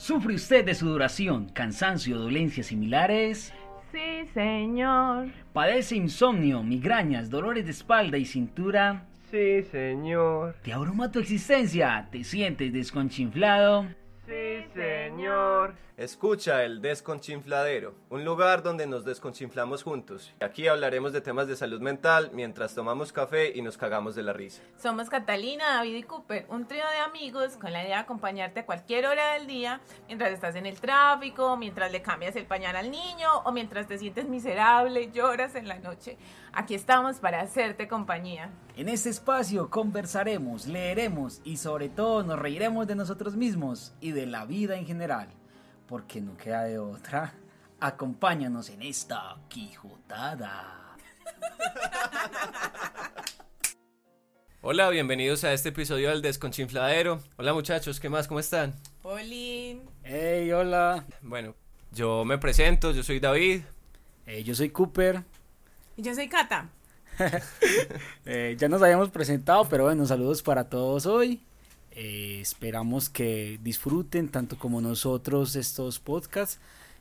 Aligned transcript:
¿Sufre 0.00 0.32
usted 0.32 0.64
de 0.64 0.74
sudoración, 0.74 1.50
cansancio 1.50 2.16
o 2.16 2.20
dolencias 2.20 2.68
similares? 2.68 3.52
Sí, 3.92 4.26
señor. 4.32 5.28
¿Padece 5.52 5.94
insomnio, 5.94 6.62
migrañas, 6.62 7.28
dolores 7.28 7.66
de 7.66 7.72
espalda 7.72 8.16
y 8.16 8.24
cintura? 8.24 9.04
Sí, 9.30 9.62
señor. 9.70 10.56
¿Te 10.62 10.72
abruma 10.72 11.12
tu 11.12 11.18
existencia? 11.18 12.08
¿Te 12.10 12.24
sientes 12.24 12.72
desconchinflado? 12.72 13.88
Señor. 15.10 15.74
Escucha 15.96 16.64
el 16.64 16.80
Desconchinfladero, 16.80 17.94
un 18.08 18.24
lugar 18.24 18.62
donde 18.62 18.86
nos 18.86 19.04
desconchinflamos 19.04 19.82
juntos. 19.82 20.32
Aquí 20.40 20.66
hablaremos 20.66 21.12
de 21.12 21.20
temas 21.20 21.46
de 21.46 21.56
salud 21.56 21.80
mental 21.80 22.30
mientras 22.32 22.74
tomamos 22.74 23.12
café 23.12 23.52
y 23.54 23.60
nos 23.60 23.76
cagamos 23.76 24.14
de 24.14 24.22
la 24.22 24.32
risa. 24.32 24.62
Somos 24.78 25.10
Catalina, 25.10 25.74
David 25.74 25.96
y 25.96 26.02
Cooper, 26.04 26.46
un 26.48 26.66
trío 26.66 26.84
de 26.88 27.00
amigos 27.00 27.58
con 27.58 27.72
la 27.72 27.82
idea 27.82 27.96
de 27.96 28.02
acompañarte 28.02 28.60
a 28.60 28.66
cualquier 28.66 29.04
hora 29.04 29.34
del 29.34 29.46
día, 29.46 29.80
mientras 30.06 30.32
estás 30.32 30.54
en 30.54 30.64
el 30.64 30.80
tráfico, 30.80 31.56
mientras 31.58 31.92
le 31.92 32.00
cambias 32.00 32.34
el 32.36 32.46
pañal 32.46 32.76
al 32.76 32.90
niño 32.90 33.28
o 33.44 33.52
mientras 33.52 33.86
te 33.86 33.98
sientes 33.98 34.26
miserable 34.26 35.02
y 35.02 35.10
lloras 35.10 35.54
en 35.54 35.68
la 35.68 35.80
noche. 35.80 36.16
Aquí 36.52 36.74
estamos 36.74 37.20
para 37.20 37.40
hacerte 37.40 37.86
compañía. 37.86 38.50
En 38.76 38.88
este 38.88 39.08
espacio 39.08 39.70
conversaremos, 39.70 40.66
leeremos 40.66 41.40
y 41.44 41.58
sobre 41.58 41.88
todo 41.88 42.24
nos 42.24 42.40
reiremos 42.40 42.88
de 42.88 42.96
nosotros 42.96 43.36
mismos 43.36 43.92
y 44.00 44.10
de 44.10 44.26
la 44.26 44.46
vida 44.46 44.76
en 44.76 44.84
general. 44.84 45.28
Porque 45.86 46.20
no 46.20 46.36
queda 46.36 46.64
de 46.64 46.78
otra. 46.78 47.34
Acompáñanos 47.78 48.68
en 48.70 48.82
esta 48.82 49.36
Quijotada. 49.48 50.96
Hola, 54.60 54.90
bienvenidos 54.90 55.44
a 55.44 55.52
este 55.52 55.68
episodio 55.68 56.10
del 56.10 56.20
Desconchinfladero. 56.20 57.20
Hola 57.36 57.54
muchachos, 57.54 58.00
¿qué 58.00 58.08
más? 58.08 58.26
¿Cómo 58.26 58.40
están? 58.40 58.74
Oli. 59.04 59.80
Hey, 60.02 60.50
hola. 60.50 61.04
Bueno, 61.22 61.54
yo 61.92 62.24
me 62.24 62.38
presento, 62.38 62.90
yo 62.90 63.04
soy 63.04 63.20
David. 63.20 63.62
Eh, 64.26 64.42
yo 64.42 64.54
soy 64.54 64.70
Cooper. 64.70 65.22
Y 65.96 66.02
yo 66.02 66.14
soy 66.14 66.28
Cata. 66.28 66.70
Eh, 68.26 68.56
ya 68.58 68.68
nos 68.68 68.80
habíamos 68.82 69.10
presentado, 69.10 69.68
pero 69.68 69.84
bueno, 69.84 70.06
saludos 70.06 70.42
para 70.42 70.64
todos 70.68 71.06
hoy. 71.06 71.42
Eh, 71.92 72.38
esperamos 72.40 73.10
que 73.10 73.58
disfruten 73.62 74.28
tanto 74.28 74.56
como 74.56 74.80
nosotros 74.80 75.56
estos 75.56 75.98
podcasts. 75.98 76.58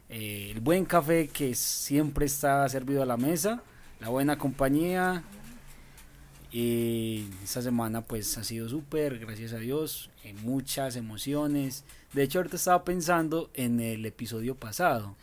Eh, 0.10 0.50
el 0.52 0.60
buen 0.60 0.86
café 0.86 1.28
que 1.28 1.54
siempre 1.54 2.26
está 2.26 2.68
servido 2.68 3.04
a 3.04 3.06
la 3.06 3.18
mesa, 3.18 3.62
la 4.00 4.10
buena 4.10 4.38
compañía. 4.38 5.24
Y 6.52 7.28
esta 7.44 7.62
semana 7.62 8.02
pues 8.02 8.36
ha 8.40 8.44
sido 8.44 8.68
súper, 8.68 9.20
gracias 9.20 9.54
a 9.54 9.58
Dios, 9.58 10.10
en 10.24 10.42
muchas 10.42 10.96
emociones. 10.96 11.84
De 12.14 12.24
hecho 12.24 12.40
ahorita 12.40 12.56
estaba 12.56 12.84
pensando 12.84 13.52
en 13.54 13.80
el 13.80 14.04
episodio 14.06 14.56
pasado, 14.56 15.16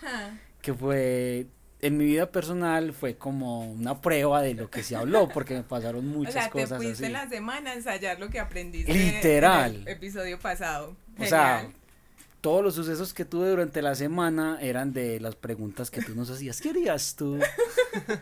que 0.63 0.73
fue 0.73 1.49
en 1.81 1.97
mi 1.97 2.05
vida 2.07 2.31
personal 2.31 2.93
fue 2.93 3.17
como 3.17 3.71
una 3.71 4.01
prueba 4.01 4.43
de 4.43 4.55
lo 4.55 4.71
que 4.71 4.83
se 4.83 4.97
habló, 4.97 5.29
porque 5.29 5.55
me 5.55 5.63
pasaron 5.63 6.07
muchas 6.17 6.37
o 6.37 6.39
sea, 6.41 6.51
cosas 6.51 6.69
te 6.71 6.77
fuiste 6.77 7.05
así. 7.05 7.13
la 7.13 7.29
semana 7.29 7.73
a 7.73 7.75
ensayar 7.75 8.19
lo 8.19 8.31
que 8.31 8.41
aprendiste 8.41 8.93
Literal. 8.93 9.75
en 9.75 9.83
el 9.83 9.89
episodio 9.89 10.39
pasado. 10.39 10.97
O 11.19 11.25
sea, 11.25 11.69
todos 12.41 12.63
los 12.63 12.75
sucesos 12.75 13.13
que 13.13 13.25
tuve 13.25 13.49
durante 13.49 13.83
la 13.83 13.95
semana 13.95 14.59
eran 14.61 14.93
de 14.93 15.19
las 15.21 15.35
preguntas 15.35 15.91
que 15.91 16.01
tú 16.03 16.15
nos 16.15 16.31
hacías. 16.31 16.61
¿Qué 16.61 16.71
harías 16.71 17.17
tú? 17.17 17.41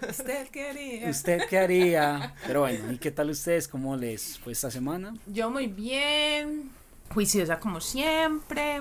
¿Usted 0.08 0.48
quería? 0.52 1.10
¿Usted 1.10 1.42
qué 1.48 1.58
haría? 1.58 2.34
Pero 2.46 2.60
bueno, 2.60 2.90
¿y 2.90 2.98
qué 2.98 3.10
tal 3.10 3.30
ustedes? 3.30 3.68
¿Cómo 3.68 3.96
les 3.96 4.38
fue 4.38 4.52
esta 4.52 4.70
semana? 4.70 5.14
Yo 5.26 5.50
muy 5.50 5.66
bien, 5.66 6.70
juiciosa 7.12 7.60
como 7.60 7.80
siempre, 7.80 8.80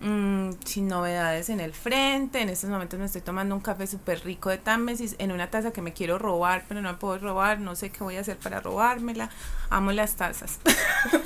mm, 0.00 0.50
sin 0.64 0.88
novedades 0.88 1.48
en 1.50 1.60
el 1.60 1.72
frente. 1.74 2.40
En 2.40 2.48
estos 2.48 2.70
momentos 2.70 2.98
me 2.98 3.06
estoy 3.06 3.20
tomando 3.20 3.54
un 3.54 3.60
café 3.60 3.86
súper 3.86 4.24
rico 4.24 4.50
de 4.50 4.58
Támesis 4.58 5.16
en 5.18 5.32
una 5.32 5.50
taza 5.50 5.72
que 5.72 5.82
me 5.82 5.92
quiero 5.92 6.18
robar, 6.18 6.64
pero 6.68 6.80
no 6.80 6.90
me 6.92 6.98
puedo 6.98 7.18
robar, 7.18 7.60
no 7.60 7.76
sé 7.76 7.90
qué 7.90 8.04
voy 8.04 8.16
a 8.16 8.20
hacer 8.20 8.36
para 8.36 8.60
robármela. 8.60 9.30
Amo 9.70 9.92
las 9.92 10.16
tazas. 10.16 10.58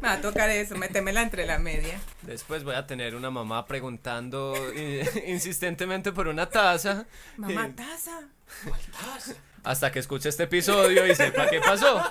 me 0.00 0.08
va 0.08 0.12
a 0.14 0.20
tocar 0.20 0.48
eso, 0.50 0.76
metémela 0.76 1.22
entre 1.22 1.46
la 1.46 1.58
media. 1.58 1.98
Después 2.22 2.64
voy 2.64 2.74
a 2.74 2.86
tener 2.86 3.14
una 3.14 3.30
mamá 3.30 3.66
preguntando 3.66 4.54
eh, 4.74 5.24
insistentemente 5.28 6.12
por 6.12 6.28
una 6.28 6.46
taza. 6.48 7.06
Mamá, 7.36 7.66
Eh, 7.66 7.72
taza. 7.76 8.20
hasta 9.64 9.90
que 9.92 9.98
escuche 9.98 10.28
este 10.28 10.44
episodio 10.44 11.06
y 11.06 11.14
sepa 11.14 11.48
qué 11.48 11.60
pasó. 11.60 12.02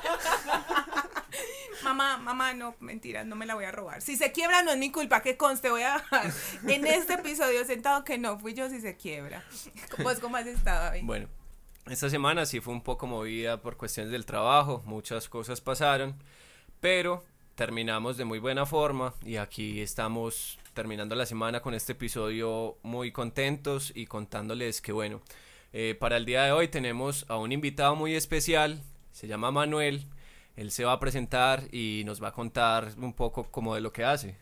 Mamá, 1.84 2.18
mamá, 2.18 2.54
no, 2.54 2.76
mentira, 2.80 3.24
no 3.24 3.36
me 3.36 3.46
la 3.46 3.56
voy 3.56 3.66
a 3.66 3.72
robar. 3.72 4.02
Si 4.02 4.16
se 4.16 4.32
quiebra 4.32 4.64
no 4.64 4.72
es 4.72 4.78
mi 4.78 4.92
culpa, 4.92 5.22
que 5.22 5.38
conste, 5.38 5.70
voy 5.70 5.82
a 5.82 5.94
dejar 5.94 6.32
en 6.68 6.88
este 6.88 7.14
episodio 7.14 7.66
sentado 7.66 8.04
que 8.04 8.18
no 8.18 8.40
fui 8.40 8.54
yo 8.54 8.70
si 8.70 8.80
se 8.82 8.96
quiebra. 8.96 9.44
Pues, 10.02 10.20
¿cómo 10.20 10.38
has 10.38 10.48
estado? 10.48 10.94
Bueno, 11.04 11.28
esta 11.88 12.10
semana 12.10 12.46
sí 12.46 12.62
fue 12.62 12.74
un 12.74 12.82
poco 12.82 13.08
movida 13.08 13.62
por 13.62 13.78
cuestiones 13.78 14.12
del 14.12 14.26
trabajo, 14.26 14.82
muchas 14.86 15.28
cosas 15.28 15.60
pasaron, 15.60 16.16
pero 16.80 17.24
terminamos 17.56 18.18
de 18.18 18.26
muy 18.26 18.40
buena 18.40 18.66
forma 18.66 19.14
y 19.26 19.36
aquí 19.36 19.82
estamos 19.82 20.58
terminando 20.74 21.16
la 21.16 21.26
semana 21.26 21.62
con 21.62 21.74
este 21.74 21.92
episodio 21.92 22.78
muy 22.82 23.12
contentos 23.12 23.92
y 23.94 24.06
contándoles 24.06 24.82
que 24.82 24.92
bueno, 24.92 25.22
eh, 25.74 25.96
para 26.00 26.18
el 26.18 26.26
día 26.26 26.44
de 26.44 26.52
hoy 26.52 26.68
tenemos 26.70 27.26
a 27.28 27.38
un 27.38 27.52
invitado 27.52 27.96
muy 27.96 28.16
especial, 28.16 28.82
se 29.12 29.28
llama 29.28 29.52
Manuel, 29.52 30.06
él 30.56 30.72
se 30.72 30.86
va 30.86 30.94
a 30.94 31.00
presentar 31.00 31.64
y 31.72 32.03
nos 32.06 32.22
va 32.22 32.30
a 32.30 32.34
contar 32.34 32.91
un 32.97 33.14
poco 33.14 33.46
como 33.46 33.75
de 33.75 33.81
lo 33.81 33.91
que 33.91 34.03
hace. 34.03 34.38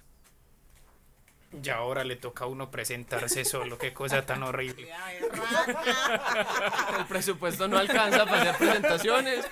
Y 1.63 1.69
ahora 1.69 2.05
le 2.05 2.15
toca 2.15 2.45
a 2.45 2.47
uno 2.47 2.71
presentarse 2.71 3.43
solo, 3.43 3.77
qué 3.77 3.93
cosa 3.93 4.25
tan 4.25 4.41
horrible. 4.43 4.87
El 6.97 7.05
presupuesto 7.05 7.67
no 7.67 7.77
alcanza 7.77 8.25
para 8.25 8.41
hacer 8.41 8.55
presentaciones. 8.55 9.45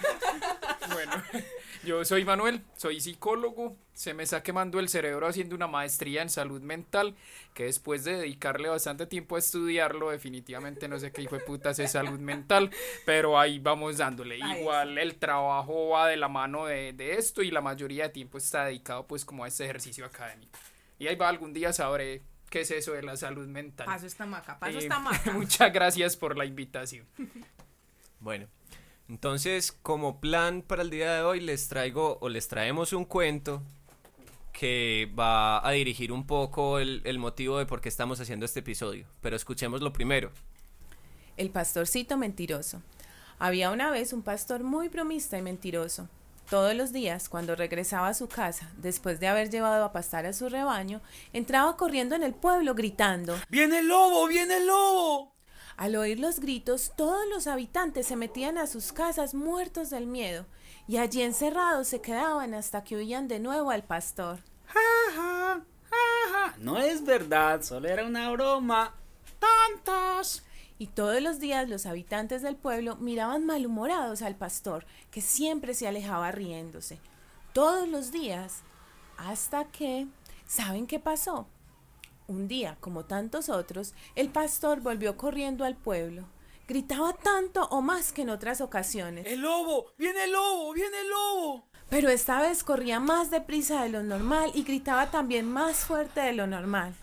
Bueno, 0.93 1.11
yo 1.83 2.03
soy 2.05 2.25
Manuel, 2.25 2.61
soy 2.75 2.99
psicólogo, 2.99 3.77
se 3.93 4.13
me 4.13 4.23
está 4.23 4.43
quemando 4.43 4.79
el 4.79 4.89
cerebro 4.89 5.27
haciendo 5.27 5.55
una 5.55 5.67
maestría 5.67 6.21
en 6.21 6.29
salud 6.29 6.61
mental, 6.61 7.15
que 7.53 7.65
después 7.65 8.03
de 8.03 8.17
dedicarle 8.17 8.69
bastante 8.69 9.05
tiempo 9.05 9.35
a 9.35 9.39
estudiarlo, 9.39 10.11
definitivamente 10.11 10.87
no 10.87 10.99
sé 10.99 11.11
qué 11.11 11.21
hijo 11.21 11.37
de 11.37 11.43
putas 11.43 11.79
es 11.79 11.91
salud 11.91 12.19
mental, 12.19 12.69
pero 13.05 13.39
ahí 13.39 13.59
vamos 13.59 13.97
dándole. 13.97 14.37
Igual 14.37 14.97
el 14.97 15.15
trabajo 15.15 15.89
va 15.89 16.07
de 16.07 16.17
la 16.17 16.27
mano 16.27 16.65
de, 16.65 16.93
de 16.93 17.13
esto 17.17 17.41
y 17.41 17.51
la 17.51 17.61
mayoría 17.61 18.03
de 18.03 18.09
tiempo 18.09 18.37
está 18.37 18.65
dedicado 18.65 19.05
pues 19.07 19.25
como 19.25 19.43
a 19.43 19.47
este 19.47 19.65
ejercicio 19.65 20.05
académico. 20.05 20.57
Y 20.97 21.07
ahí 21.07 21.15
va, 21.15 21.29
algún 21.29 21.53
día 21.53 21.71
sabré 21.73 22.21
qué 22.49 22.61
es 22.61 22.71
eso 22.71 22.93
de 22.93 23.03
la 23.03 23.15
salud 23.15 23.47
mental. 23.47 23.85
Paso 23.85 24.05
esta 24.05 24.25
maca, 24.25 24.59
paso 24.59 24.77
Eh, 24.77 24.81
esta 24.81 24.99
maca. 24.99 25.31
Muchas 25.33 25.71
gracias 25.71 26.17
por 26.17 26.37
la 26.37 26.45
invitación. 26.45 27.05
Bueno, 28.19 28.47
entonces 29.09 29.71
como 29.71 30.21
plan 30.21 30.61
para 30.61 30.83
el 30.83 30.89
día 30.89 31.15
de 31.15 31.21
hoy 31.23 31.39
les 31.41 31.67
traigo 31.67 32.17
o 32.21 32.29
les 32.29 32.47
traemos 32.47 32.93
un 32.93 33.05
cuento 33.05 33.63
que 34.53 35.11
va 35.17 35.65
a 35.67 35.71
dirigir 35.71 36.11
un 36.11 36.27
poco 36.27 36.79
el, 36.79 37.01
el 37.05 37.17
motivo 37.17 37.57
de 37.57 37.65
por 37.65 37.81
qué 37.81 37.89
estamos 37.89 38.19
haciendo 38.19 38.45
este 38.45 38.59
episodio. 38.59 39.07
Pero 39.21 39.35
escuchémoslo 39.35 39.93
primero. 39.93 40.31
El 41.37 41.49
pastorcito 41.49 42.17
mentiroso. 42.17 42.81
Había 43.39 43.71
una 43.71 43.89
vez 43.89 44.11
un 44.11 44.21
pastor 44.21 44.63
muy 44.63 44.89
bromista 44.89 45.37
y 45.37 45.41
mentiroso. 45.41 46.09
Todos 46.49 46.75
los 46.75 46.91
días, 46.91 47.29
cuando 47.29 47.55
regresaba 47.55 48.09
a 48.09 48.13
su 48.13 48.27
casa, 48.27 48.71
después 48.77 49.19
de 49.19 49.27
haber 49.27 49.49
llevado 49.49 49.85
a 49.85 49.93
pastar 49.93 50.25
a 50.25 50.33
su 50.33 50.49
rebaño, 50.49 50.99
entraba 51.31 51.77
corriendo 51.77 52.15
en 52.15 52.23
el 52.23 52.33
pueblo 52.33 52.75
gritando. 52.75 53.37
¡Viene 53.49 53.79
el 53.79 53.87
lobo! 53.87 54.27
¡Viene 54.27 54.57
el 54.57 54.67
lobo! 54.67 55.38
Al 55.79 55.95
oír 55.95 56.19
los 56.19 56.41
gritos, 56.41 56.91
todos 56.97 57.25
los 57.29 57.47
habitantes 57.47 58.05
se 58.05 58.17
metían 58.17 58.57
a 58.57 58.67
sus 58.67 58.91
casas 58.91 59.33
muertos 59.33 59.89
del 59.89 60.07
miedo, 60.07 60.45
y 60.89 60.97
allí 60.97 61.21
encerrados 61.21 61.87
se 61.87 62.01
quedaban 62.01 62.53
hasta 62.53 62.83
que 62.83 62.97
oían 62.97 63.29
de 63.29 63.39
nuevo 63.39 63.71
al 63.71 63.83
pastor. 63.83 64.39
Ja, 64.65 65.13
ja, 65.15 65.63
ja, 65.89 66.33
ja. 66.33 66.55
No 66.57 66.77
es 66.79 67.05
verdad, 67.05 67.61
solo 67.61 67.87
era 67.87 68.05
una 68.05 68.29
broma. 68.29 68.93
¡Tontos! 69.39 70.43
Y 70.77 70.87
todos 70.87 71.21
los 71.21 71.39
días 71.39 71.69
los 71.69 71.85
habitantes 71.85 72.41
del 72.41 72.57
pueblo 72.57 72.97
miraban 72.97 73.45
malhumorados 73.45 74.21
al 74.21 74.35
pastor, 74.35 74.85
que 75.11 75.21
siempre 75.21 75.73
se 75.73 75.87
alejaba 75.87 76.29
riéndose. 76.31 76.99
Todos 77.53 77.87
los 77.87 78.11
días. 78.11 78.63
Hasta 79.15 79.63
que... 79.71 80.07
¿Saben 80.45 80.87
qué 80.87 80.99
pasó? 80.99 81.47
Un 82.29 82.47
día, 82.47 82.77
como 82.79 83.05
tantos 83.05 83.49
otros, 83.49 83.95
el 84.13 84.29
pastor 84.29 84.81
volvió 84.81 85.17
corriendo 85.17 85.65
al 85.65 85.75
pueblo. 85.75 86.25
Gritaba 86.67 87.13
tanto 87.13 87.65
o 87.71 87.81
más 87.81 88.13
que 88.13 88.21
en 88.21 88.29
otras 88.29 88.61
ocasiones, 88.61 89.25
¡El 89.25 89.41
lobo! 89.41 89.87
¡Viene 89.97 90.25
el 90.25 90.33
lobo! 90.33 90.71
¡Viene 90.73 91.01
el 91.01 91.09
lobo! 91.09 91.65
pero 91.89 92.09
esta 92.09 92.39
vez 92.39 92.63
corría 92.63 92.99
más 92.99 93.31
deprisa 93.31 93.81
de 93.81 93.89
lo 93.89 94.03
normal 94.03 94.51
y 94.53 94.61
gritaba 94.61 95.09
también 95.09 95.51
más 95.51 95.77
fuerte 95.77 96.21
de 96.21 96.33
lo 96.33 96.45
normal. 96.45 96.93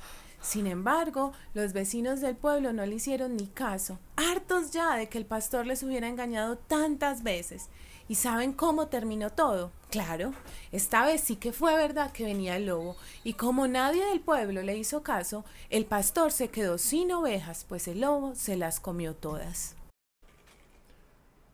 Sin 0.40 0.68
embargo, 0.68 1.32
los 1.54 1.72
vecinos 1.72 2.20
del 2.20 2.36
pueblo 2.36 2.72
no 2.72 2.86
le 2.86 2.94
hicieron 2.94 3.36
ni 3.36 3.48
caso, 3.48 3.98
hartos 4.14 4.70
ya 4.70 4.94
de 4.94 5.08
que 5.08 5.18
el 5.18 5.26
pastor 5.26 5.66
les 5.66 5.82
hubiera 5.82 6.06
engañado 6.06 6.56
tantas 6.56 7.24
veces, 7.24 7.68
¿Y 8.08 8.14
saben 8.14 8.52
cómo 8.52 8.86
terminó 8.86 9.30
todo? 9.30 9.72
Claro, 9.90 10.32
esta 10.70 11.04
vez 11.04 11.20
sí 11.22 11.36
que 11.36 11.52
fue 11.52 11.74
verdad 11.76 12.12
que 12.12 12.24
venía 12.24 12.56
el 12.56 12.66
lobo, 12.66 12.96
y 13.24 13.32
como 13.32 13.66
nadie 13.66 14.04
del 14.06 14.20
pueblo 14.20 14.62
le 14.62 14.76
hizo 14.76 15.02
caso, 15.02 15.44
el 15.70 15.86
pastor 15.86 16.30
se 16.30 16.48
quedó 16.48 16.78
sin 16.78 17.10
ovejas, 17.12 17.64
pues 17.68 17.88
el 17.88 18.02
lobo 18.02 18.34
se 18.34 18.56
las 18.56 18.78
comió 18.78 19.14
todas. 19.14 19.74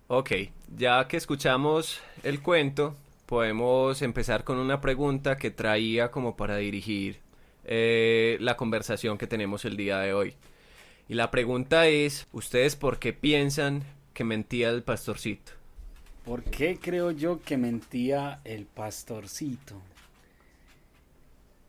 Ok, 0.09 0.33
ya 0.77 1.09
que 1.09 1.17
escuchamos 1.17 2.01
el 2.23 2.43
cuento, 2.43 2.95
podemos 3.25 4.03
empezar 4.03 4.45
con 4.45 4.59
una 4.59 4.83
pregunta 4.83 5.39
que 5.39 5.51
traía 5.51 6.11
como 6.11 6.37
para 6.37 6.57
dirigir 6.57 7.21
eh, 7.65 8.37
la 8.41 8.59
conversación 8.59 9.17
que 9.17 9.27
tenemos 9.27 9.65
el 9.65 9.79
día 9.79 9.99
de 10.01 10.13
hoy. 10.13 10.35
Y 11.09 11.15
la 11.15 11.31
pregunta 11.31 11.87
es, 11.87 12.27
¿ustedes 12.33 12.77
por 12.77 12.99
qué 12.99 13.15
piensan 13.15 13.85
que 14.13 14.25
mentía 14.25 14.69
el 14.69 14.83
pastorcito? 14.83 15.62
¿Por 16.25 16.45
qué 16.45 16.79
creo 16.81 17.11
yo 17.11 17.41
que 17.43 17.57
mentía 17.57 18.41
el 18.45 18.67
pastorcito? 18.67 19.75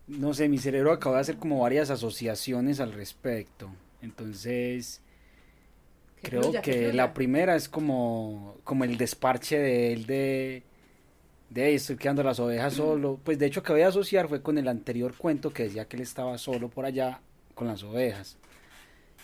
No 0.07 0.33
sé, 0.33 0.47
mi 0.47 0.57
cerebro 0.59 0.91
acaba 0.91 1.15
de 1.15 1.21
hacer 1.21 1.37
como 1.37 1.59
varias 1.59 1.89
asociaciones 1.89 2.79
al 2.79 2.93
respecto. 2.93 3.69
Entonces, 4.01 5.01
creo 6.21 6.51
que 6.61 6.93
la 6.93 7.13
primera 7.13 7.55
es 7.55 7.67
como, 7.67 8.57
como 8.63 8.83
el 8.83 8.97
desparche 8.97 9.57
de 9.57 9.93
él 9.93 10.05
de, 10.05 10.63
de 11.49 11.73
estoy 11.73 11.95
quedando 11.95 12.21
las 12.21 12.39
ovejas 12.39 12.73
solo. 12.73 13.19
Pues 13.23 13.39
de 13.39 13.47
hecho 13.47 13.63
que 13.63 13.73
voy 13.73 13.81
a 13.81 13.87
asociar 13.87 14.27
fue 14.27 14.41
con 14.41 14.57
el 14.57 14.67
anterior 14.67 15.15
cuento 15.17 15.51
que 15.51 15.63
decía 15.63 15.85
que 15.85 15.95
él 15.95 16.03
estaba 16.03 16.37
solo 16.37 16.69
por 16.69 16.85
allá 16.85 17.21
con 17.55 17.67
las 17.67 17.81
ovejas. 17.81 18.37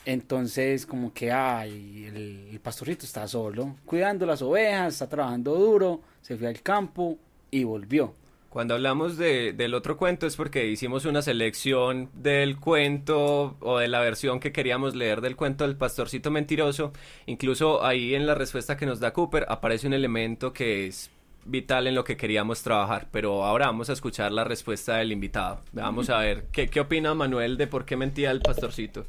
Entonces, 0.10 0.88
como 0.88 1.14
que, 1.14 1.32
ay, 1.32 2.06
el, 2.52 2.60
pastorcito 2.64 3.06
está 3.06 3.28
solo, 3.28 3.76
cuidando 3.86 4.26
las 4.26 4.42
ovejas, 4.42 4.94
está 4.94 5.08
trabajando 5.08 5.54
duro, 5.54 6.02
se 6.24 6.36
fue 6.36 6.48
al 6.48 6.64
campo 6.64 7.20
y 7.52 7.64
volvió. 7.64 8.16
Cuando 8.50 8.74
hablamos 8.74 9.18
de, 9.18 9.54
del 9.54 9.76
otro 9.76 9.98
cuento 9.98 10.26
es 10.26 10.36
porque 10.36 10.66
hicimos 10.66 11.06
una 11.06 11.22
selección 11.22 12.10
del 12.16 12.58
cuento 12.58 13.56
o 13.60 13.78
de 13.78 13.88
la 13.88 14.00
versión 14.00 14.40
que 14.40 14.52
queríamos 14.52 14.96
leer 14.96 15.22
del 15.22 15.36
cuento 15.36 15.64
del 15.64 15.78
pastorcito 15.78 16.32
mentiroso. 16.32 16.92
Incluso 17.28 17.86
ahí 17.86 18.16
en 18.16 18.26
la 18.26 18.34
respuesta 18.34 18.78
que 18.78 18.88
nos 18.88 19.00
da 19.00 19.14
Cooper 19.14 19.46
aparece 19.48 19.86
un 19.86 19.94
elemento 19.94 20.54
que 20.54 20.88
es 20.88 21.12
vital 21.46 21.86
en 21.86 21.94
lo 21.94 22.04
que 22.04 22.18
queríamos 22.18 22.64
trabajar. 22.64 23.10
Pero 23.12 23.46
ahora 23.46 23.68
vamos 23.68 23.92
a 23.92 23.94
escuchar 23.94 24.32
la 24.32 24.44
respuesta 24.44 24.98
del 24.98 25.12
invitado. 25.12 25.62
Vamos 25.72 26.10
a 26.10 26.18
ver, 26.18 26.48
¿qué, 26.52 26.68
qué 26.68 26.80
opina 26.80 27.14
Manuel 27.14 27.58
de 27.58 27.68
por 27.68 27.86
qué 27.86 27.96
mentía 27.96 28.32
el 28.32 28.42
pastorcito? 28.42 29.06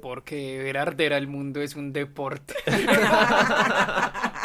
Porque 0.00 0.62
ver 0.62 0.78
arder 0.78 1.12
al 1.12 1.26
mundo 1.26 1.60
es 1.60 1.76
un 1.76 1.92
deporte. 1.92 2.54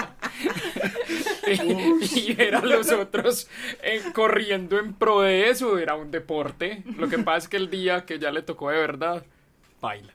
y, 2.15 2.33
ver 2.33 2.55
a 2.55 2.61
los 2.61 2.91
otros 2.91 3.47
eh, 3.81 4.01
corriendo 4.13 4.79
en 4.79 4.93
pro 4.93 5.21
de 5.21 5.49
eso 5.49 5.77
era 5.77 5.95
un 5.95 6.11
deporte. 6.11 6.83
Lo 6.97 7.09
que 7.09 7.19
pasa 7.19 7.39
es 7.39 7.47
que 7.47 7.57
el 7.57 7.69
día 7.69 8.05
que 8.05 8.19
ya 8.19 8.31
le 8.31 8.41
tocó 8.41 8.69
de 8.69 8.77
verdad, 8.77 9.23
baila. 9.81 10.13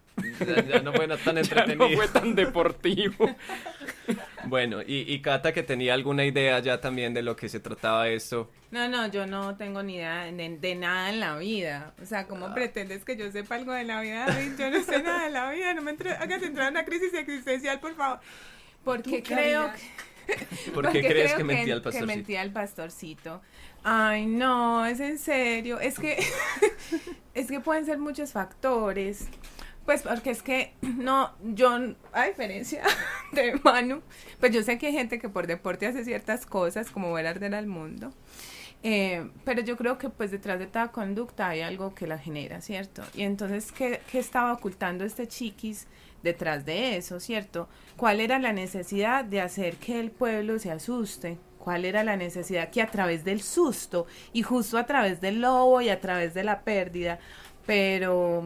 Ya, 0.68 0.80
no 0.80 0.92
fue 0.92 1.06
tan 1.06 1.38
entretenido. 1.38 1.88
no 1.88 1.96
fue 1.96 2.08
tan 2.08 2.34
deportivo. 2.34 3.36
Bueno, 4.48 4.82
y, 4.82 5.12
y 5.12 5.20
Cata 5.20 5.52
que 5.52 5.62
tenía 5.62 5.94
alguna 5.94 6.24
idea 6.24 6.58
ya 6.60 6.80
también 6.80 7.14
de 7.14 7.22
lo 7.22 7.36
que 7.36 7.48
se 7.48 7.60
trataba 7.60 8.08
esto. 8.08 8.50
No, 8.70 8.88
no, 8.88 9.06
yo 9.08 9.26
no 9.26 9.56
tengo 9.56 9.82
ni 9.82 9.96
idea 9.96 10.24
de, 10.24 10.74
nada 10.74 11.10
en 11.10 11.20
la 11.20 11.36
vida. 11.36 11.94
O 12.02 12.06
sea, 12.06 12.26
¿cómo 12.26 12.46
ah. 12.46 12.54
pretendes 12.54 13.04
que 13.04 13.16
yo 13.16 13.30
sepa 13.30 13.54
algo 13.54 13.72
de 13.72 13.84
la 13.84 14.00
vida? 14.00 14.26
Yo 14.58 14.70
no 14.70 14.82
sé 14.82 15.02
nada 15.02 15.24
de 15.24 15.30
la 15.30 15.50
vida. 15.50 15.74
No 15.74 15.82
me 15.82 15.92
hagas 15.92 16.42
entrar 16.42 16.68
en 16.68 16.74
una 16.74 16.84
crisis 16.84 17.12
existencial, 17.14 17.80
por 17.80 17.94
favor. 17.94 18.20
Porque 18.84 19.22
creo 19.24 19.70
que... 19.72 20.70
¿Por 20.72 20.92
qué 20.92 21.00
crees 21.00 21.32
que 21.32 21.44
mentía 21.44 21.74
el 21.74 21.80
pastorcito? 21.80 22.06
Que 22.06 22.16
mentía 22.16 22.42
el 22.42 22.52
pastorcito. 22.52 23.42
Ay, 23.82 24.26
no, 24.26 24.84
es 24.84 25.00
en 25.00 25.18
serio. 25.18 25.80
Es 25.80 25.98
que, 25.98 26.18
es 27.34 27.48
que 27.48 27.60
pueden 27.60 27.86
ser 27.86 27.98
muchos 27.98 28.32
factores. 28.32 29.28
Pues 29.88 30.02
porque 30.02 30.28
es 30.28 30.42
que 30.42 30.74
no, 30.82 31.32
yo, 31.42 31.70
a 32.12 32.26
diferencia 32.26 32.82
de 33.32 33.58
Manu, 33.64 34.02
pues 34.38 34.52
yo 34.52 34.62
sé 34.62 34.76
que 34.76 34.88
hay 34.88 34.92
gente 34.92 35.18
que 35.18 35.30
por 35.30 35.46
deporte 35.46 35.86
hace 35.86 36.04
ciertas 36.04 36.44
cosas, 36.44 36.90
como 36.90 37.10
ver 37.14 37.26
arder 37.26 37.54
al 37.54 37.66
mundo. 37.66 38.12
Eh, 38.82 39.30
pero 39.46 39.62
yo 39.62 39.78
creo 39.78 39.96
que 39.96 40.10
pues 40.10 40.30
detrás 40.30 40.58
de 40.58 40.66
toda 40.66 40.92
conducta 40.92 41.48
hay 41.48 41.62
algo 41.62 41.94
que 41.94 42.06
la 42.06 42.18
genera, 42.18 42.60
¿cierto? 42.60 43.02
Y 43.14 43.22
entonces, 43.22 43.72
¿qué, 43.72 44.02
¿qué, 44.12 44.18
estaba 44.18 44.52
ocultando 44.52 45.06
este 45.06 45.26
chiquis 45.26 45.86
detrás 46.22 46.66
de 46.66 46.98
eso, 46.98 47.18
¿cierto? 47.18 47.66
¿Cuál 47.96 48.20
era 48.20 48.38
la 48.38 48.52
necesidad 48.52 49.24
de 49.24 49.40
hacer 49.40 49.76
que 49.76 49.98
el 50.00 50.10
pueblo 50.10 50.58
se 50.58 50.70
asuste? 50.70 51.38
¿Cuál 51.58 51.86
era 51.86 52.04
la 52.04 52.18
necesidad 52.18 52.68
que 52.68 52.82
a 52.82 52.90
través 52.90 53.24
del 53.24 53.40
susto 53.40 54.06
y 54.34 54.42
justo 54.42 54.76
a 54.76 54.84
través 54.84 55.22
del 55.22 55.40
lobo 55.40 55.80
y 55.80 55.88
a 55.88 55.98
través 55.98 56.34
de 56.34 56.44
la 56.44 56.60
pérdida, 56.60 57.20
pero 57.64 58.44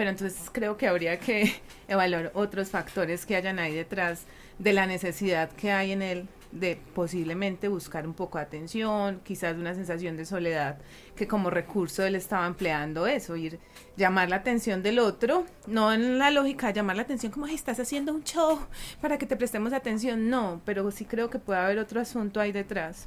pero 0.00 0.08
entonces 0.08 0.48
creo 0.50 0.78
que 0.78 0.88
habría 0.88 1.18
que 1.18 1.60
evaluar 1.86 2.32
otros 2.32 2.70
factores 2.70 3.26
que 3.26 3.36
hayan 3.36 3.58
ahí 3.58 3.74
detrás 3.74 4.24
de 4.58 4.72
la 4.72 4.86
necesidad 4.86 5.52
que 5.52 5.72
hay 5.72 5.92
en 5.92 6.00
él 6.00 6.26
de 6.52 6.80
posiblemente 6.94 7.68
buscar 7.68 8.06
un 8.06 8.14
poco 8.14 8.38
de 8.38 8.44
atención, 8.44 9.20
quizás 9.22 9.58
una 9.58 9.74
sensación 9.74 10.16
de 10.16 10.24
soledad, 10.24 10.78
que 11.14 11.28
como 11.28 11.50
recurso 11.50 12.02
él 12.02 12.14
estaba 12.14 12.46
empleando 12.46 13.06
eso, 13.06 13.36
ir 13.36 13.58
llamar 13.98 14.30
la 14.30 14.36
atención 14.36 14.82
del 14.82 15.00
otro, 15.00 15.44
no 15.66 15.92
en 15.92 16.16
la 16.16 16.30
lógica 16.30 16.68
de 16.68 16.72
llamar 16.72 16.96
la 16.96 17.02
atención 17.02 17.30
como, 17.30 17.46
estás 17.46 17.78
haciendo 17.78 18.14
un 18.14 18.24
show 18.24 18.58
para 19.02 19.18
que 19.18 19.26
te 19.26 19.36
prestemos 19.36 19.74
atención, 19.74 20.30
no, 20.30 20.62
pero 20.64 20.90
sí 20.92 21.04
creo 21.04 21.28
que 21.28 21.38
puede 21.38 21.60
haber 21.60 21.78
otro 21.78 22.00
asunto 22.00 22.40
ahí 22.40 22.52
detrás. 22.52 23.06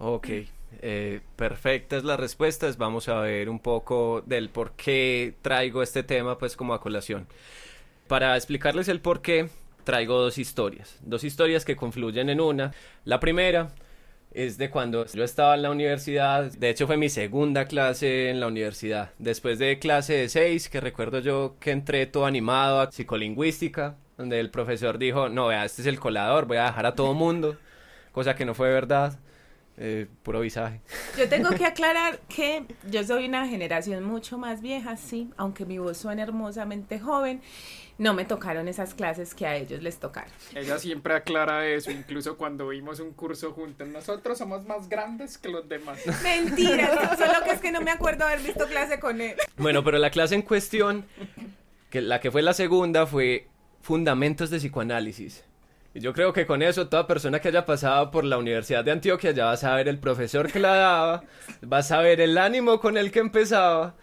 Ok, 0.00 0.26
eh, 0.82 1.20
perfectas 1.36 2.04
las 2.04 2.18
respuestas. 2.18 2.78
Vamos 2.78 3.08
a 3.08 3.20
ver 3.20 3.50
un 3.50 3.58
poco 3.58 4.22
del 4.24 4.48
por 4.48 4.72
qué 4.72 5.34
traigo 5.42 5.82
este 5.82 6.02
tema 6.02 6.38
pues 6.38 6.56
como 6.56 6.72
a 6.74 6.80
colación. 6.80 7.26
Para 8.08 8.34
explicarles 8.36 8.88
el 8.88 9.00
por 9.00 9.20
qué, 9.20 9.48
traigo 9.84 10.18
dos 10.18 10.38
historias. 10.38 10.98
Dos 11.02 11.22
historias 11.24 11.64
que 11.64 11.76
confluyen 11.76 12.30
en 12.30 12.40
una. 12.40 12.72
La 13.04 13.20
primera 13.20 13.70
es 14.32 14.56
de 14.58 14.70
cuando 14.70 15.06
yo 15.06 15.22
estaba 15.22 15.54
en 15.54 15.62
la 15.62 15.70
universidad. 15.70 16.50
De 16.52 16.70
hecho 16.70 16.86
fue 16.86 16.96
mi 16.96 17.10
segunda 17.10 17.66
clase 17.66 18.30
en 18.30 18.40
la 18.40 18.46
universidad. 18.46 19.10
Después 19.18 19.58
de 19.58 19.78
clase 19.78 20.14
de 20.14 20.28
seis, 20.30 20.70
que 20.70 20.80
recuerdo 20.80 21.18
yo 21.18 21.56
que 21.60 21.72
entré 21.72 22.06
todo 22.06 22.24
animado 22.24 22.80
a 22.80 22.90
psicolingüística, 22.90 23.96
donde 24.16 24.40
el 24.40 24.50
profesor 24.50 24.98
dijo, 24.98 25.28
no, 25.28 25.48
vea, 25.48 25.64
este 25.64 25.82
es 25.82 25.88
el 25.88 26.00
colador, 26.00 26.46
voy 26.46 26.56
a 26.56 26.64
dejar 26.64 26.86
a 26.86 26.94
todo 26.94 27.12
mundo. 27.14 27.56
Cosa 28.12 28.34
que 28.34 28.44
no 28.44 28.54
fue 28.54 28.70
verdad 28.70 29.18
eh, 29.82 30.06
puro 30.22 30.40
visaje. 30.40 30.82
Yo 31.16 31.26
tengo 31.26 31.48
que 31.50 31.64
aclarar 31.66 32.20
que 32.28 32.64
yo 32.90 33.02
soy 33.02 33.26
una 33.26 33.48
generación 33.48 34.04
mucho 34.04 34.36
más 34.36 34.60
vieja, 34.60 34.98
sí, 34.98 35.30
aunque 35.38 35.64
mi 35.64 35.78
voz 35.78 35.96
suena 35.96 36.22
hermosamente 36.22 37.00
joven, 37.00 37.40
no 37.96 38.12
me 38.12 38.26
tocaron 38.26 38.68
esas 38.68 38.92
clases 38.92 39.34
que 39.34 39.46
a 39.46 39.56
ellos 39.56 39.82
les 39.82 39.98
tocaron. 39.98 40.30
Ella 40.54 40.78
siempre 40.78 41.14
aclara 41.14 41.66
eso, 41.66 41.90
incluso 41.90 42.36
cuando 42.36 42.68
vimos 42.68 43.00
un 43.00 43.14
curso 43.14 43.52
juntos. 43.52 43.88
Nosotros 43.88 44.36
somos 44.36 44.66
más 44.66 44.88
grandes 44.90 45.38
que 45.38 45.48
los 45.48 45.66
demás. 45.66 45.98
Mentira, 46.22 47.16
solo 47.18 47.42
que 47.44 47.52
es 47.52 47.60
que 47.60 47.72
no 47.72 47.80
me 47.80 47.90
acuerdo 47.90 48.26
haber 48.26 48.40
visto 48.40 48.66
clase 48.66 49.00
con 49.00 49.22
él. 49.22 49.36
Bueno, 49.56 49.82
pero 49.82 49.96
la 49.96 50.10
clase 50.10 50.34
en 50.34 50.42
cuestión, 50.42 51.06
que 51.88 52.02
la 52.02 52.20
que 52.20 52.30
fue 52.30 52.42
la 52.42 52.52
segunda, 52.52 53.06
fue 53.06 53.48
Fundamentos 53.80 54.50
de 54.50 54.58
Psicoanálisis. 54.58 55.44
Y 55.94 56.00
yo 56.00 56.12
creo 56.12 56.32
que 56.32 56.46
con 56.46 56.62
eso 56.62 56.88
toda 56.88 57.06
persona 57.06 57.40
que 57.40 57.48
haya 57.48 57.66
pasado 57.66 58.10
por 58.10 58.24
la 58.24 58.38
Universidad 58.38 58.84
de 58.84 58.92
Antioquia 58.92 59.32
ya 59.32 59.46
va 59.46 59.52
a 59.52 59.56
saber 59.56 59.88
el 59.88 59.98
profesor 59.98 60.50
que 60.50 60.60
la 60.60 60.74
daba, 60.74 61.24
va 61.70 61.78
a 61.78 61.82
saber 61.82 62.20
el 62.20 62.38
ánimo 62.38 62.78
con 62.78 62.96
el 62.96 63.10
que 63.10 63.18
empezaba 63.18 63.96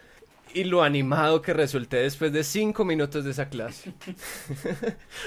y 0.53 0.63
lo 0.63 0.83
animado 0.83 1.41
que 1.41 1.53
resulté 1.53 1.97
después 1.97 2.31
de 2.31 2.43
cinco 2.43 2.83
minutos 2.85 3.23
de 3.23 3.31
esa 3.31 3.49
clase. 3.49 3.93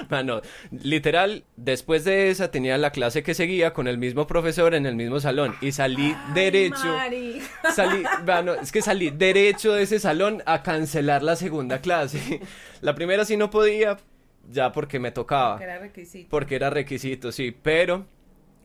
Bueno, 0.08 0.40
literal, 0.70 1.44
después 1.56 2.04
de 2.04 2.30
esa 2.30 2.50
tenía 2.50 2.78
la 2.78 2.90
clase 2.90 3.22
que 3.22 3.34
seguía 3.34 3.72
con 3.72 3.86
el 3.86 3.98
mismo 3.98 4.26
profesor 4.26 4.74
en 4.74 4.86
el 4.86 4.96
mismo 4.96 5.20
salón 5.20 5.54
y 5.60 5.72
salí 5.72 6.16
derecho. 6.34 6.96
Salí, 7.74 8.02
bueno, 8.24 8.54
es 8.54 8.72
que 8.72 8.82
salí 8.82 9.10
derecho 9.10 9.72
de 9.72 9.82
ese 9.82 9.98
salón 9.98 10.42
a 10.46 10.62
cancelar 10.62 11.22
la 11.22 11.36
segunda 11.36 11.80
clase. 11.80 12.40
La 12.80 12.94
primera 12.94 13.24
sí 13.24 13.36
no 13.36 13.50
podía, 13.50 13.98
ya 14.50 14.72
porque 14.72 14.98
me 14.98 15.12
tocaba. 15.12 15.52
Porque 15.52 15.64
era 15.64 15.78
requisito. 15.78 16.28
Porque 16.30 16.54
era 16.56 16.70
requisito, 16.70 17.32
sí, 17.32 17.54
pero 17.62 18.06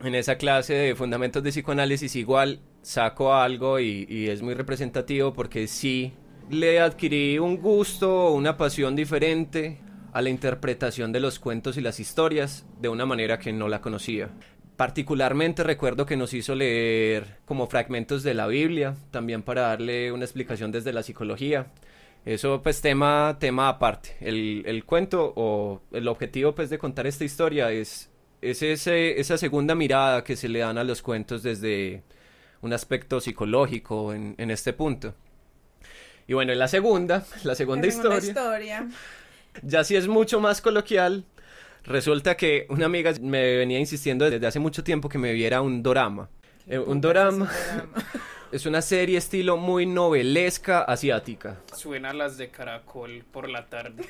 en 0.00 0.14
esa 0.14 0.36
clase 0.36 0.74
de 0.74 0.94
fundamentos 0.94 1.42
de 1.42 1.50
psicoanálisis 1.50 2.16
igual 2.16 2.60
saco 2.82 3.34
algo 3.34 3.80
y, 3.80 4.28
es 4.28 4.42
muy 4.42 4.54
representativo 4.54 5.32
porque 5.32 5.66
sí 5.66 6.12
le 6.50 6.80
adquirí 6.80 7.38
un 7.38 7.56
gusto, 7.56 8.30
una 8.32 8.56
pasión 8.56 8.94
diferente 8.94 9.80
a 10.12 10.22
la 10.22 10.30
interpretación 10.30 11.12
de 11.12 11.20
los 11.20 11.38
cuentos 11.38 11.76
y 11.76 11.80
las 11.80 11.98
historias 11.98 12.64
de 12.80 12.88
una 12.88 13.06
manera 13.06 13.38
que 13.38 13.52
no 13.52 13.68
la 13.68 13.80
conocía. 13.80 14.30
Particularmente 14.76 15.64
recuerdo 15.64 16.06
que 16.06 16.16
nos 16.16 16.34
hizo 16.34 16.54
leer 16.54 17.38
como 17.46 17.66
fragmentos 17.66 18.22
de 18.22 18.34
la 18.34 18.46
Biblia, 18.46 18.94
también 19.10 19.42
para 19.42 19.62
darle 19.62 20.12
una 20.12 20.24
explicación 20.24 20.70
desde 20.70 20.92
la 20.92 21.02
psicología. 21.02 21.66
Eso 22.26 22.60
pues 22.60 22.82
tema, 22.82 23.38
tema 23.40 23.68
aparte. 23.68 24.16
El, 24.20 24.64
el, 24.66 24.84
cuento 24.84 25.32
o 25.36 25.80
el 25.92 26.08
objetivo 26.08 26.54
pues 26.54 26.68
de 26.68 26.76
contar 26.76 27.06
esta 27.06 27.24
historia 27.24 27.70
es 27.70 28.10
es 28.42 28.62
ese, 28.62 29.18
esa 29.20 29.38
segunda 29.38 29.74
mirada 29.74 30.22
que 30.22 30.36
se 30.36 30.48
le 30.48 30.58
dan 30.60 30.78
a 30.78 30.84
los 30.84 31.02
cuentos 31.02 31.42
desde 31.42 32.02
un 32.60 32.72
aspecto 32.72 33.20
psicológico 33.20 34.12
en, 34.12 34.34
en 34.38 34.50
este 34.50 34.72
punto. 34.72 35.14
Y 36.26 36.34
bueno, 36.34 36.52
en 36.52 36.58
la 36.58 36.68
segunda, 36.68 37.24
la 37.44 37.54
segunda, 37.54 37.86
La 37.86 37.92
segunda 37.92 38.18
historia, 38.18 38.18
historia. 38.18 38.88
ya 39.62 39.84
sí 39.84 39.96
es 39.96 40.08
mucho 40.08 40.40
más 40.40 40.60
coloquial. 40.60 41.24
Resulta 41.84 42.36
que 42.36 42.66
una 42.68 42.86
amiga 42.86 43.12
me 43.20 43.56
venía 43.56 43.78
insistiendo 43.78 44.28
desde 44.28 44.46
hace 44.46 44.58
mucho 44.58 44.82
tiempo 44.82 45.08
que 45.08 45.18
me 45.18 45.32
viera 45.32 45.60
un 45.60 45.82
dorama. 45.82 46.28
Eh, 46.66 46.78
un 46.78 47.00
dorama 47.00 47.48
es 48.52 48.66
una 48.66 48.82
serie 48.82 49.18
estilo 49.18 49.56
muy 49.56 49.86
novelesca 49.86 50.82
asiática. 50.82 51.58
Suena 51.74 52.12
las 52.12 52.38
de 52.38 52.50
Caracol 52.50 53.24
por 53.30 53.48
la 53.48 53.66
tarde. 53.66 54.04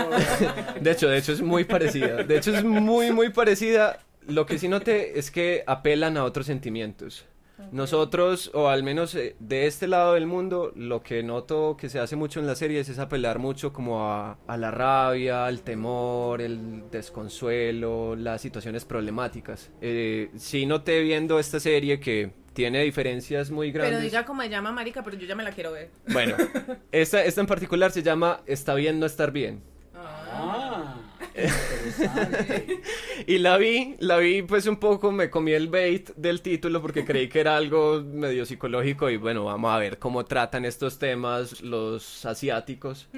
De 0.80 0.90
hecho, 0.90 1.08
de 1.08 1.18
hecho 1.18 1.32
es 1.32 1.42
muy 1.42 1.64
parecida. 1.64 2.22
De 2.22 2.36
hecho 2.36 2.54
es 2.54 2.64
muy, 2.64 3.12
muy 3.12 3.30
parecida. 3.30 3.98
Lo 4.26 4.46
que 4.46 4.58
sí 4.58 4.68
noté 4.68 5.18
es 5.18 5.30
que 5.30 5.62
apelan 5.66 6.16
a 6.16 6.24
otros 6.24 6.46
sentimientos. 6.46 7.26
Nosotros, 7.72 8.50
o 8.54 8.68
al 8.68 8.82
menos 8.82 9.14
eh, 9.14 9.34
de 9.40 9.66
este 9.66 9.88
lado 9.88 10.14
del 10.14 10.26
mundo, 10.26 10.72
lo 10.76 11.02
que 11.02 11.22
noto 11.22 11.76
que 11.78 11.88
se 11.88 11.98
hace 11.98 12.14
mucho 12.14 12.38
en 12.38 12.46
las 12.46 12.58
series 12.58 12.88
es 12.88 12.98
apelar 12.98 13.38
mucho 13.38 13.72
como 13.72 14.10
a, 14.10 14.38
a 14.46 14.56
la 14.56 14.70
rabia, 14.70 15.46
al 15.46 15.62
temor, 15.62 16.42
el 16.42 16.84
desconsuelo, 16.90 18.14
las 18.14 18.42
situaciones 18.42 18.84
problemáticas. 18.84 19.70
Eh, 19.80 20.30
sí 20.36 20.66
noté 20.66 21.00
viendo 21.00 21.38
esta 21.38 21.58
serie 21.58 21.98
que 21.98 22.30
tiene 22.56 22.82
diferencias 22.82 23.50
muy 23.50 23.70
grandes. 23.70 23.98
Pero 23.98 24.02
diga 24.02 24.24
cómo 24.24 24.40
se 24.40 24.48
llama, 24.48 24.72
marica, 24.72 25.04
pero 25.04 25.16
yo 25.16 25.26
ya 25.26 25.36
me 25.36 25.44
la 25.44 25.52
quiero 25.52 25.72
ver. 25.72 25.90
Bueno, 26.08 26.36
esta, 26.90 27.22
esta 27.22 27.42
en 27.42 27.46
particular 27.46 27.92
se 27.92 28.02
llama 28.02 28.40
Está 28.46 28.74
bien 28.74 28.98
no 28.98 29.04
estar 29.04 29.30
bien. 29.30 29.62
Ah, 29.94 30.96
interesante. 31.36 32.80
Y 33.26 33.38
la 33.38 33.56
vi, 33.58 33.96
la 33.98 34.18
vi 34.18 34.42
pues 34.42 34.66
un 34.66 34.76
poco, 34.76 35.10
me 35.10 35.30
comí 35.30 35.52
el 35.52 35.68
bait 35.68 36.10
del 36.16 36.40
título 36.40 36.80
porque 36.80 37.04
creí 37.04 37.28
que 37.28 37.40
era 37.40 37.56
algo 37.56 38.02
medio 38.02 38.46
psicológico 38.46 39.10
y 39.10 39.16
bueno, 39.16 39.44
vamos 39.44 39.72
a 39.72 39.78
ver 39.78 39.98
cómo 39.98 40.24
tratan 40.24 40.64
estos 40.64 40.98
temas 40.98 41.60
los 41.60 42.24
asiáticos. 42.24 43.08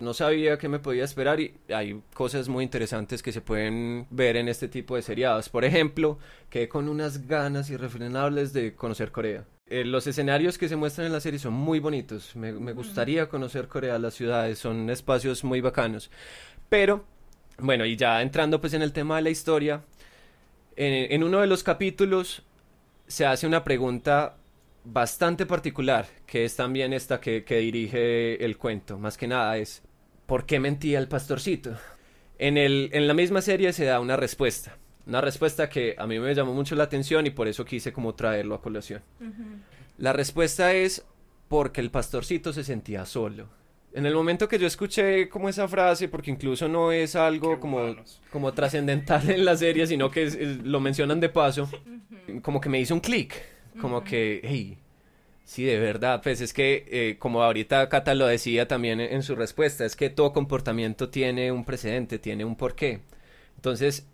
No 0.00 0.14
sabía 0.14 0.58
qué 0.58 0.68
me 0.68 0.78
podía 0.78 1.04
esperar 1.04 1.40
y 1.40 1.54
hay 1.68 2.00
cosas 2.14 2.48
muy 2.48 2.64
interesantes 2.64 3.22
que 3.22 3.32
se 3.32 3.40
pueden 3.40 4.06
ver 4.10 4.36
en 4.36 4.48
este 4.48 4.68
tipo 4.68 4.94
de 4.94 5.02
seriados. 5.02 5.48
Por 5.48 5.64
ejemplo, 5.64 6.18
quedé 6.50 6.68
con 6.68 6.88
unas 6.88 7.26
ganas 7.26 7.68
irrefrenables 7.70 8.52
de 8.52 8.74
conocer 8.74 9.10
Corea. 9.10 9.44
Eh, 9.66 9.84
los 9.84 10.06
escenarios 10.06 10.56
que 10.56 10.68
se 10.68 10.76
muestran 10.76 11.08
en 11.08 11.12
la 11.12 11.20
serie 11.20 11.38
son 11.38 11.52
muy 11.52 11.80
bonitos. 11.80 12.36
Me, 12.36 12.52
me 12.52 12.72
gustaría 12.72 13.28
conocer 13.28 13.68
Corea, 13.68 13.98
las 13.98 14.14
ciudades, 14.14 14.58
son 14.58 14.88
espacios 14.88 15.44
muy 15.44 15.60
bacanos. 15.60 16.10
Pero, 16.68 17.04
bueno, 17.58 17.84
y 17.84 17.96
ya 17.96 18.22
entrando 18.22 18.60
pues 18.60 18.74
en 18.74 18.82
el 18.82 18.92
tema 18.92 19.16
de 19.16 19.22
la 19.22 19.30
historia, 19.30 19.82
en, 20.76 21.12
en 21.12 21.24
uno 21.24 21.40
de 21.40 21.48
los 21.48 21.62
capítulos 21.62 22.42
se 23.08 23.26
hace 23.26 23.46
una 23.46 23.64
pregunta 23.64 24.36
bastante 24.84 25.44
particular, 25.44 26.06
que 26.26 26.44
es 26.44 26.56
también 26.56 26.92
esta 26.92 27.20
que, 27.20 27.44
que 27.44 27.58
dirige 27.58 28.42
el 28.42 28.56
cuento. 28.56 28.98
Más 28.98 29.18
que 29.18 29.26
nada 29.26 29.58
es, 29.58 29.82
¿por 30.28 30.46
qué 30.46 30.60
mentía 30.60 31.00
el 31.00 31.08
pastorcito? 31.08 31.76
En, 32.38 32.56
el, 32.56 32.90
en 32.92 33.08
la 33.08 33.14
misma 33.14 33.40
serie 33.42 33.72
se 33.72 33.84
da 33.86 33.98
una 33.98 34.16
respuesta. 34.16 34.76
Una 35.06 35.20
respuesta 35.20 35.68
que 35.68 35.96
a 35.98 36.06
mí 36.06 36.20
me 36.20 36.34
llamó 36.34 36.52
mucho 36.54 36.76
la 36.76 36.84
atención 36.84 37.26
y 37.26 37.30
por 37.30 37.48
eso 37.48 37.64
quise 37.64 37.92
como 37.92 38.14
traerlo 38.14 38.54
a 38.54 38.60
colación. 38.62 39.02
La 39.96 40.12
respuesta 40.12 40.72
es 40.74 41.04
porque 41.48 41.80
el 41.80 41.90
pastorcito 41.90 42.52
se 42.52 42.62
sentía 42.62 43.04
solo. 43.06 43.48
En 43.94 44.04
el 44.04 44.14
momento 44.14 44.46
que 44.48 44.58
yo 44.58 44.66
escuché 44.66 45.30
como 45.30 45.48
esa 45.48 45.66
frase, 45.66 46.08
porque 46.08 46.30
incluso 46.30 46.68
no 46.68 46.92
es 46.92 47.16
algo 47.16 47.54
Qué 47.54 47.58
como, 47.60 47.96
como 48.30 48.52
trascendental 48.52 49.30
en 49.30 49.46
la 49.46 49.56
serie, 49.56 49.86
sino 49.86 50.10
que 50.10 50.24
es- 50.24 50.34
es- 50.34 50.58
lo 50.62 50.78
mencionan 50.78 51.20
de 51.20 51.30
paso, 51.30 51.68
como 52.42 52.60
que 52.60 52.68
me 52.68 52.78
hizo 52.78 52.92
un 52.92 53.00
clic, 53.00 53.34
como 53.80 54.04
que, 54.04 54.40
hey, 54.44 54.78
sí, 55.48 55.64
de 55.64 55.78
verdad, 55.78 56.20
pues 56.22 56.42
es 56.42 56.52
que, 56.52 56.84
eh, 56.88 57.16
como 57.18 57.42
ahorita 57.42 57.88
Cata 57.88 58.14
lo 58.14 58.26
decía 58.26 58.68
también 58.68 59.00
en, 59.00 59.22
su 59.22 59.34
respuesta, 59.34 59.86
es 59.86 59.96
que 59.96 60.10
todo 60.10 60.34
comportamiento 60.34 61.08
tiene 61.08 61.50
un 61.50 61.64
precedente, 61.64 62.18
tiene 62.18 62.44
un 62.44 62.54
porqué. 62.54 63.00
Entonces, 63.56 64.06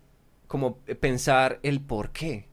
como 0.47 0.77
pensar 0.77 1.59
el 1.61 1.81
por 1.81 2.11
qué. 2.11 2.45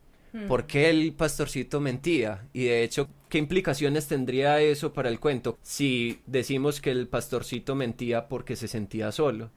¿Por 0.48 0.66
qué 0.66 0.88
el 0.88 1.12
pastorcito 1.12 1.78
mentía? 1.78 2.48
Y 2.54 2.64
de 2.64 2.82
hecho, 2.82 3.08
¿qué 3.28 3.36
implicaciones 3.36 4.08
tendría 4.08 4.60
eso 4.62 4.94
para 4.94 5.10
el 5.10 5.20
cuento 5.20 5.58
si 5.62 6.20
decimos 6.26 6.80
que 6.80 6.90
el 6.90 7.06
pastorcito 7.06 7.74
mentía 7.74 8.28
porque 8.28 8.56
se 8.56 8.66
sentía 8.66 9.12
solo? 9.12 9.50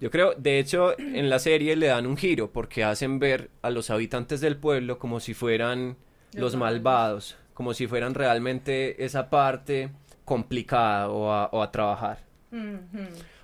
Yo 0.00 0.10
creo, 0.10 0.34
de 0.34 0.58
hecho, 0.58 0.98
en 0.98 1.30
la 1.30 1.38
serie 1.38 1.76
le 1.76 1.86
dan 1.86 2.06
un 2.06 2.16
giro 2.16 2.50
porque 2.50 2.82
hacen 2.82 3.20
ver 3.20 3.50
a 3.62 3.70
los 3.70 3.88
habitantes 3.90 4.40
del 4.40 4.56
pueblo 4.56 4.98
como 4.98 5.20
si 5.20 5.32
fueran 5.32 5.96
Los 6.32 6.56
malvados, 6.56 7.36
como 7.54 7.74
si 7.74 7.86
fueran 7.86 8.14
realmente 8.14 9.04
esa 9.04 9.30
parte 9.30 9.90
complicada 10.24 11.08
o 11.10 11.30
a, 11.32 11.46
o 11.52 11.62
a 11.62 11.70
trabajar. 11.70 12.18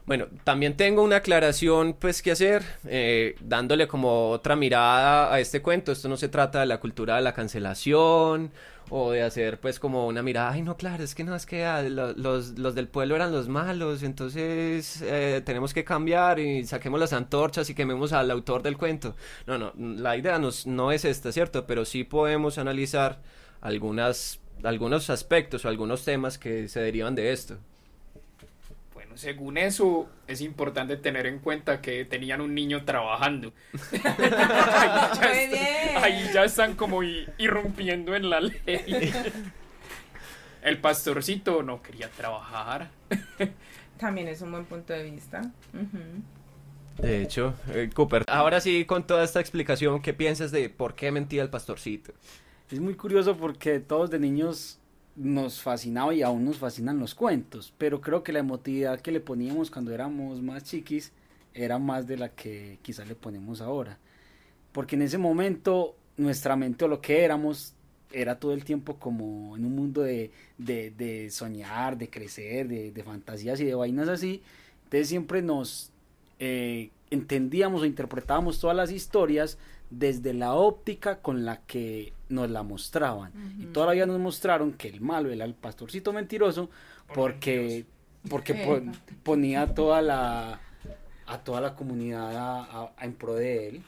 Bueno, 0.05 0.27
también 0.45 0.77
tengo 0.77 1.03
una 1.03 1.17
aclaración 1.17 1.95
pues 1.99 2.23
que 2.23 2.31
hacer, 2.31 2.63
eh, 2.87 3.35
dándole 3.41 3.89
como 3.89 4.31
otra 4.31 4.55
mirada 4.55 5.33
a 5.35 5.41
este 5.41 5.63
cuento. 5.63 5.91
Esto 5.91 6.09
no 6.09 6.17
se 6.17 6.29
trata 6.29 6.61
de 6.61 6.67
la 6.67 6.79
cultura 6.79 7.17
de 7.17 7.23
la 7.23 7.35
cancelación 7.35 8.53
o 8.89 9.11
de 9.11 9.25
hacer 9.25 9.59
pues 9.59 9.81
como 9.81 10.07
una 10.07 10.23
mirada, 10.23 10.53
ay 10.53 10.63
no, 10.63 10.77
claro, 10.77 11.03
es 11.03 11.17
que 11.17 11.25
no, 11.25 11.35
es 11.35 11.45
que 11.45 11.65
ah, 11.65 11.83
lo- 11.83 12.13
los, 12.13 12.57
los 12.57 12.77
del 12.77 12.87
pueblo 12.87 13.17
eran 13.17 13.33
los 13.33 13.49
malos, 13.49 14.05
entonces 14.05 15.03
eh, 15.03 15.43
tenemos 15.45 15.75
que 15.75 15.83
cambiar 15.83 16.39
y 16.39 16.65
saquemos 16.65 17.01
las 17.01 17.13
antorchas 17.13 17.69
y 17.69 17.75
quememos 17.75 18.13
al 18.13 18.31
autor 18.31 18.63
del 18.63 18.77
cuento. 18.77 19.17
No, 19.49 19.59
no, 19.59 19.73
la 19.77 20.17
idea 20.17 20.39
no 20.67 20.93
es 20.93 21.05
esta, 21.05 21.33
¿cierto? 21.33 21.67
Pero 21.67 21.85
sí 21.85 22.05
podemos 22.05 22.59
analizar 22.59 23.19
algunas, 23.61 24.41
algunos 24.63 25.11
aspectos 25.11 25.65
o 25.65 25.69
algunos 25.69 26.05
temas 26.05 26.39
que 26.39 26.69
se 26.69 26.81
derivan 26.81 27.15
de 27.15 27.33
esto. 27.33 27.59
Bueno, 28.95 29.17
según 29.17 29.59
eso, 29.59 30.09
es 30.27 30.41
importante 30.41 30.97
tener 30.97 31.27
en 31.27 31.39
cuenta 31.39 31.81
que 31.81 32.05
tenían 32.05 32.41
un 32.41 32.55
niño 32.55 32.85
trabajando. 32.85 33.53
ahí, 33.93 34.01
ya 34.03 35.29
Muy 35.29 35.37
está- 35.39 35.49
bien. 35.51 35.97
ahí 36.03 36.31
ya 36.33 36.45
están 36.45 36.75
como 36.77 37.03
irrumpiendo 37.03 38.15
en 38.15 38.31
la 38.31 38.41
ley. 38.41 39.13
El 40.63 40.79
pastorcito 40.81 41.63
no 41.63 41.81
quería 41.83 42.09
trabajar. 42.11 42.91
También 43.99 44.29
es 44.29 44.41
un 44.43 44.51
buen 44.51 44.65
punto 44.65 44.93
de 44.93 45.05
vista. 45.05 45.43
De 46.99 47.23
hecho, 47.23 47.55
eh, 47.69 47.89
Cooper, 47.95 48.25
ahora 48.27 48.61
sí 48.61 48.85
con 48.85 49.07
toda 49.07 49.23
esta 49.25 49.39
explicación, 49.41 50.03
¿qué 50.03 50.13
piensas 50.13 50.51
de 50.51 50.69
por 50.69 50.95
qué 50.95 51.13
mentía 51.13 51.43
el 51.43 51.51
pastorcito? 51.51 52.13
Es 52.71 52.81
muy 52.81 52.95
curioso 52.95 53.37
porque 53.37 53.79
todos 53.79 54.11
de 54.11 54.19
niños 54.19 54.81
nos 55.15 55.63
fascinaba 55.63 56.13
y 56.13 56.23
aún 56.23 56.45
nos 56.45 56.59
fascinan 56.59 56.99
los 56.99 57.15
cuentos, 57.15 57.73
pero 57.79 58.01
creo 58.01 58.25
que 58.25 58.33
la 58.33 58.41
emotividad 58.41 59.01
que 59.01 59.13
le 59.13 59.21
poníamos 59.21 59.71
cuando 59.71 59.93
éramos 59.93 60.43
más 60.43 60.65
chiquis 60.65 61.13
era 61.55 61.79
más 61.79 62.09
de 62.09 62.17
la 62.17 62.31
que 62.31 62.79
quizás 62.83 63.07
le 63.07 63.15
ponemos 63.15 63.61
ahora. 63.61 63.99
Porque 64.73 64.97
en 64.97 65.03
ese 65.03 65.17
momento 65.17 65.95
nuestra 66.17 66.57
mente 66.57 66.85
o 66.85 66.89
lo 66.89 67.01
que 67.01 67.23
éramos 67.23 67.75
era 68.13 68.41
todo 68.41 68.53
el 68.53 68.65
tiempo 68.65 68.97
como 68.97 69.57
en 69.57 69.65
un 69.65 69.77
mundo 69.77 70.03
de, 70.03 70.33
de, 70.59 70.91
de 70.91 71.31
soñar, 71.31 71.97
de 71.97 72.11
crecer, 72.11 72.67
de, 72.67 73.03
fantasías 73.05 73.61
y 73.61 73.65
de 73.65 73.77
vainas 73.77 74.09
así. 74.09 74.43
Entonces 74.85 75.09
siempre 75.09 75.41
nos 75.41 75.93
eh, 76.41 76.91
entendíamos 77.11 77.83
o 77.83 77.87
interpretábamos 77.87 78.59
todas 78.59 78.77
las 78.77 78.91
historias 78.91 79.57
desde 79.91 80.35
la 80.35 80.55
óptica 80.55 81.19
con 81.19 81.45
la 81.45 81.59
que 81.63 82.13
nos 82.29 82.51
la 82.51 82.63
mostraban. 82.63 83.33
Y 83.61 83.67
todavía 83.67 84.07
nos 84.07 84.19
mostraron 84.19 84.73
que 84.73 84.89
el 84.89 85.01
malo 85.01 85.31
era 85.31 85.45
el 85.45 85.55
pastorcito 85.55 86.13
mentiroso 86.13 86.69
Por 87.07 87.15
porque, 87.15 87.85
porque 88.29 88.55
pon- 88.67 88.93
ponía 89.23 89.63
a 89.63 89.75
toda 89.75 90.03
la, 90.03 90.61
a 91.27 91.39
toda 91.39 91.61
la 91.61 91.75
comunidad 91.75 92.37
a- 92.37 92.65
a- 92.65 92.93
a 92.97 93.05
en 93.05 93.13
pro 93.15 93.35
de 93.35 93.69
él. 93.69 93.83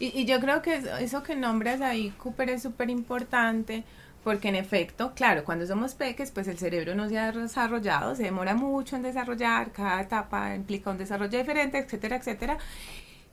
Y, 0.00 0.18
y 0.18 0.24
yo 0.24 0.40
creo 0.40 0.62
que 0.62 0.76
eso- 0.76 0.96
eso 0.96 1.22
que 1.22 1.36
nombras 1.36 1.80
ahí, 1.80 2.10
Cooper, 2.18 2.50
es 2.50 2.62
súper 2.62 2.90
importante 2.90 3.84
porque 4.24 4.48
en 4.48 4.54
efecto, 4.56 5.12
claro, 5.14 5.44
cuando 5.44 5.66
somos 5.66 5.94
peques, 5.94 6.30
pues 6.30 6.46
el 6.48 6.58
cerebro 6.58 6.94
no 6.94 7.08
se 7.08 7.18
ha 7.18 7.32
desarrollado, 7.32 8.14
se 8.14 8.24
demora 8.24 8.54
mucho 8.54 8.96
en 8.96 9.02
desarrollar, 9.02 9.72
cada 9.72 10.02
etapa 10.02 10.54
implica 10.54 10.90
un 10.90 10.98
desarrollo 10.98 11.38
diferente, 11.38 11.78
etcétera, 11.78 12.16
etcétera. 12.16 12.58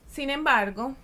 Sin 0.10 0.30
embargo, 0.30 0.96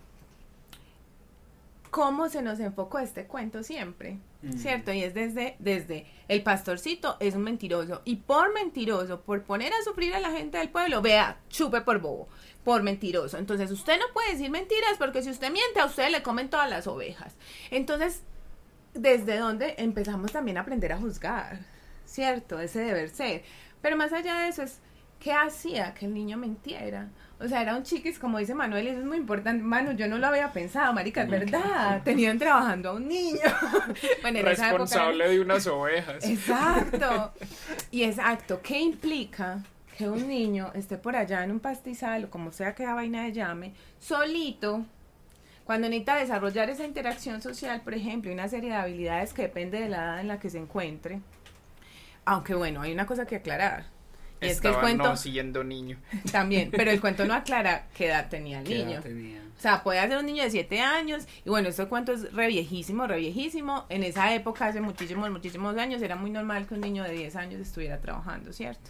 ¿cómo 1.93 2.27
se 2.27 2.41
nos 2.41 2.59
enfocó 2.59 2.97
este 2.97 3.27
cuento 3.27 3.61
siempre? 3.61 4.17
¿Cierto? 4.57 4.91
Y 4.91 5.03
es 5.03 5.13
desde, 5.13 5.55
desde 5.59 6.07
el 6.27 6.41
pastorcito 6.41 7.17
es 7.19 7.35
un 7.35 7.43
mentiroso. 7.43 8.01
Y 8.03 8.15
por 8.15 8.51
mentiroso, 8.51 9.21
por 9.21 9.43
poner 9.43 9.71
a 9.71 9.83
sufrir 9.83 10.15
a 10.15 10.19
la 10.19 10.31
gente 10.31 10.57
del 10.57 10.69
pueblo, 10.69 11.03
vea, 11.03 11.37
chupe 11.49 11.81
por 11.81 11.99
bobo, 11.99 12.27
por 12.63 12.81
mentiroso. 12.81 13.37
Entonces 13.37 13.69
usted 13.69 13.99
no 13.99 14.05
puede 14.11 14.31
decir 14.31 14.49
mentiras 14.49 14.97
porque 14.97 15.21
si 15.21 15.29
usted 15.29 15.51
miente 15.51 15.81
a 15.81 15.85
usted 15.85 16.09
le 16.09 16.23
comen 16.23 16.49
todas 16.49 16.67
las 16.67 16.87
ovejas. 16.87 17.35
Entonces, 17.69 18.23
desde 18.95 19.37
donde 19.37 19.75
empezamos 19.77 20.31
también 20.31 20.57
a 20.57 20.61
aprender 20.61 20.93
a 20.93 20.97
juzgar, 20.97 21.59
¿cierto? 22.05 22.59
Ese 22.59 22.79
deber 22.79 23.11
ser. 23.11 23.43
Pero 23.83 23.97
más 23.97 24.11
allá 24.13 24.39
de 24.39 24.47
eso 24.47 24.63
es 24.63 24.79
¿qué 25.19 25.31
hacía 25.31 25.93
que 25.93 26.07
el 26.07 26.13
niño 26.15 26.37
mintiera? 26.37 27.09
O 27.43 27.47
sea, 27.49 27.61
era 27.61 27.75
un 27.75 27.83
chiquis, 27.83 28.19
como 28.19 28.37
dice 28.37 28.55
Manuel, 28.55 28.85
y 28.85 28.89
eso 28.91 28.99
es 28.99 29.05
muy 29.05 29.17
importante. 29.17 29.61
Mano, 29.61 29.91
yo 29.91 30.07
no 30.07 30.17
lo 30.17 30.27
había 30.27 30.53
pensado, 30.53 30.93
marica, 30.93 31.23
es 31.23 31.29
verdad. 31.29 32.01
Tenían 32.03 32.39
trabajando 32.39 32.91
a 32.91 32.93
un 32.93 33.09
niño. 33.09 33.41
bueno, 34.21 34.39
en 34.39 34.45
Responsable 34.45 35.27
de 35.27 35.41
unas 35.41 35.67
ovejas. 35.67 36.23
Exacto. 36.23 37.33
Y 37.91 38.03
exacto, 38.03 38.61
¿qué 38.63 38.79
implica 38.79 39.59
que 39.97 40.09
un 40.09 40.27
niño 40.27 40.71
esté 40.73 40.97
por 40.97 41.15
allá 41.15 41.43
en 41.43 41.51
un 41.51 41.59
pastizal 41.59 42.25
o 42.25 42.29
como 42.29 42.51
sea 42.51 42.73
que 42.73 42.85
la 42.85 42.95
vaina 42.95 43.23
de 43.23 43.33
llame, 43.33 43.73
solito, 43.99 44.83
cuando 45.63 45.87
necesita 45.87 46.15
desarrollar 46.15 46.69
esa 46.69 46.85
interacción 46.85 47.41
social, 47.41 47.81
por 47.81 47.93
ejemplo, 47.93 48.31
y 48.31 48.33
una 48.33 48.47
serie 48.47 48.71
de 48.71 48.75
habilidades 48.75 49.33
que 49.33 49.43
depende 49.43 49.79
de 49.79 49.89
la 49.89 49.97
edad 49.97 50.19
en 50.21 50.27
la 50.27 50.39
que 50.39 50.49
se 50.49 50.57
encuentre? 50.57 51.19
Aunque 52.25 52.55
bueno, 52.55 52.81
hay 52.81 52.93
una 52.93 53.05
cosa 53.05 53.27
que 53.27 53.35
aclarar 53.35 53.92
y 54.43 54.49
es 54.49 54.61
que 54.61 54.69
el 54.69 54.75
cuento. 54.75 55.03
No 55.03 55.17
siendo 55.17 55.63
niño. 55.63 55.97
También, 56.31 56.71
pero 56.71 56.91
el 56.91 56.99
cuento 57.01 57.25
no 57.25 57.33
aclara 57.35 57.87
qué 57.95 58.07
edad 58.07 58.29
tenía 58.29 58.59
el 58.61 58.65
niño. 58.65 59.01
O 59.57 59.61
sea, 59.63 59.81
puede 59.81 60.05
ser 60.07 60.17
un 60.17 60.25
niño 60.25 60.43
de 60.43 60.49
7 60.49 60.81
años, 60.81 61.23
y 61.45 61.49
bueno, 61.49 61.69
este 61.69 61.85
cuento 61.85 62.11
es 62.11 62.33
re 62.33 62.47
viejísimo, 62.47 63.07
re 63.07 63.17
viejísimo. 63.19 63.85
En 63.87 64.03
esa 64.03 64.33
época, 64.33 64.65
hace 64.65 64.81
muchísimos, 64.81 65.29
muchísimos 65.31 65.77
años, 65.77 66.01
era 66.01 66.15
muy 66.15 66.31
normal 66.31 66.67
que 66.67 66.73
un 66.73 66.81
niño 66.81 67.03
de 67.03 67.13
10 67.13 67.35
años 67.37 67.61
estuviera 67.61 67.99
trabajando, 67.99 68.51
¿cierto? 68.51 68.89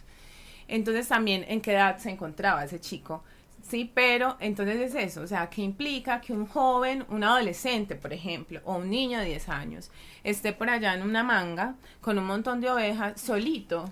Entonces, 0.67 1.07
también, 1.07 1.45
¿en 1.47 1.61
qué 1.61 1.73
edad 1.73 1.97
se 1.99 2.09
encontraba 2.09 2.63
ese 2.63 2.79
chico? 2.79 3.23
Sí, 3.63 3.89
pero 3.93 4.35
entonces 4.41 4.77
es 4.77 4.95
eso, 4.95 5.21
o 5.21 5.27
sea, 5.27 5.49
¿qué 5.49 5.61
implica 5.61 6.19
que 6.19 6.33
un 6.33 6.45
joven, 6.45 7.05
un 7.07 7.23
adolescente, 7.23 7.95
por 7.95 8.11
ejemplo, 8.11 8.59
o 8.65 8.75
un 8.75 8.89
niño 8.89 9.19
de 9.19 9.25
10 9.25 9.49
años, 9.49 9.89
esté 10.23 10.51
por 10.51 10.69
allá 10.69 10.93
en 10.93 11.01
una 11.01 11.23
manga 11.23 11.75
con 12.01 12.19
un 12.19 12.25
montón 12.25 12.59
de 12.59 12.69
ovejas 12.69 13.19
solito, 13.21 13.89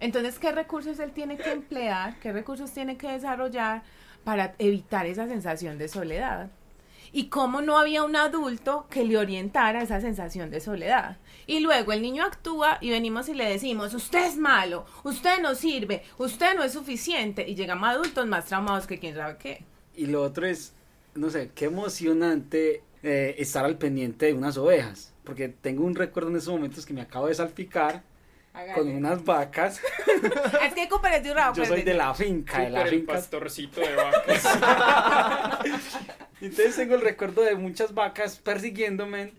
entonces, 0.00 0.38
¿qué 0.38 0.52
recursos 0.52 0.98
él 1.00 1.12
tiene 1.12 1.36
que 1.36 1.50
emplear? 1.50 2.18
¿Qué 2.20 2.32
recursos 2.32 2.72
tiene 2.72 2.96
que 2.96 3.10
desarrollar 3.10 3.82
para 4.24 4.54
evitar 4.58 5.06
esa 5.06 5.26
sensación 5.26 5.78
de 5.78 5.88
soledad? 5.88 6.50
Y 7.10 7.28
cómo 7.28 7.62
no 7.62 7.78
había 7.78 8.04
un 8.04 8.14
adulto 8.16 8.86
que 8.90 9.04
le 9.04 9.16
orientara 9.16 9.82
esa 9.82 10.00
sensación 10.00 10.50
de 10.50 10.60
soledad. 10.60 11.16
Y 11.46 11.60
luego 11.60 11.92
el 11.92 12.02
niño 12.02 12.24
actúa 12.24 12.78
y 12.80 12.90
venimos 12.90 13.28
y 13.28 13.34
le 13.34 13.48
decimos, 13.48 13.94
usted 13.94 14.26
es 14.26 14.36
malo, 14.36 14.84
usted 15.04 15.40
no 15.40 15.54
sirve, 15.54 16.02
usted 16.18 16.54
no 16.54 16.62
es 16.62 16.72
suficiente. 16.72 17.48
Y 17.48 17.54
llegamos 17.54 17.88
adultos 17.88 18.26
más 18.26 18.44
traumados 18.44 18.86
que 18.86 18.98
quién 18.98 19.16
sabe 19.16 19.36
qué. 19.38 19.64
Y 19.96 20.06
lo 20.06 20.22
otro 20.22 20.46
es, 20.46 20.74
no 21.14 21.30
sé, 21.30 21.50
qué 21.54 21.64
emocionante 21.64 22.82
eh, 23.02 23.34
estar 23.38 23.64
al 23.64 23.78
pendiente 23.78 24.26
de 24.26 24.34
unas 24.34 24.58
ovejas. 24.58 25.12
Porque 25.24 25.48
tengo 25.48 25.84
un 25.84 25.94
recuerdo 25.94 26.30
en 26.30 26.36
esos 26.36 26.52
momentos 26.52 26.86
que 26.86 26.92
me 26.92 27.00
acabo 27.00 27.26
de 27.26 27.34
salpicar 27.34 28.02
con 28.74 28.88
unas 28.88 29.24
vacas. 29.24 29.80
es 30.62 30.74
que 30.74 30.88
Cooper 30.88 31.12
es 31.14 31.22
de 31.22 31.30
Urrao. 31.30 31.54
Yo 31.54 31.64
soy 31.64 31.82
de 31.82 31.94
la 31.94 32.14
finca, 32.14 32.60
de 32.60 32.70
la 32.70 32.82
el 32.82 33.04
pastorcito 33.04 33.80
de 33.80 33.94
vacas. 33.94 34.44
Entonces 36.40 36.76
tengo 36.76 36.94
el 36.94 37.00
recuerdo 37.00 37.42
de 37.42 37.54
muchas 37.56 37.94
vacas 37.94 38.36
persiguiéndome. 38.36 39.32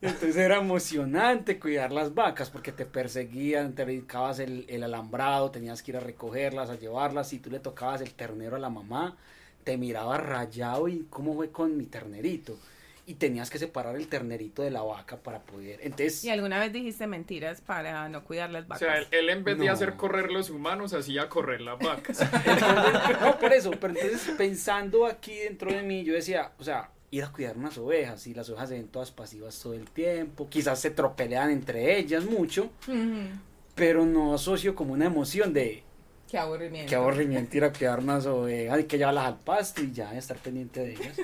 Entonces 0.00 0.36
era 0.36 0.58
emocionante 0.58 1.58
cuidar 1.58 1.90
las 1.90 2.14
vacas 2.14 2.50
porque 2.50 2.72
te 2.72 2.84
perseguían, 2.84 3.74
te 3.74 3.86
dedicabas 3.86 4.38
el, 4.38 4.66
el, 4.68 4.82
alambrado, 4.82 5.50
tenías 5.50 5.82
que 5.82 5.92
ir 5.92 5.96
a 5.96 6.00
recogerlas, 6.00 6.68
a 6.68 6.74
llevarlas. 6.74 7.28
Si 7.28 7.38
tú 7.38 7.50
le 7.50 7.58
tocabas 7.58 8.02
el 8.02 8.12
ternero 8.12 8.56
a 8.56 8.58
la 8.58 8.68
mamá, 8.68 9.16
te 9.62 9.78
miraba 9.78 10.18
rayado 10.18 10.88
y 10.88 11.06
cómo 11.08 11.34
fue 11.34 11.50
con 11.50 11.78
mi 11.78 11.86
ternerito 11.86 12.58
y 13.06 13.14
tenías 13.14 13.50
que 13.50 13.58
separar 13.58 13.96
el 13.96 14.08
ternerito 14.08 14.62
de 14.62 14.70
la 14.70 14.82
vaca 14.82 15.16
para 15.18 15.40
poder. 15.40 15.80
Entonces, 15.82 16.24
¿Y 16.24 16.30
alguna 16.30 16.58
vez 16.58 16.72
dijiste 16.72 17.06
mentiras 17.06 17.60
para 17.60 18.08
no 18.08 18.24
cuidar 18.24 18.50
las 18.50 18.66
vacas? 18.66 18.82
O 18.82 18.84
sea, 18.86 19.06
él, 19.10 19.28
en 19.28 19.44
vez 19.44 19.58
de 19.58 19.68
hacer 19.68 19.94
correr 19.96 20.32
los 20.32 20.50
humanos, 20.50 20.94
hacía 20.94 21.28
correr 21.28 21.60
las 21.60 21.78
vacas. 21.78 22.20
no, 23.20 23.38
por 23.38 23.52
eso, 23.52 23.70
pero 23.72 23.94
entonces 23.94 24.34
pensando 24.36 25.06
aquí 25.06 25.34
dentro 25.36 25.72
de 25.72 25.82
mí, 25.82 26.04
yo 26.04 26.14
decía, 26.14 26.52
o 26.58 26.64
sea, 26.64 26.90
ir 27.10 27.24
a 27.24 27.30
cuidar 27.30 27.56
unas 27.56 27.76
ovejas 27.78 28.26
y 28.26 28.34
las 28.34 28.48
ovejas 28.48 28.70
se 28.70 28.74
ven 28.76 28.88
todas 28.88 29.10
pasivas 29.10 29.58
todo 29.60 29.74
el 29.74 29.90
tiempo, 29.90 30.48
quizás 30.48 30.80
se 30.80 30.90
tropelean 30.90 31.50
entre 31.50 31.98
ellas 31.98 32.24
mucho, 32.24 32.70
pero 33.74 34.06
no 34.06 34.34
asocio 34.34 34.74
como 34.74 34.94
una 34.94 35.06
emoción 35.06 35.52
de... 35.52 35.82
Qué 36.28 36.38
aburrimiento. 36.38 36.88
Qué 36.88 36.96
aburrimiento 36.96 37.56
ir 37.56 37.64
a 37.64 37.72
cuidar 37.72 38.00
unas 38.00 38.26
ovejas, 38.26 38.76
hay 38.76 38.84
que 38.84 38.98
llevarlas 38.98 39.26
al 39.26 39.38
pasto 39.38 39.82
y 39.82 39.92
ya 39.92 40.16
estar 40.16 40.38
pendiente 40.38 40.80
de 40.80 40.92
ellas. 40.94 41.16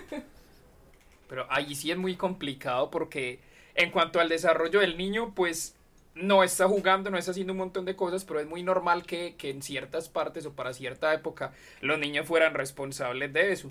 Pero 1.30 1.46
ahí 1.48 1.76
sí 1.76 1.92
es 1.92 1.96
muy 1.96 2.16
complicado 2.16 2.90
porque 2.90 3.38
en 3.76 3.92
cuanto 3.92 4.18
al 4.18 4.28
desarrollo 4.28 4.80
del 4.80 4.98
niño, 4.98 5.32
pues 5.32 5.76
no 6.16 6.42
está 6.42 6.66
jugando, 6.66 7.08
no 7.08 7.16
está 7.16 7.30
haciendo 7.30 7.52
un 7.52 7.58
montón 7.60 7.84
de 7.84 7.94
cosas, 7.94 8.24
pero 8.24 8.40
es 8.40 8.48
muy 8.48 8.64
normal 8.64 9.06
que, 9.06 9.36
en 9.40 9.62
ciertas 9.62 10.08
partes 10.08 10.44
o 10.44 10.52
para 10.52 10.74
cierta 10.74 11.14
época 11.14 11.52
los 11.80 12.00
niños 12.00 12.26
fueran 12.26 12.54
responsables 12.54 13.32
de 13.32 13.52
eso 13.52 13.70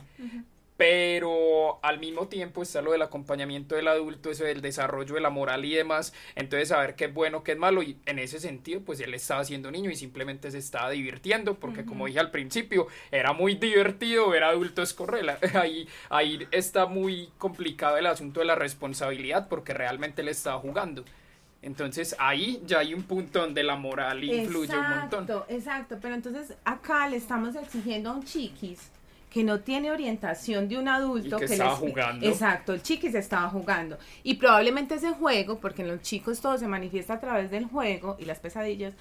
pero 0.79 1.77
al 1.83 1.99
mismo 1.99 2.29
tiempo 2.29 2.63
está 2.63 2.81
lo 2.81 2.93
del 2.93 3.01
acompañamiento 3.01 3.75
del 3.75 3.89
adulto, 3.89 4.31
eso 4.31 4.45
del 4.45 4.61
desarrollo 4.61 5.15
de 5.15 5.19
la 5.19 5.29
moral 5.29 5.65
y 5.65 5.75
demás, 5.75 6.13
entonces 6.35 6.69
saber 6.69 6.95
qué 6.95 7.05
es 7.05 7.13
bueno, 7.13 7.43
qué 7.43 7.51
es 7.51 7.57
malo, 7.57 7.83
y 7.83 7.97
en 8.05 8.17
ese 8.17 8.39
sentido, 8.39 8.79
pues 8.79 9.01
él 9.01 9.13
estaba 9.13 9.43
siendo 9.43 9.71
niño 9.71 9.91
y 9.91 9.97
simplemente 9.97 10.49
se 10.51 10.57
estaba 10.57 10.89
divirtiendo, 10.91 11.55
porque 11.55 11.83
como 11.83 12.05
dije 12.05 12.19
al 12.19 12.31
principio, 12.31 12.87
era 13.11 13.33
muy 13.33 13.55
divertido 13.55 14.29
ver 14.29 14.45
adultos 14.45 14.93
correr, 14.93 15.37
ahí, 15.53 15.85
ahí 16.09 16.47
está 16.49 16.85
muy 16.85 17.29
complicado 17.37 17.97
el 17.97 18.05
asunto 18.05 18.39
de 18.39 18.45
la 18.45 18.55
responsabilidad, 18.55 19.49
porque 19.49 19.73
realmente 19.73 20.21
él 20.21 20.29
estaba 20.29 20.59
jugando. 20.59 21.03
Entonces 21.61 22.15
ahí 22.19 22.63
ya 22.65 22.79
hay 22.79 22.93
un 22.93 23.03
punto 23.03 23.41
donde 23.41 23.63
la 23.63 23.75
moral 23.75 24.23
influye 24.23 24.73
un 24.77 24.97
montón. 24.97 25.23
Exacto, 25.23 25.45
exacto, 25.49 25.97
pero 26.01 26.15
entonces 26.15 26.55
acá 26.63 27.05
le 27.09 27.17
estamos 27.17 27.57
exigiendo 27.57 28.11
a 28.11 28.13
un 28.13 28.23
chiquis 28.23 28.91
que 29.29 29.43
no 29.43 29.59
tiene 29.59 29.91
orientación 29.91 30.67
de 30.67 30.77
un 30.77 30.87
adulto 30.87 31.37
que, 31.37 31.45
estaba 31.45 31.75
jugando. 31.75 32.25
Exacto, 32.25 32.73
el 32.73 32.81
chiquis 32.81 33.13
estaba 33.13 33.49
jugando. 33.49 33.97
Y 34.23 34.35
probablemente 34.35 34.95
ese 34.95 35.11
juego, 35.11 35.59
porque 35.59 35.83
en 35.83 35.89
los 35.89 36.01
chicos 36.01 36.41
todo 36.41 36.57
se 36.57 36.67
manifiesta 36.67 37.15
a 37.15 37.19
través 37.19 37.51
del 37.51 37.65
juego 37.65 38.17
y 38.19 38.25
las 38.25 38.39
pesadillas, 38.39 38.93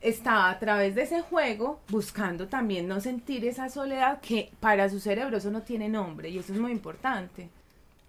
estaba 0.00 0.50
a 0.50 0.58
través 0.58 0.94
de 0.94 1.02
ese 1.02 1.22
juego 1.22 1.80
buscando 1.88 2.46
también 2.46 2.86
no 2.86 3.00
sentir 3.00 3.44
esa 3.46 3.70
soledad 3.70 4.20
que 4.20 4.50
para 4.60 4.90
su 4.90 5.00
cerebro 5.00 5.38
eso 5.38 5.50
no 5.50 5.62
tiene 5.62 5.88
nombre 5.88 6.28
y 6.28 6.38
eso 6.38 6.52
es 6.52 6.58
muy 6.58 6.72
importante. 6.72 7.48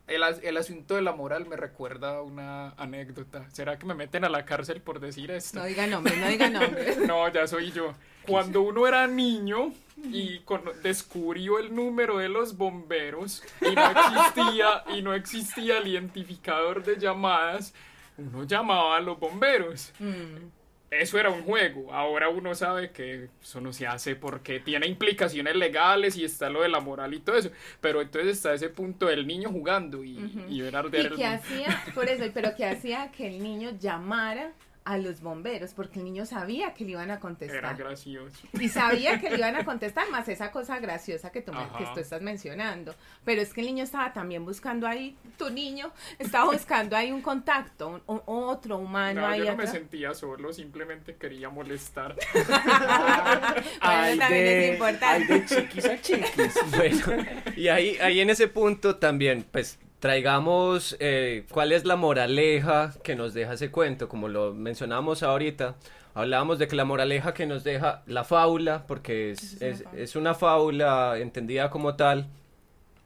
El, 0.07 0.21
el, 0.43 0.57
asunto 0.57 0.95
de 0.95 1.01
la 1.01 1.13
moral 1.13 1.47
me 1.47 1.55
recuerda 1.55 2.21
una 2.21 2.71
anécdota. 2.71 3.49
¿Será 3.51 3.79
que 3.79 3.87
me 3.87 3.95
meten 3.95 4.23
a 4.23 4.29
la 4.29 4.45
cárcel 4.45 4.81
por 4.81 4.99
decir 4.99 5.31
esto? 5.31 5.57
No 5.57 5.65
diga 5.65 5.87
nombre, 5.87 6.15
no 6.17 6.27
diga 6.27 6.47
nombre. 6.47 6.95
no, 7.07 7.27
ya 7.29 7.47
soy 7.47 7.71
yo. 7.71 7.95
Cuando 8.27 8.61
uno 8.61 8.87
era 8.87 9.07
niño 9.07 9.73
y 10.11 10.41
descubrió 10.83 11.59
el 11.59 11.73
número 11.73 12.17
de 12.17 12.29
los 12.29 12.57
bomberos 12.57 13.43
y 13.61 13.73
no 13.73 13.91
existía 13.91 14.83
y 14.95 15.01
no 15.01 15.13
existía 15.13 15.77
el 15.77 15.87
identificador 15.87 16.83
de 16.83 16.97
llamadas, 16.99 17.73
uno 18.17 18.43
llamaba 18.43 18.97
a 18.97 18.99
los 18.99 19.19
bomberos. 19.19 19.91
Mm 19.99 20.51
eso 20.91 21.19
era 21.19 21.29
un 21.29 21.43
juego. 21.43 21.93
Ahora 21.93 22.29
uno 22.29 22.53
sabe 22.55 22.91
que 22.91 23.29
eso 23.41 23.61
no 23.61 23.73
se 23.73 23.87
hace 23.87 24.15
porque 24.15 24.59
tiene 24.59 24.87
implicaciones 24.87 25.55
legales 25.55 26.15
y 26.17 26.23
está 26.23 26.49
lo 26.49 26.61
de 26.61 26.69
la 26.69 26.79
moral 26.79 27.13
y 27.13 27.19
todo 27.19 27.37
eso. 27.37 27.49
Pero 27.81 28.01
entonces 28.01 28.37
está 28.37 28.53
ese 28.53 28.69
punto 28.69 29.07
del 29.07 29.27
niño 29.27 29.49
jugando 29.49 30.03
y, 30.03 30.61
ver 30.61 30.75
arder 30.75 31.13
¿Y 31.13 31.15
qué 31.15 31.25
hacía? 31.25 31.83
Por 31.93 32.09
eso, 32.09 32.25
pero 32.33 32.55
¿qué 32.55 32.65
hacía 32.65 33.11
que 33.11 33.27
el 33.27 33.41
niño 33.41 33.71
llamara 33.79 34.51
a 34.85 34.99
los 34.99 35.21
bomberos, 35.21 35.73
porque 35.73 35.97
el 35.97 36.05
niño 36.05 36.27
sabía 36.27 36.75
que 36.75 36.85
le 36.85 36.91
iban 36.91 37.09
a 37.09 37.19
contestar. 37.19 37.57
Era 37.57 37.73
gracioso. 37.73 38.47
Y 38.53 38.69
sabía 38.69 39.19
que 39.19 39.31
le 39.31 39.37
iban 39.37 39.55
a 39.55 39.65
contestar, 39.65 40.09
más 40.11 40.29
esa 40.29 40.51
cosa 40.51 40.79
graciosa 40.79 41.31
que 41.31 41.41
tú, 41.41 41.51
que 41.77 41.85
tú 41.93 41.99
estás 41.99 42.21
mencionando. 42.21 42.93
Pero 43.25 43.41
es 43.41 43.51
que 43.51 43.61
el 43.61 43.67
niño 43.67 43.83
estaba 43.83 44.13
también 44.13 44.45
buscando 44.45 44.87
ahí, 44.87 45.17
tu 45.39 45.49
niño 45.49 45.91
estaba 46.19 46.51
buscando 46.51 46.95
ahí 46.95 47.11
un 47.11 47.23
contacto, 47.23 47.99
un, 48.05 48.21
otro 48.27 48.77
humano 48.77 49.21
no, 49.21 49.27
ahí. 49.27 49.39
Yo 49.39 49.45
no 49.45 49.57
me 49.57 49.67
sentía 49.67 50.13
solo, 50.13 50.53
simplemente 50.53 51.15
quería 51.15 51.49
molestar. 51.49 52.15
ay, 53.81 54.19
de, 54.19 54.79
ay, 55.01 55.23
de 55.25 55.45
chiquis 55.45 55.85
a 55.85 55.99
chiquis. 55.99 56.55
Bueno, 56.75 57.25
y 57.55 57.67
ahí, 57.69 57.97
ahí 58.01 58.19
en 58.19 58.29
ese 58.29 58.47
punto 58.47 58.97
también, 58.97 59.45
pues 59.51 59.79
traigamos 59.99 60.95
eh, 60.99 61.45
cuál 61.51 61.71
es 61.71 61.85
la 61.85 61.95
moraleja 61.95 62.93
que 63.03 63.15
nos 63.15 63.33
deja 63.33 63.53
ese 63.53 63.71
cuento, 63.71 64.09
como 64.09 64.27
lo 64.27 64.53
mencionamos 64.53 65.23
ahorita. 65.23 65.75
Hablábamos 66.13 66.59
de 66.59 66.67
que 66.67 66.75
la 66.75 66.85
moraleja 66.85 67.33
que 67.33 67.45
nos 67.45 67.63
deja 67.63 68.03
la 68.07 68.23
fábula, 68.23 68.85
porque 68.87 69.31
es, 69.31 69.61
es, 69.61 70.15
una 70.15 70.33
fábula 70.33 71.17
entendida 71.19 71.69
como 71.69 71.95
tal, 71.95 72.29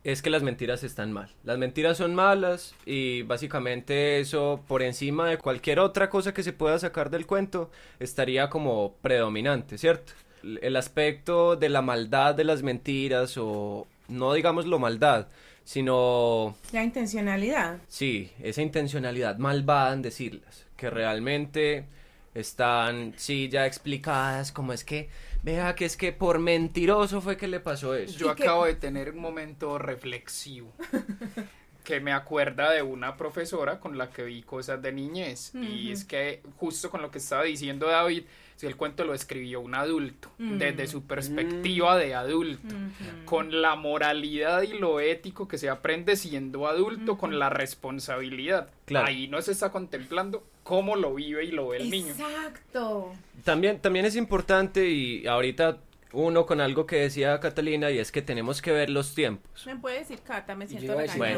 es 0.03 0.21
que 0.21 0.29
las 0.29 0.43
mentiras 0.43 0.83
están 0.83 1.11
mal. 1.11 1.29
Las 1.43 1.57
mentiras 1.57 1.97
son 1.97 2.13
malas 2.13 2.75
y 2.85 3.23
básicamente 3.23 4.19
eso 4.19 4.63
por 4.67 4.83
encima 4.83 5.27
de 5.27 5.37
cualquier 5.37 5.79
otra 5.79 6.09
cosa 6.09 6.33
que 6.33 6.43
se 6.43 6.53
pueda 6.53 6.77
sacar 6.79 7.09
del 7.09 7.25
cuento 7.25 7.71
estaría 7.99 8.49
como 8.49 8.95
predominante, 9.01 9.77
¿cierto? 9.77 10.13
El 10.61 10.75
aspecto 10.75 11.55
de 11.55 11.69
la 11.69 11.81
maldad 11.81 12.35
de 12.35 12.45
las 12.45 12.63
mentiras 12.63 13.37
o 13.37 13.87
no 14.07 14.33
digamos 14.33 14.65
lo 14.65 14.79
maldad, 14.79 15.27
sino... 15.69 16.57
La 16.71 16.83
intencionalidad. 16.83 17.77
Sí, 17.87 18.31
esa 18.41 18.63
intencionalidad 18.63 19.37
malvada 19.37 19.93
en 19.93 20.01
decirlas, 20.01 20.65
que 20.75 20.89
realmente 20.89 21.85
están, 22.33 23.13
sí, 23.17 23.49
ya 23.49 23.67
explicadas, 23.67 24.51
como 24.51 24.73
es 24.73 24.83
que 24.83 25.09
vea 25.43 25.75
que 25.75 25.85
es 25.85 25.95
que 25.95 26.11
por 26.11 26.39
mentiroso 26.39 27.21
fue 27.21 27.37
que 27.37 27.47
le 27.47 27.59
pasó 27.59 27.93
eso. 27.93 28.17
Yo 28.17 28.31
acabo 28.31 28.65
de 28.65 28.73
tener 28.73 29.11
un 29.11 29.19
momento 29.19 29.77
reflexivo 29.77 30.73
que 31.83 31.99
me 31.99 32.13
acuerda 32.13 32.71
de 32.71 32.81
una 32.81 33.15
profesora 33.15 33.79
con 33.79 33.95
la 33.95 34.09
que 34.09 34.23
vi 34.23 34.41
cosas 34.41 34.81
de 34.81 34.91
niñez. 34.91 35.53
Y 35.53 35.91
es 35.91 36.03
que 36.03 36.41
justo 36.57 36.89
con 36.89 37.03
lo 37.03 37.11
que 37.11 37.19
estaba 37.19 37.43
diciendo 37.43 37.85
David, 37.85 38.23
si 38.59 38.67
el 38.67 38.75
cuento 38.75 39.05
lo 39.05 39.13
escribió 39.13 39.61
un 39.61 39.73
adulto, 39.73 40.29
Mm. 40.37 40.57
desde 40.57 40.87
su 40.87 41.03
perspectiva 41.03 41.97
de 41.97 42.13
adulto, 42.13 42.75
con 43.23 43.61
la 43.61 43.77
moralidad 43.77 44.63
y 44.63 44.73
lo 44.77 44.99
ético 44.99 45.47
que 45.47 45.57
se 45.57 45.69
aprende 45.69 46.17
siendo 46.17 46.67
adulto, 46.67 47.17
con 47.17 47.39
la 47.39 47.49
responsabilidad. 47.49 48.69
Claro. 48.83 49.07
Ahí 49.07 49.29
no 49.29 49.41
se 49.41 49.53
está 49.53 49.71
contemplando 49.71 50.43
cómo 50.63 50.97
lo 50.97 51.15
vive 51.15 51.45
y 51.45 51.51
lo 51.51 51.69
ve 51.69 51.77
el 51.77 51.89
niño. 51.89 52.11
Exacto. 52.11 53.13
También, 53.45 53.79
también 53.79 54.05
es 54.05 54.17
importante 54.17 54.89
y 54.89 55.25
ahorita 55.25 55.77
uno 56.11 56.45
con 56.45 56.59
algo 56.59 56.85
que 56.85 56.97
decía 56.97 57.39
Catalina 57.39 57.91
y 57.91 57.99
es 57.99 58.11
que 58.11 58.21
tenemos 58.21 58.61
que 58.61 58.73
ver 58.73 58.89
los 58.89 59.15
tiempos. 59.15 59.65
¿Me 59.67 59.77
puede 59.77 59.99
decir 59.99 60.19
Cata? 60.21 60.53
Me 60.55 60.67
siento 60.67 60.97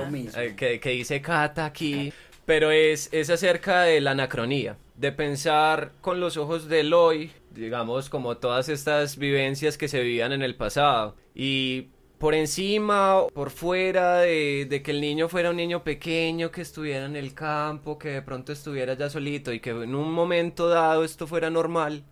mismo. 0.10 0.42
eh, 0.42 0.56
que, 0.56 0.80
que 0.80 0.90
dice 0.90 1.22
Cata 1.22 1.66
aquí, 1.66 2.12
pero 2.46 2.72
es, 2.72 3.10
es 3.12 3.30
acerca 3.30 3.82
de 3.84 4.02
la 4.02 4.12
anacronía, 4.12 4.76
de 5.02 5.12
pensar 5.12 5.94
con 6.00 6.20
los 6.20 6.38
ojos 6.38 6.70
del 6.70 6.94
hoy, 6.94 7.32
digamos, 7.50 8.08
como 8.08 8.38
todas 8.38 8.70
estas 8.70 9.18
vivencias 9.18 9.76
que 9.76 9.88
se 9.88 10.00
vivían 10.00 10.32
en 10.32 10.44
el 10.44 10.56
pasado. 10.56 11.16
Y 11.34 11.88
por 12.20 12.36
encima, 12.36 13.26
por 13.34 13.50
fuera 13.50 14.20
de, 14.20 14.82
que 14.86 14.92
el 14.92 15.02
niño 15.02 15.28
fuera 15.28 15.50
un 15.50 15.56
niño 15.58 15.84
pequeño, 15.84 16.52
que 16.52 16.62
estuviera 16.62 17.08
en 17.08 17.16
el 17.16 17.34
campo, 17.34 17.98
que 17.98 18.10
de 18.10 18.22
pronto 18.22 18.54
estuviera 18.54 18.94
ya 18.94 19.10
solito 19.10 19.52
y 19.52 19.60
que 19.60 19.72
en 19.72 19.96
un 19.96 20.14
momento 20.14 20.70
dado 20.70 21.04
esto 21.04 21.26
fuera 21.26 21.50
normal. 21.50 22.04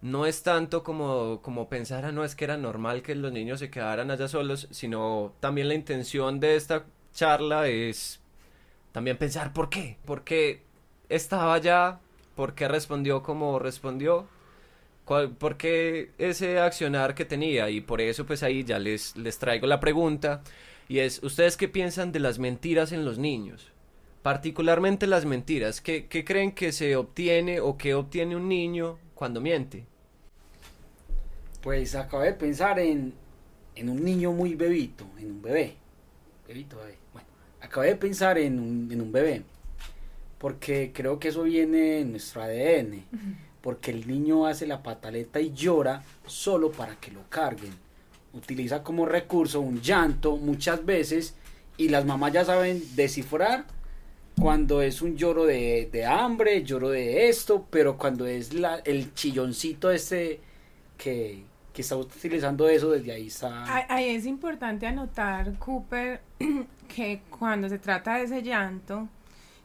No 0.00 0.24
es 0.24 0.44
tanto 0.44 0.84
como, 0.84 1.42
como 1.42 1.68
pensar, 1.68 2.04
ah, 2.04 2.12
no, 2.12 2.24
es 2.24 2.36
que 2.36 2.44
era 2.44 2.56
normal 2.56 3.02
que 3.02 3.16
los 3.16 3.32
niños 3.32 3.58
se 3.58 3.70
quedaran 3.70 4.08
allá 4.10 4.28
solos, 4.28 4.68
sino 4.70 5.34
también 5.40 5.66
la 5.66 5.74
intención 5.74 6.38
de 6.38 6.54
esta 6.54 6.86
charla 7.12 7.66
es 7.66 8.20
también 8.92 9.18
pensar 9.18 9.52
por 9.52 9.68
qué, 9.68 9.98
por 10.04 10.22
qué 10.22 10.62
estaba 11.08 11.54
allá, 11.54 12.00
por 12.36 12.54
qué 12.54 12.68
respondió 12.68 13.22
como 13.22 13.58
respondió, 13.58 14.26
cuál- 15.04 15.30
por 15.36 15.56
qué 15.56 16.12
ese 16.18 16.58
accionar 16.60 17.14
que 17.14 17.24
tenía 17.24 17.70
y 17.70 17.80
por 17.80 18.00
eso 18.00 18.26
pues 18.26 18.42
ahí 18.42 18.64
ya 18.64 18.78
les, 18.78 19.16
les 19.16 19.38
traigo 19.38 19.66
la 19.66 19.80
pregunta 19.80 20.42
y 20.88 21.00
es, 21.00 21.22
¿ustedes 21.22 21.56
qué 21.56 21.68
piensan 21.68 22.12
de 22.12 22.20
las 22.20 22.38
mentiras 22.38 22.92
en 22.92 23.04
los 23.04 23.18
niños? 23.18 23.72
Particularmente 24.22 25.06
las 25.06 25.24
mentiras, 25.26 25.80
¿qué, 25.80 26.06
qué 26.08 26.24
creen 26.24 26.52
que 26.52 26.72
se 26.72 26.96
obtiene 26.96 27.60
o 27.60 27.78
qué 27.78 27.94
obtiene 27.94 28.36
un 28.36 28.48
niño 28.48 28.98
cuando 29.14 29.40
miente? 29.40 29.86
Pues 31.62 31.94
acabé 31.94 32.26
de 32.26 32.32
pensar 32.34 32.78
en, 32.78 33.14
en 33.74 33.88
un 33.90 34.04
niño 34.04 34.32
muy 34.32 34.54
bebito, 34.54 35.04
en 35.18 35.32
un 35.32 35.42
bebé. 35.42 35.74
Bebito, 36.46 36.76
bebé. 36.76 36.98
Bueno, 37.12 37.28
acabé 37.60 37.88
de 37.88 37.96
pensar 37.96 38.38
en 38.38 38.88
en 38.90 39.00
un 39.00 39.12
bebé. 39.12 39.44
Porque 40.40 40.90
creo 40.94 41.18
que 41.20 41.28
eso 41.28 41.42
viene 41.44 42.00
en 42.00 42.12
nuestro 42.12 42.42
ADN. 42.42 43.04
Porque 43.60 43.90
el 43.90 44.08
niño 44.08 44.46
hace 44.46 44.66
la 44.66 44.82
pataleta 44.82 45.38
y 45.40 45.52
llora 45.52 46.02
solo 46.26 46.72
para 46.72 46.96
que 46.96 47.10
lo 47.12 47.20
carguen. 47.28 47.74
Utiliza 48.32 48.82
como 48.82 49.04
recurso 49.06 49.60
un 49.60 49.80
llanto 49.82 50.36
muchas 50.38 50.84
veces 50.86 51.34
y 51.76 51.88
las 51.90 52.04
mamás 52.06 52.32
ya 52.32 52.44
saben 52.44 52.82
descifrar 52.96 53.64
cuando 54.40 54.80
es 54.80 55.02
un 55.02 55.16
lloro 55.16 55.44
de, 55.44 55.90
de 55.92 56.06
hambre, 56.06 56.62
lloro 56.64 56.88
de 56.88 57.28
esto, 57.28 57.66
pero 57.68 57.98
cuando 57.98 58.26
es 58.26 58.54
la, 58.54 58.76
el 58.78 59.12
chilloncito 59.12 59.90
este 59.90 60.40
que, 60.96 61.42
que 61.74 61.82
está 61.82 61.96
utilizando 61.96 62.66
eso, 62.68 62.90
desde 62.92 63.12
ahí 63.12 63.26
está... 63.26 63.64
Ahí- 63.64 63.84
Ahí 63.88 64.14
es 64.16 64.24
importante 64.24 64.86
anotar, 64.86 65.52
Cooper, 65.58 66.22
que 66.88 67.20
cuando 67.38 67.68
se 67.68 67.78
trata 67.78 68.16
de 68.16 68.24
ese 68.24 68.42
llanto, 68.42 69.08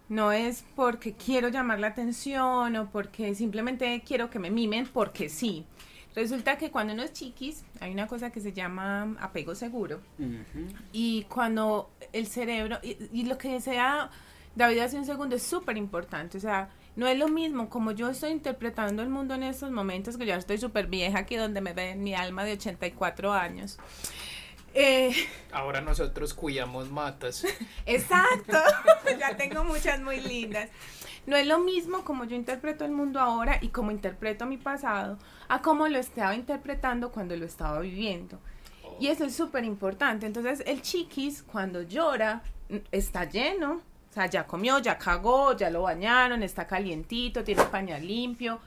no 0.10 0.32
es 0.32 0.66
porque 0.76 1.14
quiero 1.14 1.50
llamar 1.50 1.80
la 1.80 1.88
atención 1.88 2.76
o 2.76 2.90
porque 2.92 3.34
simplemente 3.36 4.04
quiero 4.06 4.30
que 4.30 4.40
me 4.40 4.52
mimen 4.52 4.88
porque 4.88 5.30
sí. 5.30 5.66
Resulta 6.16 6.58
que 6.58 6.72
cuando 6.72 6.94
uno 6.94 7.04
es 7.04 7.12
chiquis, 7.12 7.66
hay 7.82 7.92
una 7.92 8.08
cosa 8.08 8.30
que 8.30 8.40
se 8.40 8.54
llama 8.54 9.16
apego 9.20 9.54
seguro. 9.54 10.00
Y 10.94 11.24
cuando 11.24 11.92
el 12.14 12.28
cerebro, 12.28 12.80
y, 12.82 12.98
y 13.12 13.26
lo 13.26 13.38
que 13.38 13.50
decía 13.50 14.10
David 14.56 14.80
hace 14.80 14.98
un 14.98 15.06
segundo 15.06 15.36
es 15.36 15.44
súper 15.44 15.76
importante, 15.76 16.38
o 16.38 16.42
sea, 16.42 16.70
no 16.96 17.08
es 17.08 17.18
lo 17.18 17.28
mismo 17.28 17.70
como 17.70 17.92
yo 17.92 18.10
estoy 18.10 18.32
interpretando 18.32 19.04
el 19.04 19.10
mundo 19.10 19.34
en 19.34 19.44
estos 19.44 19.72
momentos, 19.72 20.18
que 20.18 20.26
ya 20.26 20.38
estoy 20.38 20.58
súper 20.58 20.88
vieja 20.88 21.20
aquí 21.20 21.36
donde 21.36 21.60
me 21.60 21.74
ven 21.74 22.02
mi 22.02 22.16
alma 22.16 22.46
de 22.46 22.54
84 22.54 23.34
años. 23.34 23.78
Eh, 24.76 25.16
Ahora 25.54 25.80
nosotros 25.80 26.34
cuidamos 26.34 26.92
matas. 26.92 27.46
exacto, 27.86 28.58
ya 29.20 29.38
tengo 29.38 29.64
muchas 29.64 30.02
muy 30.02 30.20
lindas. 30.20 30.70
No 31.26 31.38
es 31.38 31.48
lo 31.48 31.60
mismo 31.60 32.04
como 32.04 32.26
yo 32.26 32.36
interpreto 32.36 32.84
el 32.84 32.92
mundo 32.92 33.20
ahora 33.22 33.58
y 33.62 33.70
como 33.70 33.90
interpreto 33.90 34.46
mi 34.46 34.58
pasado 34.58 35.18
a 35.48 35.62
como 35.62 35.88
lo 35.88 35.98
estaba 35.98 36.36
interpretando 36.36 37.12
cuando 37.12 37.36
lo 37.38 37.46
estaba 37.46 37.80
viviendo. 37.80 38.38
Y 39.00 39.08
eso 39.08 39.24
es 39.26 39.36
súper 39.36 39.64
importante. 39.64 40.26
Entonces, 40.26 40.62
el 40.68 40.82
chiquis, 40.82 41.42
cuando 41.44 41.82
llora, 41.82 42.44
está 42.92 43.26
lleno. 43.26 43.82
O 44.12 44.14
sea, 44.14 44.28
ya 44.28 44.46
comió, 44.46 44.80
ya 44.80 44.98
cagó, 44.98 45.56
ya 45.58 45.70
lo 45.70 45.84
bañaron, 45.84 46.44
está 46.44 46.68
calientito, 46.68 47.44
tiene 47.44 47.64
pañal 47.64 48.06
limpio. 48.06 48.60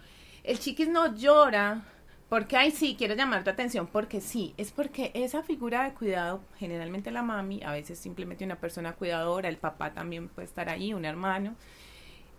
El 0.43 0.59
chiquis 0.59 0.89
no 0.89 1.15
llora 1.15 1.83
porque, 2.29 2.57
ay, 2.57 2.71
sí, 2.73 2.95
quiero 2.99 3.15
llamar 3.15 3.43
tu 3.45 3.51
atención 3.51 3.87
porque 3.87 4.21
sí. 4.21 4.53
Es 4.59 4.71
porque 4.71 5.11
esa 5.15 5.43
figura 5.43 5.85
de 5.85 5.95
cuidado, 5.95 6.41
generalmente 6.59 7.11
la 7.11 7.23
mami, 7.23 7.63
a 7.63 7.73
veces 7.73 7.99
simplemente 7.99 8.45
una 8.45 8.57
persona 8.57 8.93
cuidadora, 8.93 9.49
el 9.49 9.57
papá 9.57 9.93
también 9.95 10.29
puede 10.29 10.47
estar 10.47 10.69
ahí, 10.69 10.93
un 10.93 11.05
hermano, 11.07 11.55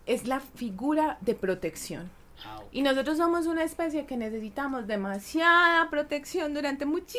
es 0.06 0.26
la 0.26 0.40
figura 0.40 1.18
de 1.20 1.34
protección. 1.34 2.10
Ah. 2.44 2.60
Y 2.72 2.82
nosotros 2.82 3.18
somos 3.18 3.46
una 3.46 3.64
especie 3.64 4.06
que 4.06 4.16
necesitamos 4.16 4.86
demasiada 4.86 5.90
protección 5.90 6.54
durante 6.54 6.86
muchísimo 6.86 7.18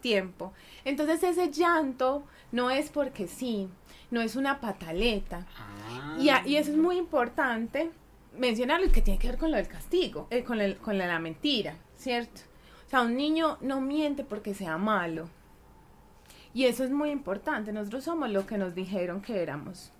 tiempo. 0.00 0.52
Entonces 0.84 1.22
ese 1.22 1.50
llanto 1.50 2.24
no 2.50 2.70
es 2.70 2.90
porque 2.90 3.26
sí, 3.26 3.68
no 4.10 4.20
es 4.20 4.36
una 4.36 4.60
pataleta. 4.60 5.46
Ah. 5.58 6.16
Y, 6.18 6.28
a- 6.30 6.46
y 6.46 6.56
eso 6.56 6.70
es 6.70 6.76
muy 6.76 6.96
importante 6.96 7.90
mencionarlo, 8.36 8.90
que 8.92 9.02
tiene 9.02 9.18
que 9.18 9.28
ver 9.28 9.38
con 9.38 9.50
lo 9.50 9.56
del 9.56 9.68
castigo, 9.68 10.26
eh, 10.30 10.42
con, 10.44 10.60
el- 10.60 10.76
con 10.78 10.96
la, 10.98 11.06
la 11.06 11.18
mentira, 11.18 11.76
¿cierto? 11.96 12.40
O 12.86 12.90
sea, 12.90 13.02
un 13.02 13.16
niño 13.16 13.58
no 13.60 13.80
miente 13.80 14.24
porque 14.24 14.54
sea 14.54 14.76
malo. 14.78 15.28
Y 16.54 16.66
eso 16.66 16.84
es 16.84 16.90
muy 16.90 17.10
importante. 17.10 17.72
Nosotros 17.72 18.04
somos 18.04 18.28
lo 18.30 18.46
que 18.46 18.58
nos 18.58 18.74
dijeron 18.74 19.22
que 19.22 19.42
éramos. 19.42 19.90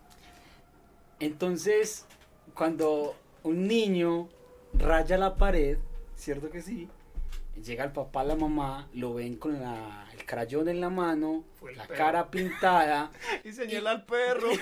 Entonces, 1.20 2.06
cuando 2.54 3.14
un 3.42 3.66
niño 3.66 4.28
raya 4.74 5.16
la 5.18 5.36
pared, 5.36 5.78
¿cierto 6.16 6.50
que 6.50 6.60
sí? 6.62 6.88
Llega 7.64 7.84
el 7.84 7.92
papá, 7.92 8.24
la 8.24 8.34
mamá, 8.36 8.88
lo 8.94 9.14
ven 9.14 9.36
con 9.36 9.60
la- 9.60 10.06
crayón 10.32 10.66
en 10.70 10.80
la 10.80 10.88
mano, 10.88 11.44
Fue 11.60 11.74
la 11.74 11.84
perro. 11.86 11.98
cara 11.98 12.30
pintada. 12.30 13.10
Y 13.44 13.52
señala 13.52 13.90
al 13.90 14.04
perro. 14.06 14.48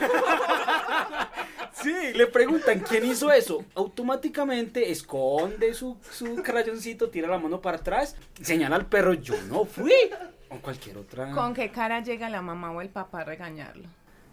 Sí, 1.73 1.95
le 2.15 2.27
preguntan 2.27 2.81
quién 2.81 3.07
hizo 3.07 3.33
eso. 3.33 3.65
Automáticamente 3.75 4.91
esconde 4.91 5.73
su, 5.73 5.97
su 6.11 6.35
crayoncito, 6.43 7.09
tira 7.09 7.27
la 7.29 7.39
mano 7.39 7.61
para 7.63 7.79
atrás, 7.79 8.17
señala 8.43 8.77
al 8.77 8.85
perro, 8.87 9.15
yo 9.15 9.35
no 9.49 9.65
fui. 9.65 9.93
O 10.51 10.57
cualquier 10.57 10.99
otra. 10.99 11.31
¿Con 11.31 11.55
qué 11.55 11.71
cara 11.71 12.03
llega 12.03 12.29
la 12.29 12.43
mamá 12.43 12.73
o 12.73 12.83
el 12.83 12.91
papá 12.91 13.21
a 13.21 13.25
regañarlo? 13.25 13.89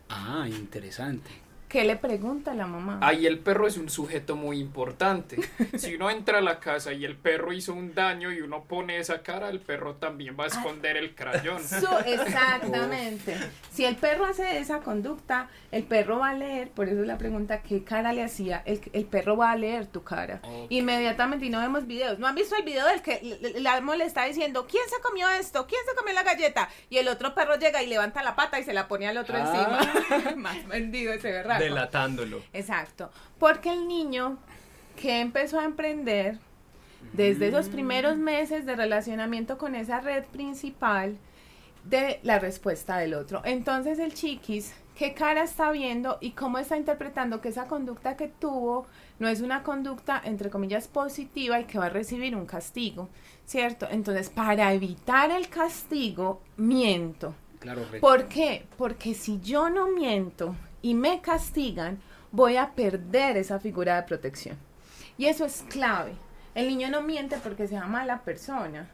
Ah, 0.10 0.46
interesante. 0.50 1.30
¿Qué 1.68 1.84
le 1.84 1.98
pregunta 1.98 2.54
la 2.54 2.66
mamá? 2.66 3.00
Ahí 3.02 3.26
el 3.26 3.40
perro 3.40 3.68
es 3.68 3.78
un 3.78 3.90
sujeto 3.90 4.36
muy 4.36 4.60
importante. 4.60 5.38
Si 5.78 5.96
uno 5.96 6.10
entra 6.10 6.40
a 6.40 6.42
la 6.42 6.60
casa 6.60 6.92
y 6.94 7.06
el 7.06 7.16
perro 7.16 7.54
hizo 7.54 7.74
un 7.74 7.94
daño 7.94 8.32
y 8.32 8.42
uno 8.42 8.64
pone 8.64 8.98
esa 9.00 9.22
cara, 9.22 9.50
el 9.50 9.60
perro 9.60 9.96
también 9.96 10.36
va 10.40 10.46
a 10.46 10.48
esconder 10.48 10.98
el 10.98 11.14
crayón. 11.14 11.62
Exactamente. 12.06 13.38
Si 13.72 13.86
el 13.86 13.96
perro 13.96 14.26
hace 14.26 14.60
esa 14.60 14.80
conducta, 14.80 15.50
el 15.72 15.84
perro 15.84 16.20
va 16.20 16.30
a 16.30 16.34
leer, 16.34 16.70
por 16.70 16.88
eso 16.90 17.02
es 17.02 17.08
la 17.08 17.18
pregunta, 17.18 17.62
¿qué 17.62 17.84
cara 17.84 18.14
le 18.14 18.24
hacía? 18.24 18.62
El, 18.66 18.82
el 18.94 19.06
perro 19.06 19.38
va 19.38 19.52
a 19.52 19.56
leer 19.56 19.86
tu 19.88 20.04
cara. 20.04 20.42
Inmediatamente, 20.70 21.46
y 21.46 21.50
no 21.50 21.60
vemos 21.60 21.86
videos. 21.86 22.18
¿No 22.20 22.28
han 22.28 22.36
visto 22.36 22.56
el 22.56 22.64
video 22.64 22.86
del 22.88 23.02
que 23.02 23.16
l- 23.22 23.60
la 23.60 23.76
amo 23.76 23.94
le 23.96 24.06
está 24.06 24.26
diciendo, 24.26 24.68
¿quién 24.70 24.84
se 24.90 25.02
comió 25.02 25.30
esto? 25.30 25.68
¿Quién 25.68 25.82
se 25.88 25.96
comió 25.96 26.14
la 26.14 26.24
galleta? 26.24 26.70
Y 26.90 26.98
el 26.98 27.08
otro 27.08 27.36
perro 27.36 27.56
llega 27.58 27.84
y 27.84 27.88
levanta 27.88 28.24
la 28.24 28.36
pata 28.36 28.60
y 28.60 28.64
se 28.64 28.74
la 28.74 28.88
pone 28.88 29.08
al 29.08 29.18
otro 29.18 29.36
Ah. 29.38 29.80
encima. 30.10 30.36
Más 30.38 30.66
vendido 30.68 31.14
ese 31.14 31.32
Delatándolo. 31.60 32.42
Exacto. 32.54 33.10
Porque 33.40 33.72
el 33.72 33.88
niño 33.88 34.38
que 34.96 35.22
empezó 35.22 35.60
a 35.60 35.66
emprender 35.66 36.40
desde 37.14 37.48
esos 37.48 37.70
primeros 37.70 38.18
meses 38.18 38.66
de 38.66 38.76
relacionamiento 38.76 39.58
con 39.58 39.76
esa 39.76 40.00
red 40.02 40.26
principal 40.26 41.18
de 41.84 42.20
la 42.24 42.40
respuesta 42.40 42.98
del 42.98 43.14
otro. 43.14 43.42
Entonces 43.46 44.00
el 44.00 44.14
chiquis 44.14 44.74
qué 44.98 45.14
cara 45.14 45.44
está 45.44 45.72
viendo 45.72 46.18
y 46.22 46.32
cómo 46.32 46.58
está 46.58 46.76
interpretando 46.76 47.40
que 47.40 47.50
esa 47.50 47.68
conducta 47.68 48.18
que 48.18 48.28
tuvo 48.28 48.88
no 49.20 49.28
es 49.28 49.42
una 49.42 49.64
conducta, 49.64 50.22
entre 50.24 50.50
comillas, 50.50 50.88
positiva 50.88 51.60
y 51.60 51.66
que 51.66 51.78
va 51.78 51.86
a 51.86 51.90
recibir 51.90 52.36
un 52.36 52.46
castigo, 52.46 53.10
¿cierto? 53.46 53.88
Entonces, 53.90 54.30
para 54.30 54.74
evitar 54.74 55.32
el 55.32 55.50
castigo, 55.50 56.42
miento. 56.58 57.36
Claro, 57.60 57.84
¿Por 58.00 58.28
qué? 58.28 58.66
Porque 58.78 59.14
si 59.14 59.40
yo 59.42 59.70
no 59.70 59.88
miento 59.88 60.56
y 60.82 60.94
me 60.94 61.22
castigan, 61.22 62.00
voy 62.32 62.58
a 62.58 62.74
perder 62.74 63.38
esa 63.38 63.60
figura 63.60 63.96
de 63.96 64.04
protección. 64.04 64.58
Y 65.18 65.26
eso 65.26 65.46
es 65.46 65.64
clave. 65.70 66.14
El 66.56 66.68
niño 66.68 66.90
no 66.90 67.02
miente 67.02 67.38
porque 67.44 67.68
sea 67.68 67.86
mala 67.86 68.24
persona. 68.24 68.90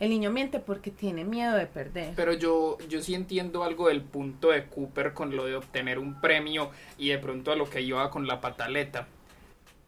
El 0.00 0.10
niño 0.10 0.30
miente 0.30 0.58
porque 0.58 0.90
tiene 0.90 1.24
miedo 1.24 1.56
de 1.56 1.66
perder. 1.66 2.14
Pero 2.16 2.32
yo, 2.32 2.78
yo 2.88 3.00
sí 3.00 3.14
entiendo 3.14 3.62
algo 3.62 3.88
del 3.88 4.02
punto 4.02 4.50
de 4.50 4.66
Cooper 4.66 5.14
con 5.14 5.36
lo 5.36 5.46
de 5.46 5.56
obtener 5.56 5.98
un 5.98 6.20
premio 6.20 6.70
y 6.98 7.10
de 7.10 7.18
pronto 7.18 7.52
a 7.52 7.56
lo 7.56 7.70
que 7.70 7.80
iba 7.80 8.10
con 8.10 8.26
la 8.26 8.40
pataleta. 8.40 9.06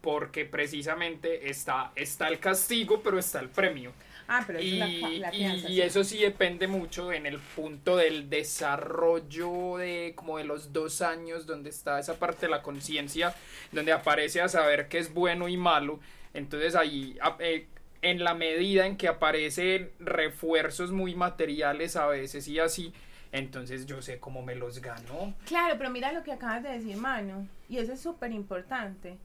Porque 0.01 0.45
precisamente 0.45 1.49
está, 1.49 1.91
está 1.95 2.29
el 2.29 2.39
castigo, 2.39 3.01
pero 3.03 3.19
está 3.19 3.39
el 3.39 3.49
premio. 3.49 3.91
Ah, 4.27 4.43
pero 4.45 4.59
y, 4.61 4.75
eso 4.81 4.85
es 4.85 5.19
la, 5.19 5.31
la 5.31 5.35
y 5.35 5.61
sí. 5.61 5.81
eso 5.81 6.03
sí 6.03 6.17
depende 6.19 6.67
mucho 6.67 7.11
en 7.13 7.25
el 7.25 7.39
punto 7.39 7.95
del 7.95 8.29
desarrollo 8.29 9.77
de 9.77 10.13
como 10.15 10.37
de 10.37 10.43
los 10.43 10.73
dos 10.73 11.01
años 11.01 11.45
donde 11.45 11.69
está 11.69 11.99
esa 11.99 12.19
parte 12.19 12.47
de 12.47 12.49
la 12.51 12.61
conciencia 12.61 13.33
donde 13.71 13.91
aparece 13.91 14.41
a 14.41 14.49
saber 14.49 14.87
qué 14.89 14.97
es 14.99 15.13
bueno 15.13 15.47
y 15.47 15.57
malo 15.57 15.99
entonces 16.33 16.75
ahí 16.75 17.17
eh, 17.39 17.67
en 18.01 18.23
la 18.23 18.33
medida 18.33 18.85
en 18.85 18.97
que 18.97 19.07
aparecen 19.07 19.91
refuerzos 19.99 20.91
muy 20.91 21.15
materiales 21.15 21.95
a 21.95 22.07
veces 22.07 22.47
y 22.47 22.59
así 22.59 22.93
entonces 23.31 23.85
yo 23.85 24.01
sé 24.01 24.19
cómo 24.19 24.41
me 24.41 24.55
los 24.55 24.79
gano 24.81 25.33
Claro, 25.45 25.75
pero 25.77 25.89
mira 25.89 26.11
lo 26.11 26.23
que 26.23 26.31
acabas 26.31 26.63
de 26.63 26.69
decir, 26.69 26.95
Manu. 26.97 27.47
Y 27.69 27.77
eso 27.77 27.91
es 27.93 27.99
súper 27.99 28.31
importante. 28.31 29.17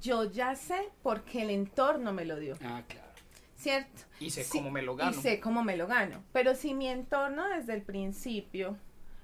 Yo 0.00 0.24
ya 0.30 0.54
sé 0.56 0.88
porque 1.02 1.42
el 1.42 1.50
entorno 1.50 2.12
me 2.12 2.24
lo 2.24 2.36
dio, 2.38 2.56
Ah, 2.64 2.82
claro. 2.88 3.07
¿Cierto? 3.58 4.02
y 4.20 4.30
sé 4.30 4.44
Sí, 4.44 4.58
cómo 4.58 4.70
me 4.70 4.82
lo 4.82 4.96
gano 4.96 5.10
Y 5.10 5.14
sé 5.14 5.40
cómo 5.40 5.62
me 5.64 5.76
lo 5.76 5.86
gano. 5.86 6.22
Pero 6.32 6.54
si 6.54 6.74
mi 6.74 6.88
entorno 6.88 7.46
desde 7.48 7.74
el 7.74 7.82
principio 7.82 8.78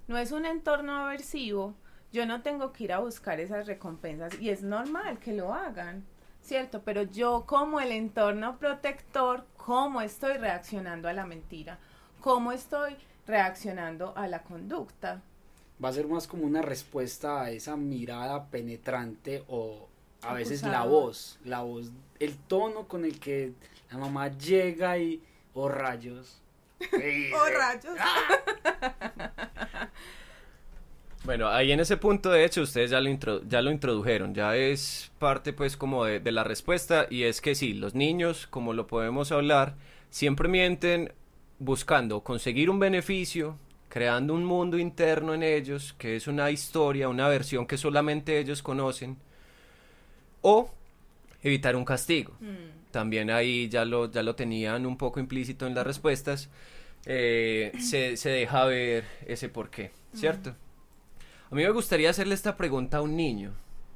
no 0.08 0.18
es 0.18 0.32
un 0.32 0.44
entorno 0.46 1.06
aversivo, 1.06 1.74
yo 2.12 2.26
no 2.26 2.42
tengo 2.42 2.72
que 2.72 2.84
ir 2.84 2.92
a 2.92 2.98
buscar 3.00 3.40
esas 3.40 3.66
recompensas. 3.66 4.38
Y 4.40 4.50
es 4.50 4.62
normal 4.62 5.18
que 5.18 5.32
lo 5.32 5.54
hagan, 5.54 6.04
¿cierto? 6.42 6.82
Pero 6.84 7.02
yo 7.02 7.44
como 7.46 7.80
el 7.80 7.92
entorno 7.92 8.58
protector, 8.58 9.46
¿cómo 9.56 10.00
estoy 10.02 10.34
reaccionando 10.36 11.08
a 11.08 11.12
la 11.14 11.26
mentira? 11.26 11.78
¿Cómo 12.20 12.52
estoy 12.52 12.96
reaccionando 13.26 14.12
a 14.16 14.28
la 14.28 14.42
conducta? 14.42 15.22
Va 15.84 15.88
a 15.88 15.92
ser 15.92 16.06
más 16.06 16.26
como 16.26 16.44
una 16.46 16.62
respuesta 16.62 17.42
a 17.42 17.50
esa 17.50 17.76
mirada 17.76 18.48
penetrante 18.50 19.44
o 19.48 19.88
a 20.22 20.32
veces 20.34 20.62
la 20.62 20.84
voz, 20.84 21.38
la 21.44 21.62
voz, 21.62 21.90
el 22.20 22.36
tono 22.38 22.86
con 22.88 23.04
el 23.04 23.18
que 23.20 23.54
la 23.90 23.98
mamá 23.98 24.28
llega 24.28 24.98
y, 24.98 25.22
oh 25.54 25.68
rayos. 25.68 26.40
¡Oh, 26.80 27.46
rayos! 27.58 27.96
Bueno, 31.24 31.48
ahí 31.48 31.72
en 31.72 31.80
ese 31.80 31.96
punto, 31.96 32.30
de 32.30 32.44
hecho, 32.44 32.60
ustedes 32.60 32.90
ya 32.90 33.00
lo, 33.00 33.08
intro- 33.08 33.40
ya 33.48 33.62
lo 33.62 33.70
introdujeron, 33.70 34.34
ya 34.34 34.54
es 34.56 35.10
parte 35.18 35.54
pues 35.54 35.74
como 35.74 36.04
de, 36.04 36.20
de 36.20 36.32
la 36.32 36.44
respuesta 36.44 37.06
y 37.08 37.22
es 37.22 37.40
que 37.40 37.54
sí, 37.54 37.72
los 37.72 37.94
niños, 37.94 38.46
como 38.46 38.74
lo 38.74 38.86
podemos 38.86 39.32
hablar, 39.32 39.74
siempre 40.10 40.48
mienten 40.50 41.14
buscando 41.58 42.20
conseguir 42.20 42.68
un 42.68 42.78
beneficio, 42.78 43.56
creando 43.88 44.34
un 44.34 44.44
mundo 44.44 44.76
interno 44.78 45.32
en 45.32 45.42
ellos, 45.42 45.94
que 45.96 46.16
es 46.16 46.26
una 46.26 46.50
historia, 46.50 47.08
una 47.08 47.26
versión 47.28 47.66
que 47.66 47.78
solamente 47.78 48.38
ellos 48.38 48.62
conocen, 48.62 49.16
o 50.42 50.70
evitar 51.42 51.74
un 51.74 51.86
castigo. 51.86 52.34
Mm. 52.38 52.83
También 52.94 53.30
ahí 53.30 53.68
ya 53.68 53.84
lo, 53.84 54.10
ya 54.10 54.22
lo 54.22 54.34
tenían 54.36 54.86
un 54.86 54.96
poco 54.96 55.20
implícito 55.20 55.66
en 55.66 55.74
las 55.74 55.86
respuestas. 55.86 56.48
eh, 57.06 57.72
se, 57.80 58.16
se 58.16 58.30
deja 58.30 58.64
ver 58.64 59.04
ese 59.26 59.48
por 59.48 59.68
qué, 59.70 59.90
¿cierto? 60.14 60.54
A 61.50 61.54
mí 61.54 61.62
me 61.62 61.70
gustaría 61.70 62.10
hacerle 62.10 62.34
esta 62.34 62.56
pregunta 62.56 62.98
a 62.98 63.02
un 63.02 63.16
niño. 63.16 63.52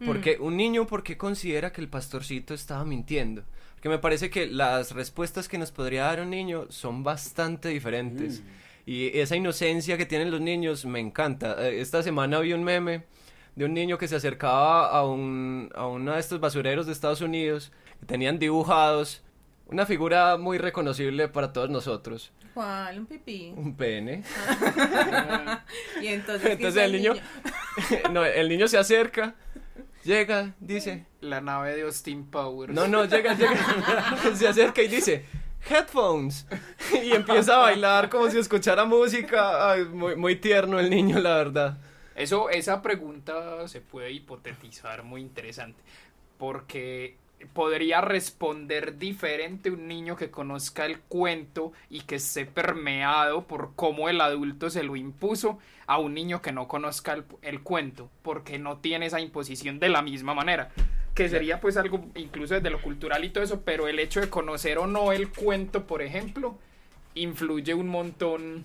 Porque 0.07 0.37
un 0.39 0.57
niño, 0.57 0.87
¿por 0.87 1.03
qué 1.03 1.17
considera 1.17 1.73
que 1.73 1.81
el 1.81 1.89
pastorcito 1.89 2.55
estaba 2.55 2.85
mintiendo? 2.85 3.43
Porque 3.75 3.89
me 3.89 3.99
parece 3.99 4.31
que 4.31 4.47
las 4.47 4.93
respuestas 4.93 5.49
que 5.49 5.59
nos 5.59 5.73
podría 5.73 6.05
dar 6.05 6.21
un 6.21 6.31
niño 6.31 6.67
son 6.71 7.03
bastante 7.03 7.69
diferentes. 7.71 8.43
Y 8.87 9.19
esa 9.19 9.35
inocencia 9.37 9.97
que 9.99 10.07
tienen 10.07 10.31
los 10.31 10.41
niños 10.41 10.85
me 10.85 11.01
encanta. 11.01 11.57
Eh, 11.69 11.81
Esta 11.81 12.03
semana 12.05 12.39
vi 12.39 12.53
un 12.53 12.63
meme 12.63 13.05
de 13.57 13.65
un 13.65 13.75
niño 13.75 13.99
que 13.99 14.07
se 14.07 14.15
acercaba 14.17 14.89
a, 14.89 15.05
un, 15.05 15.69
a 15.75 15.87
uno 15.89 16.13
de 16.15 16.21
estos 16.21 16.39
basureros 16.39 16.87
de 16.87 16.93
Estados 16.93 17.21
Unidos 17.21 17.73
tenían 18.07 18.39
dibujados 18.39 19.23
una 19.69 19.85
figura 19.85 20.37
muy 20.39 20.59
reconocible 20.59 21.29
para 21.29 21.53
todos 21.53 21.71
nosotros. 21.71 22.33
¿Cuál? 22.55 23.01
Un 23.01 23.07
pipí. 23.07 23.53
Un 23.57 23.77
pene. 23.77 24.25
Y 26.03 26.07
entonces, 26.09 26.47
¿qué 26.47 26.53
Entonces 26.55 26.83
el 26.83 26.93
niño, 26.93 27.13
no, 28.13 28.25
el 28.25 28.49
niño 28.49 28.67
se 28.69 28.79
acerca, 28.79 29.35
llega, 30.05 30.55
dice, 30.59 31.07
la 31.21 31.41
nave 31.41 31.77
de 31.77 31.83
Austin 31.83 32.25
Powers 32.25 32.73
no, 32.73 32.89
no, 32.89 33.05
llega, 33.05 33.35
llega, 33.35 33.57
se 34.35 34.49
acerca 34.49 34.83
y 34.83 34.89
dice, 34.89 35.27
headphones. 35.69 36.47
Y 37.03 37.13
empieza 37.13 37.57
a 37.57 37.59
bailar 37.59 38.09
como 38.09 38.31
si 38.31 38.39
escuchara 38.39 38.85
música. 38.85 39.73
Ay, 39.73 39.85
muy, 39.85 40.17
muy 40.17 40.37
tierno 40.37 40.79
el 40.79 40.89
niño, 40.89 41.19
la 41.19 41.35
verdad. 41.37 41.79
Eso, 42.15 42.49
esa 42.51 42.81
pregunta 42.81 43.69
se 43.69 43.81
puede 43.81 44.11
hipotetizar 44.13 45.03
muy 45.03 45.21
interesante, 45.21 45.81
porque 46.39 47.17
podría 47.53 48.01
responder 48.01 48.99
diferente 48.99 49.71
un 49.71 49.89
niño 49.89 50.17
que 50.17 50.31
conozca 50.31 50.87
el 50.87 51.01
cuento 51.01 51.73
y 51.91 52.01
que 52.01 52.17
esté 52.17 52.47
permeado 52.47 53.45
por 53.45 53.75
cómo 53.75 54.09
el 54.09 54.21
adulto 54.21 54.71
se 54.71 54.83
lo 54.83 54.97
impuso 54.97 55.59
a 55.87 55.99
un 55.99 56.15
niño 56.15 56.43
que 56.43 56.53
no 56.53 56.69
conozca 56.69 57.13
el, 57.15 57.25
el 57.43 57.61
cuento, 57.61 58.11
porque 58.23 58.59
no 58.59 58.79
tiene 58.79 59.07
esa 59.07 59.21
imposición 59.21 59.79
de 59.79 59.89
la 59.89 60.03
misma 60.03 60.35
manera. 60.35 60.71
Que 61.15 61.29
sería 61.29 61.61
pues 61.61 61.77
algo 61.77 62.07
incluso 62.15 62.55
desde 62.55 62.71
lo 62.71 62.81
cultural 62.81 63.25
y 63.25 63.31
todo 63.31 63.43
eso, 63.43 63.63
pero 63.63 63.89
el 63.89 63.99
hecho 63.99 64.21
de 64.21 64.31
conocer 64.31 64.79
o 64.79 64.87
no 64.87 65.13
el 65.13 65.31
cuento, 65.31 65.87
por 65.87 66.03
ejemplo, 66.03 66.57
influye 67.15 67.75
un 67.75 67.89
montón 67.89 68.65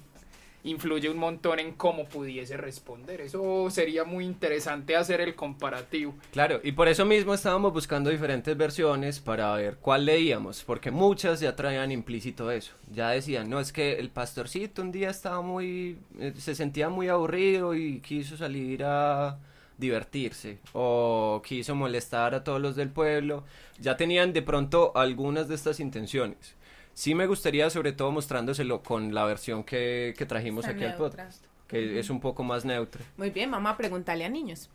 influye 0.64 1.10
un 1.10 1.18
montón 1.18 1.60
en 1.60 1.74
cómo 1.74 2.06
pudiese 2.06 2.58
responder. 2.58 3.22
Eso 3.22 3.70
sería 3.70 4.04
muy 4.04 4.26
interesante 4.26 4.96
hacer 4.96 5.22
el 5.22 5.36
comparativo. 5.36 6.16
Claro, 6.32 6.60
y 6.64 6.72
por 6.72 6.88
eso 6.88 7.06
mismo 7.06 7.34
estábamos 7.34 7.74
buscando 7.74 8.10
diferentes 8.10 8.56
versiones 8.56 9.20
para 9.20 9.54
ver 9.56 9.78
cuál 9.78 10.06
leíamos, 10.06 10.64
porque 10.64 10.92
muchas 10.92 11.40
ya 11.40 11.56
traían 11.56 11.92
implícito 11.92 12.50
eso. 12.52 12.74
Ya 12.92 13.10
decían, 13.10 13.50
no, 13.50 13.60
es 13.60 13.74
que 13.74 14.00
el 14.00 14.10
pastorcito 14.10 14.82
un 14.82 14.92
día 14.92 15.10
estaba 15.10 15.42
muy, 15.42 15.98
eh, 16.20 16.34
se 16.38 16.56
sentía 16.56 16.90
muy 16.90 17.10
aburrido 17.10 17.76
y 17.76 18.00
quiso 18.00 18.38
salir 18.38 18.84
a 18.84 19.38
divertirse, 19.78 20.60
o 20.74 21.42
quiso 21.46 21.76
molestar 21.76 22.36
a 22.36 22.44
todos 22.44 22.62
los 22.62 22.76
del 22.76 22.90
pueblo. 22.90 23.44
Ya 23.80 23.98
tenían 23.98 24.32
de 24.32 24.42
pronto 24.42 24.92
algunas 24.96 25.48
de 25.48 25.56
estas 25.56 25.80
intenciones. 25.80 26.56
Sí 26.94 27.16
me 27.16 27.26
gustaría 27.28 27.70
sobre 27.70 27.92
todo 27.92 28.12
mostrándoselo 28.12 28.84
con 28.84 29.14
la 29.14 29.26
versión 29.26 29.64
que, 29.64 30.14
que 30.18 30.26
trajimos 30.26 30.66
Está 30.66 30.76
aquí 30.76 30.86
al 30.86 30.96
podcast, 30.96 31.44
que 31.68 32.00
es 32.00 32.10
un 32.10 32.20
poco 32.20 32.44
más 32.44 32.66
neutra. 32.66 33.02
Muy 33.18 33.32
bien, 33.32 33.50
mamá, 33.50 33.76
pregúntale 33.78 34.26
a 34.26 34.30
niños. 34.30 34.70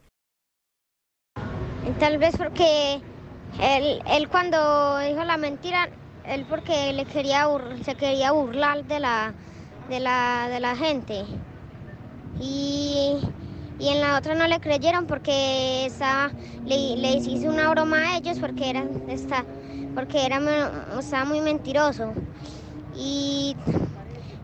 Tal 2.00 2.18
vez 2.18 2.36
porque 2.36 3.00
él, 3.60 4.02
él 4.06 4.28
cuando 4.28 4.98
dijo 4.98 5.24
la 5.24 5.36
mentira, 5.36 5.88
él 6.24 6.44
porque 6.48 6.92
le 6.92 7.04
quería 7.06 7.46
bur- 7.48 7.82
se 7.84 7.94
quería 7.94 8.32
burlar 8.32 8.84
de 8.84 9.00
la, 9.00 9.32
de 9.88 10.00
la, 10.00 10.48
de 10.50 10.60
la 10.60 10.76
gente. 10.76 11.24
Y, 12.40 13.16
y 13.78 13.88
en 13.88 14.00
la 14.00 14.18
otra 14.18 14.34
no 14.34 14.46
le 14.46 14.60
creyeron 14.60 15.06
porque 15.06 15.86
estaba, 15.86 16.30
le, 16.66 16.96
le 16.96 17.12
hizo 17.14 17.48
una 17.48 17.70
broma 17.70 17.96
a 17.98 18.16
ellos 18.18 18.38
porque 18.38 18.70
era, 18.70 18.84
está, 19.08 19.44
porque 19.94 20.24
era, 20.26 20.38
estaba 20.98 21.24
muy 21.24 21.40
mentiroso. 21.40 22.12
Y, 22.94 23.56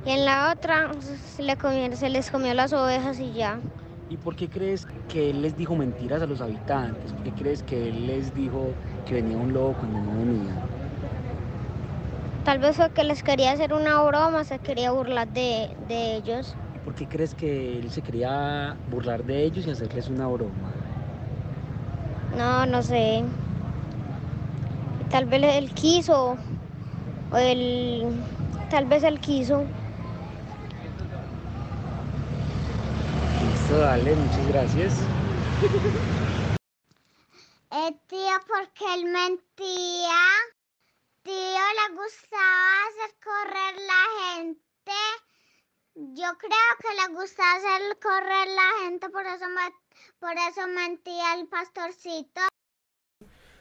y 0.05 0.11
en 0.11 0.25
la 0.25 0.53
otra 0.53 0.91
se, 1.37 1.43
le 1.43 1.57
comió- 1.57 1.95
se 1.97 2.09
les 2.11 2.31
comió 2.31 2.55
las 2.55 2.73
ovejas 2.73 3.19
y 3.21 3.33
ya. 3.33 3.61
¿Y 4.09 4.17
por 4.19 4.37
qué 4.37 4.49
crees 4.49 4.85
que 5.09 5.31
él 5.31 5.43
les 5.43 5.57
dijo 5.57 5.75
mentiras 5.77 6.23
a 6.23 6.27
los 6.27 6.41
habitantes? 6.41 7.13
¿Por 7.13 7.25
qué 7.25 7.33
crees 7.33 7.63
que 7.63 7.89
él 7.89 8.07
les 8.07 8.35
dijo 8.35 8.77
que 9.07 9.15
venía 9.15 9.37
un 9.39 9.53
lobo 9.53 9.75
cuando 9.79 10.01
no 10.01 10.19
venía? 10.19 10.55
Tal 12.45 12.59
vez 12.59 12.77
fue 12.77 12.91
que 12.91 13.05
les 13.05 13.23
quería 13.23 13.53
hacer 13.53 13.73
una 13.73 14.03
broma, 14.03 14.45
se 14.45 14.59
quería 14.59 14.91
burlar 14.93 15.29
de, 15.29 15.69
de 15.89 16.17
ellos. 16.17 16.55
¿Por 16.85 16.95
qué 16.95 17.07
crees 17.09 17.35
que 17.35 17.79
él 17.79 17.91
se 17.91 18.03
quería 18.03 18.77
burlar 18.91 19.25
de 19.25 19.43
ellos 19.45 19.67
y 19.67 19.71
hacerles 19.71 20.09
una 20.11 20.27
broma? 20.29 20.71
No, 22.37 22.67
no 22.67 22.83
sé. 22.83 23.25
Tal 25.11 25.27
vez 25.27 25.43
él 25.43 25.73
quiso, 25.75 26.37
o 27.31 27.37
él, 27.37 28.05
tal 28.71 28.87
vez 28.87 29.03
él 29.05 29.21
quiso. 29.21 29.65
Listo, 33.43 33.79
dale, 33.79 34.15
muchas 34.17 34.49
gracias. 34.49 34.95
Eh, 37.77 37.91
tío, 38.07 38.19
porque 38.47 38.85
él 38.95 39.05
mentía. 39.07 40.21
Tío, 41.25 41.35
le 41.35 41.95
gustaba 41.97 42.85
hacer 42.87 43.17
correr 43.21 43.75
la 43.85 44.37
gente. 44.37 44.93
Yo 46.15 46.27
creo 46.39 46.71
que 46.81 46.95
le 46.95 47.19
gustaba 47.19 47.53
hacer 47.55 47.99
correr 48.01 48.47
la 48.55 48.85
gente, 48.85 49.09
por 49.11 49.27
eso, 49.27 49.47
me- 49.49 49.75
por 50.21 50.35
eso 50.35 50.69
mentía 50.69 51.35
el 51.35 51.49
pastorcito. 51.49 52.43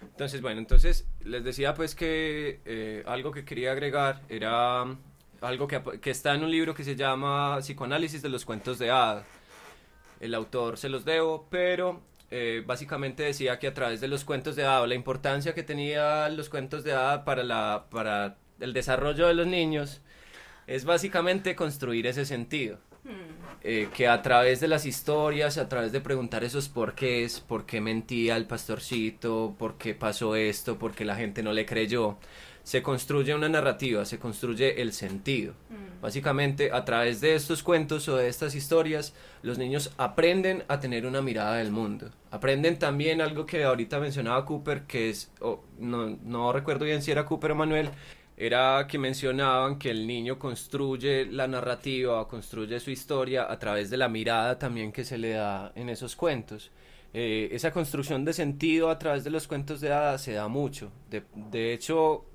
Entonces, 0.02 0.42
bueno, 0.44 0.60
entonces 0.60 1.08
les 1.26 1.44
decía 1.44 1.74
pues 1.74 1.96
que 1.96 2.62
eh, 2.66 3.04
algo 3.06 3.32
que 3.32 3.46
quería 3.46 3.72
agregar 3.72 4.22
era 4.30 4.84
algo 5.42 5.68
que, 5.68 5.82
que 6.02 6.12
está 6.12 6.34
en 6.34 6.44
un 6.44 6.52
libro 6.52 6.74
que 6.74 6.84
se 6.84 6.96
llama 6.96 7.58
Psicoanálisis 7.60 8.22
de 8.22 8.30
los 8.30 8.46
cuentos 8.46 8.80
de 8.80 8.92
hadas. 8.92 9.26
El 10.20 10.34
autor 10.36 10.78
se 10.78 10.90
los 10.90 11.04
debo, 11.04 11.48
pero 11.50 12.02
eh, 12.32 12.64
básicamente 12.66 13.22
decía 13.22 13.60
que 13.60 13.68
a 13.68 13.74
través 13.74 14.02
de 14.02 14.08
los 14.08 14.24
cuentos 14.24 14.56
de 14.56 14.66
hadas, 14.66 14.88
la 14.88 14.96
importancia 14.96 15.54
que 15.54 15.62
tenían 15.62 16.36
los 16.36 16.50
cuentos 16.50 16.84
de 16.84 16.94
hadas 16.94 17.24
para, 17.26 17.44
la, 17.44 17.86
para 17.92 18.38
el 18.60 18.74
desarrollo 18.74 19.28
de 19.28 19.36
los 19.36 19.46
niños, 19.46 20.02
es 20.66 20.86
básicamente 20.86 21.56
construir 21.56 22.08
ese 22.08 22.26
sentido. 22.26 22.80
Eh, 23.66 23.90
que 23.94 24.08
a 24.08 24.22
través 24.22 24.60
de 24.60 24.68
las 24.68 24.86
historias, 24.86 25.58
a 25.58 25.70
través 25.70 25.92
de 25.92 26.02
preguntar 26.02 26.44
esos 26.44 26.70
porqués, 26.70 27.40
por 27.40 27.66
qué 27.66 27.82
mentía 27.82 28.36
el 28.36 28.46
pastorcito, 28.46 29.56
por 29.58 29.78
qué 29.78 29.94
pasó 29.94 30.36
esto, 30.36 30.78
por 30.78 30.94
qué 30.94 31.06
la 31.06 31.16
gente 31.16 31.44
no 31.44 31.54
le 31.54 31.66
creyó, 31.66 32.18
se 32.64 32.82
construye 32.82 33.36
una 33.36 33.50
narrativa, 33.50 34.06
se 34.06 34.20
construye 34.20 34.82
el 34.82 34.94
sentido. 34.94 35.54
Básicamente, 36.02 36.72
a 36.72 36.84
través 36.84 37.22
de 37.22 37.36
estos 37.36 37.64
cuentos 37.64 38.08
o 38.10 38.18
de 38.18 38.28
estas 38.28 38.56
historias, 38.56 39.14
los 39.42 39.58
niños 39.58 39.94
aprenden 39.98 40.64
a 40.68 40.80
tener 40.80 41.06
una 41.06 41.22
mirada 41.22 41.56
del 41.56 41.72
mundo. 41.72 42.10
Aprenden 42.32 42.80
también 42.80 43.22
algo 43.22 43.46
que 43.46 43.64
ahorita 43.64 44.00
mencionaba 44.00 44.46
Cooper, 44.46 44.84
que 44.84 45.10
es, 45.10 45.32
o 45.40 45.64
no, 45.80 46.18
no 46.24 46.52
recuerdo 46.52 46.84
bien 46.86 47.02
si 47.02 47.12
era 47.12 47.26
Cooper 47.26 47.52
o 47.52 47.56
Manuel, 47.56 47.90
era 48.36 48.88
que 48.88 48.98
mencionaban 48.98 49.78
que 49.78 49.92
el 49.92 50.08
niño 50.08 50.40
construye 50.40 51.26
la 51.26 51.48
narrativa, 51.48 52.28
construye 52.28 52.80
su 52.80 52.92
historia 52.92 53.52
a 53.52 53.60
través 53.60 53.90
de 53.90 53.98
la 53.98 54.10
mirada 54.10 54.58
también 54.58 54.92
que 54.92 55.06
se 55.06 55.18
le 55.18 55.32
da 55.32 55.72
en 55.76 55.90
esos 55.90 56.16
cuentos. 56.16 56.72
Eh, 57.14 57.50
esa 57.52 57.72
construcción 57.72 58.26
de 58.26 58.34
sentido 58.34 58.90
a 58.90 58.98
través 58.98 59.24
de 59.24 59.30
los 59.30 59.48
cuentos 59.48 59.82
de 59.82 59.94
hadas 59.94 60.24
se 60.24 60.34
da 60.34 60.48
mucho. 60.48 60.92
De, 61.10 61.74
hecho, 61.74 62.26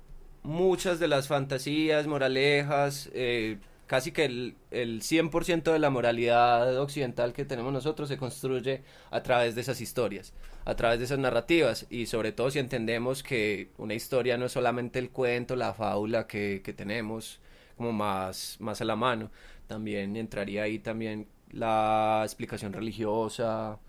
muchas 0.41 0.99
de 0.99 1.09
las 1.09 1.27
fantasías, 1.27 2.07
moralejas, 2.07 3.09
eh, 3.13 3.57
casi 3.87 4.13
que 4.13 4.23
el, 4.23 4.55
el 4.71 5.01
100% 5.01 5.73
de 5.73 5.79
la 5.79 5.89
moralidad 5.89 6.79
occidental 6.79 7.33
que 7.33 7.43
tenemos 7.43 7.73
nosotros 7.73 8.07
se 8.07 8.17
construye 8.17 8.83
a 9.11 9.21
través 9.21 9.55
de 9.55 9.61
esas 9.61 9.81
historias, 9.81 10.33
a 10.65 10.75
través 10.75 10.99
de 10.99 11.05
esas 11.05 11.19
narrativas. 11.19 11.87
Y 11.89 12.05
sobre 12.07 12.31
todo 12.31 12.51
si 12.51 12.59
entendemos 12.59 13.23
que 13.23 13.71
una 13.77 13.93
historia 13.93 14.37
no 14.37 14.45
es 14.45 14.51
solamente 14.53 14.99
el 14.99 15.09
cuento, 15.11 15.55
la 15.55 15.73
fábula 15.73 16.27
que, 16.27 16.61
que 16.63 16.73
tenemos 16.73 17.39
como 17.77 17.93
más, 17.93 18.57
más 18.59 18.81
a 18.81 18.85
la 18.85 18.95
mano, 18.95 19.31
también 19.67 20.15
entraría 20.17 20.63
ahí 20.63 20.79
también 20.79 21.27
la 21.51 22.21
explicación 22.25 22.73
religiosa, 22.73 23.79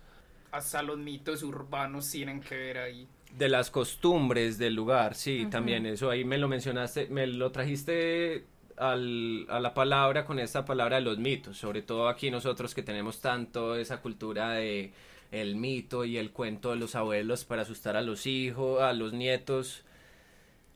Hasta 0.52 0.80
los 0.82 0.96
mitos 0.96 1.42
urbanos 1.42 2.08
tienen 2.10 2.40
que 2.40 2.54
ver 2.56 2.78
ahí. 2.78 3.08
de 3.36 3.48
las 3.48 3.70
costumbres 3.70 4.58
del 4.58 4.74
lugar, 4.74 5.14
sí, 5.14 5.46
también 5.46 5.86
eso 5.86 6.10
ahí 6.10 6.24
me 6.24 6.36
lo 6.38 6.48
mencionaste, 6.48 7.06
me 7.08 7.26
lo 7.26 7.52
trajiste 7.52 8.44
al- 8.76 9.46
a 9.48 9.60
la 9.60 9.72
palabra 9.74 10.24
con 10.24 10.38
esta 10.40 10.64
palabra 10.64 10.96
de 10.96 11.02
los 11.02 11.18
mitos, 11.18 11.56
sobre 11.58 11.82
todo 11.82 12.08
aquí 12.08 12.30
nosotros 12.30 12.74
que 12.74 12.82
tenemos 12.82 13.20
tanto 13.20 13.76
esa 13.76 14.00
cultura 14.00 14.50
de 14.52 14.92
el 15.30 15.56
mito 15.56 16.04
y 16.04 16.16
el 16.16 16.32
cuento 16.32 16.70
de 16.70 16.76
los 16.76 16.94
abuelos 16.94 17.44
para 17.44 17.62
asustar 17.62 17.96
a 17.96 18.02
los 18.02 18.26
hijos, 18.26 18.82
a 18.82 18.92
los 18.92 19.12
nietos, 19.12 19.84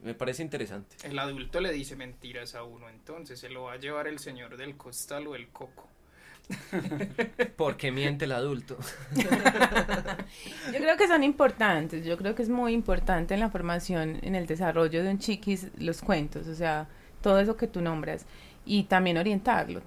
me 0.01 0.13
parece 0.13 0.43
interesante. 0.43 0.95
El 1.03 1.17
adulto 1.17 1.59
le 1.59 1.71
dice 1.71 1.95
mentiras 1.95 2.55
a 2.55 2.63
uno, 2.63 2.89
entonces 2.89 3.39
se 3.39 3.49
lo 3.49 3.63
va 3.63 3.73
a 3.73 3.77
llevar 3.77 4.07
el 4.07 4.19
señor 4.19 4.55
del 4.57 4.77
costal 4.77 5.27
o 5.27 5.35
el 5.35 5.49
coco. 5.49 5.89
¿Por 7.57 7.75
qué 7.75 7.91
miente 7.91 8.25
el 8.25 8.31
adulto? 8.31 8.77
Yo 9.15 10.79
creo 10.79 10.95
que 10.95 11.07
son 11.07 11.23
importantes, 11.23 12.05
yo 12.05 12.17
creo 12.17 12.35
que 12.35 12.43
es 12.43 12.49
muy 12.49 12.73
importante 12.73 13.33
en 13.33 13.39
la 13.39 13.49
formación, 13.49 14.19
en 14.21 14.35
el 14.35 14.45
desarrollo 14.45 15.03
de 15.03 15.09
un 15.09 15.17
chiquis, 15.17 15.71
los 15.79 16.01
cuentos, 16.01 16.47
o 16.47 16.53
sea, 16.53 16.87
todo 17.21 17.39
eso 17.39 17.57
que 17.57 17.65
tú 17.67 17.81
nombras, 17.81 18.27
y 18.63 18.83
también 18.83 19.17
orientarlo, 19.17 19.81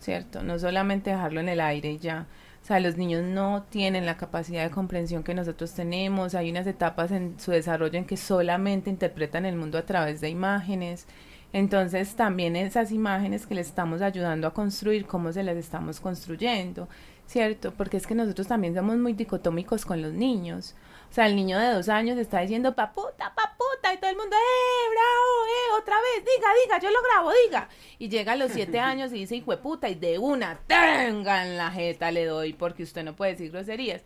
¿cierto? 0.00 0.42
No 0.42 0.58
solamente 0.58 1.10
dejarlo 1.10 1.40
en 1.40 1.48
el 1.48 1.60
aire 1.60 1.92
y 1.92 1.98
ya. 1.98 2.26
O 2.62 2.66
sea, 2.66 2.78
los 2.80 2.96
niños 2.96 3.24
no 3.24 3.64
tienen 3.68 4.06
la 4.06 4.16
capacidad 4.16 4.62
de 4.62 4.70
comprensión 4.70 5.22
que 5.22 5.34
nosotros 5.34 5.72
tenemos, 5.72 6.34
hay 6.34 6.50
unas 6.50 6.66
etapas 6.66 7.10
en 7.10 7.38
su 7.40 7.50
desarrollo 7.50 7.98
en 7.98 8.04
que 8.04 8.16
solamente 8.16 8.90
interpretan 8.90 9.46
el 9.46 9.56
mundo 9.56 9.78
a 9.78 9.86
través 9.86 10.20
de 10.20 10.28
imágenes. 10.28 11.06
Entonces, 11.52 12.14
también 12.14 12.54
esas 12.56 12.92
imágenes 12.92 13.46
que 13.46 13.54
les 13.54 13.68
estamos 13.68 14.02
ayudando 14.02 14.46
a 14.46 14.54
construir, 14.54 15.06
cómo 15.06 15.32
se 15.32 15.42
las 15.42 15.56
estamos 15.56 16.00
construyendo, 16.00 16.88
¿cierto? 17.26 17.72
Porque 17.74 17.96
es 17.96 18.06
que 18.06 18.14
nosotros 18.14 18.46
también 18.46 18.74
somos 18.74 18.96
muy 18.98 19.14
dicotómicos 19.14 19.84
con 19.84 20.00
los 20.00 20.12
niños. 20.12 20.74
O 21.10 21.12
sea, 21.12 21.26
el 21.26 21.34
niño 21.34 21.58
de 21.58 21.74
dos 21.74 21.88
años 21.88 22.16
está 22.18 22.40
diciendo 22.40 22.72
paputa, 22.72 23.34
paputa, 23.34 23.92
y 23.92 23.96
todo 23.98 24.10
el 24.10 24.16
mundo, 24.16 24.36
¡eh, 24.36 24.88
bravo, 24.90 25.46
eh, 25.48 25.82
otra 25.82 25.96
vez! 25.96 26.24
Diga, 26.24 26.48
diga, 26.64 26.78
yo 26.78 26.90
lo 26.90 27.02
grabo, 27.02 27.32
diga. 27.46 27.68
Y 27.98 28.08
llega 28.08 28.32
a 28.32 28.36
los 28.36 28.52
siete 28.52 28.78
años 28.80 29.10
y 29.10 29.16
dice, 29.16 29.34
hijo 29.34 29.50
de 29.50 29.56
puta, 29.56 29.88
y 29.88 29.96
de 29.96 30.18
una, 30.18 30.60
tenga 30.68 31.44
en 31.44 31.56
la 31.56 31.72
jeta 31.72 32.12
le 32.12 32.26
doy, 32.26 32.52
porque 32.52 32.84
usted 32.84 33.02
no 33.02 33.16
puede 33.16 33.32
decir 33.32 33.50
groserías. 33.50 34.02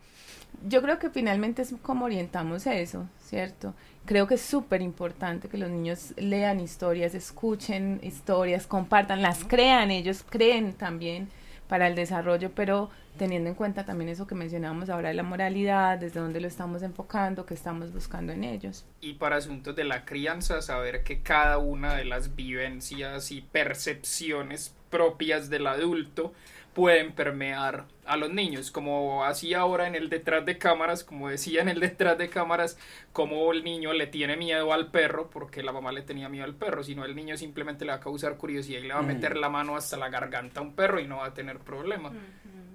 Yo 0.67 0.81
creo 0.81 0.97
que 0.97 1.11
finalmente 1.11 1.61
es 1.61 1.75
como 1.83 2.05
orientamos 2.05 2.65
eso, 2.65 3.07
¿cierto? 3.19 3.75
Creo 4.05 4.25
que 4.25 4.35
es 4.35 4.41
súper 4.41 4.81
importante 4.81 5.47
que 5.47 5.57
los 5.59 5.69
niños 5.69 6.13
lean 6.17 6.59
historias, 6.59 7.13
escuchen 7.13 7.99
historias, 8.01 8.65
compartan, 8.65 9.21
las 9.21 9.43
crean, 9.43 9.91
ellos 9.91 10.25
creen 10.27 10.73
también 10.73 11.29
para 11.67 11.87
el 11.87 11.95
desarrollo, 11.95 12.51
pero 12.53 12.89
teniendo 13.17 13.49
en 13.49 13.55
cuenta 13.55 13.85
también 13.85 14.09
eso 14.09 14.27
que 14.27 14.35
mencionábamos 14.35 14.89
ahora 14.89 15.09
de 15.09 15.15
la 15.15 15.23
moralidad, 15.23 15.97
desde 15.97 16.19
dónde 16.19 16.41
lo 16.41 16.47
estamos 16.47 16.83
enfocando, 16.83 17.45
qué 17.45 17.53
estamos 17.53 17.93
buscando 17.93 18.33
en 18.33 18.43
ellos. 18.43 18.85
Y 19.01 19.13
para 19.13 19.37
asuntos 19.37 19.75
de 19.75 19.83
la 19.83 20.05
crianza, 20.05 20.61
saber 20.61 21.03
que 21.03 21.21
cada 21.21 21.57
una 21.57 21.95
de 21.95 22.05
las 22.05 22.35
vivencias 22.35 23.31
y 23.31 23.41
percepciones 23.41 24.73
propias 24.89 25.49
del 25.49 25.67
adulto 25.67 26.33
pueden 26.75 27.13
permear 27.13 27.85
a 28.05 28.17
los 28.17 28.31
niños, 28.31 28.69
como 28.69 29.23
así 29.23 29.53
ahora 29.53 29.87
en 29.87 29.95
el 29.95 30.09
detrás 30.09 30.45
de 30.45 30.57
cámaras, 30.57 31.05
como 31.05 31.29
decía 31.29 31.61
en 31.61 31.69
el 31.69 31.79
detrás 31.79 32.17
de 32.17 32.29
cámaras, 32.29 32.77
como 33.13 33.51
el 33.53 33.63
niño 33.63 33.93
le 33.93 34.07
tiene 34.07 34.35
miedo 34.35 34.73
al 34.73 34.91
perro, 34.91 35.29
porque 35.29 35.63
la 35.63 35.71
mamá 35.71 35.93
le 35.93 36.01
tenía 36.01 36.27
miedo 36.27 36.43
al 36.43 36.53
perro, 36.53 36.83
sino 36.83 37.05
el 37.05 37.15
niño 37.15 37.37
simplemente 37.37 37.85
le 37.85 37.91
va 37.91 37.97
a 37.97 38.01
causar 38.01 38.37
curiosidad 38.37 38.81
y 38.81 38.87
le 38.87 38.93
va 38.93 38.99
a 38.99 39.03
meter 39.03 39.37
la 39.37 39.47
mano 39.47 39.77
hasta 39.77 39.95
la 39.95 40.09
garganta 40.09 40.59
a 40.59 40.63
un 40.63 40.75
perro 40.75 40.99
y 40.99 41.07
no 41.07 41.17
va 41.17 41.27
a 41.27 41.33
tener 41.33 41.59
problema. 41.59 42.11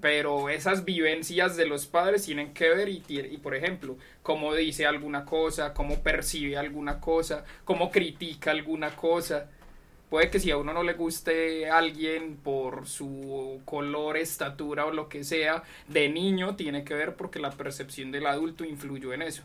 Pero 0.00 0.48
esas 0.48 0.86
vivencias 0.86 1.58
de 1.58 1.66
los 1.66 1.84
padres 1.84 2.24
tienen 2.24 2.54
que 2.54 2.70
ver 2.70 2.88
y, 2.88 3.04
y, 3.06 3.36
por 3.36 3.54
ejemplo, 3.54 3.98
cómo 4.22 4.54
dice 4.54 4.86
alguna 4.86 5.26
cosa, 5.26 5.74
cómo 5.74 6.02
percibe 6.02 6.56
alguna 6.56 7.00
cosa, 7.00 7.44
cómo 7.66 7.90
critica 7.90 8.50
alguna 8.50 8.96
cosa. 8.96 9.50
Puede 10.10 10.28
que 10.28 10.40
si 10.40 10.50
a 10.50 10.56
uno 10.56 10.72
no 10.72 10.82
le 10.82 10.94
guste 10.94 11.70
alguien 11.70 12.36
por 12.36 12.88
su 12.88 13.62
color, 13.64 14.16
estatura 14.16 14.84
o 14.84 14.90
lo 14.90 15.08
que 15.08 15.22
sea, 15.22 15.62
de 15.86 16.08
niño 16.08 16.56
tiene 16.56 16.82
que 16.82 16.94
ver 16.94 17.14
porque 17.14 17.38
la 17.38 17.52
percepción 17.52 18.10
del 18.10 18.26
adulto 18.26 18.64
influyó 18.64 19.12
en 19.12 19.22
eso, 19.22 19.44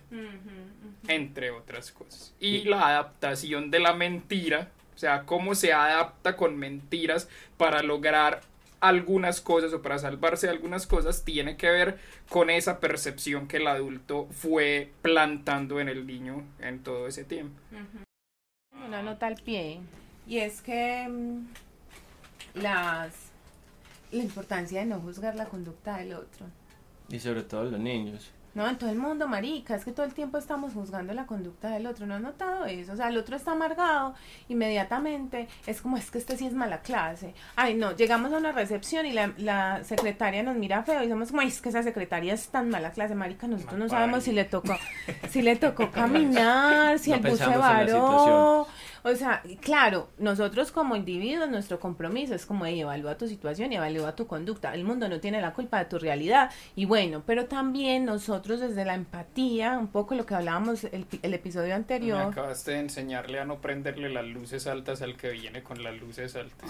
entre 1.07 1.51
otras 1.51 1.91
cosas. 1.91 2.33
Y 2.39 2.63
la 2.63 2.87
adaptación 2.87 3.69
de 3.69 3.79
la 3.79 3.93
mentira, 3.93 4.71
o 4.95 4.97
sea, 4.97 5.23
cómo 5.23 5.53
se 5.53 5.71
adapta 5.71 6.35
con 6.35 6.57
mentiras 6.57 7.29
para 7.57 7.83
lograr 7.83 8.41
algunas 8.79 9.41
cosas 9.41 9.71
o 9.71 9.83
para 9.83 9.99
salvarse 9.99 10.47
de 10.47 10.53
algunas 10.53 10.87
cosas, 10.87 11.23
tiene 11.23 11.57
que 11.57 11.69
ver 11.69 11.99
con 12.27 12.49
esa 12.49 12.79
percepción 12.79 13.47
que 13.47 13.57
el 13.57 13.67
adulto 13.67 14.27
fue 14.31 14.91
plantando 15.03 15.79
en 15.79 15.89
el 15.89 16.07
niño 16.07 16.43
en 16.59 16.81
todo 16.81 17.07
ese 17.07 17.23
tiempo. 17.23 17.55
Una 18.85 19.03
nota 19.03 19.27
al 19.27 19.35
pie, 19.35 19.79
y 20.27 20.37
es 20.39 20.61
que 20.61 21.07
mm, 21.07 22.59
las 22.61 23.13
la 24.11 24.23
importancia 24.23 24.79
de 24.79 24.85
no 24.85 24.99
juzgar 24.99 25.35
la 25.35 25.45
conducta 25.45 25.97
del 25.97 26.13
otro. 26.13 26.45
Y 27.09 27.19
sobre 27.19 27.43
todo 27.43 27.65
los 27.65 27.79
niños. 27.79 28.31
No, 28.53 28.65
en 28.69 28.77
todo 28.77 28.89
el 28.89 28.97
mundo, 28.97 29.27
marica, 29.27 29.75
es 29.75 29.83
que 29.83 29.91
todo 29.91 30.05
el 30.05 30.13
tiempo 30.13 30.37
estamos 30.37 30.71
juzgando 30.71 31.13
la 31.13 31.25
conducta 31.25 31.71
del 31.71 31.85
otro, 31.87 32.05
¿no 32.05 32.15
has 32.15 32.21
notado 32.21 32.63
eso? 32.65 32.93
O 32.93 32.95
sea, 32.95 33.09
el 33.09 33.17
otro 33.17 33.35
está 33.35 33.51
amargado, 33.51 34.15
inmediatamente 34.47 35.49
es 35.67 35.81
como, 35.81 35.97
es 35.97 36.09
que 36.09 36.19
este 36.19 36.37
sí 36.37 36.47
es 36.47 36.53
mala 36.53 36.79
clase. 36.79 37.33
Ay, 37.57 37.73
no, 37.75 37.91
llegamos 37.97 38.31
a 38.31 38.37
una 38.37 38.53
recepción 38.53 39.05
y 39.05 39.11
la, 39.11 39.33
la 39.37 39.83
secretaria 39.83 40.41
nos 40.41 40.55
mira 40.55 40.83
feo 40.83 41.03
y 41.03 41.09
somos 41.09 41.29
como, 41.31 41.41
"Ay, 41.41 41.49
es 41.49 41.59
que 41.59 41.67
esa 41.67 41.83
secretaria 41.83 42.33
es 42.33 42.47
tan 42.47 42.69
mala 42.69 42.91
clase, 42.91 43.13
marica, 43.13 43.45
nosotros 43.45 43.77
no 43.77 43.89
sabemos 43.89 44.23
si 44.23 44.31
le 44.31 44.45
tocó, 44.45 44.77
si 45.29 45.41
le 45.41 45.57
tocó 45.57 45.91
caminar, 45.91 46.97
si 46.97 47.09
No 47.11 47.15
el 47.17 47.21
bus 47.23 47.37
se 47.39 47.45
pensamos 47.45 47.55
en 47.55 47.59
la 47.61 47.67
varó. 47.93 48.67
O 49.07 49.15
sea, 49.15 49.43
claro, 49.61 50.09
nosotros 50.17 50.71
como 50.71 50.95
individuos, 50.95 51.47
nuestro 51.47 51.79
compromiso 51.79 52.33
es 52.33 52.43
como 52.47 52.65
hey, 52.65 52.81
evalúa 52.81 53.17
tu 53.17 53.27
situación 53.27 53.71
y 53.71 53.75
evalúa 53.75 54.15
tu 54.15 54.25
conducta. 54.25 54.73
El 54.73 54.83
mundo 54.83 55.07
no 55.07 55.19
tiene 55.19 55.39
la 55.41 55.53
culpa 55.53 55.77
de 55.77 55.85
tu 55.85 55.99
realidad. 55.99 56.49
Y 56.75 56.85
bueno, 56.85 57.21
pero 57.23 57.45
también 57.45 58.05
nosotros 58.05 58.59
desde 58.59 58.83
la 58.83 58.95
empatía, 58.95 59.77
un 59.77 59.89
poco 59.89 60.15
lo 60.15 60.25
que 60.25 60.33
hablábamos 60.33 60.85
el, 60.85 61.05
el 61.21 61.33
episodio 61.35 61.67
Me 61.67 61.73
anterior. 61.73 62.21
acabaste 62.31 62.71
de 62.71 62.79
enseñarle 62.79 63.39
a 63.39 63.45
no 63.45 63.61
prenderle 63.61 64.09
las 64.09 64.25
luces 64.25 64.65
altas 64.65 65.03
al 65.03 65.15
que 65.15 65.29
viene 65.29 65.61
con 65.61 65.83
las 65.83 65.95
luces 65.99 66.35
altas. 66.35 66.67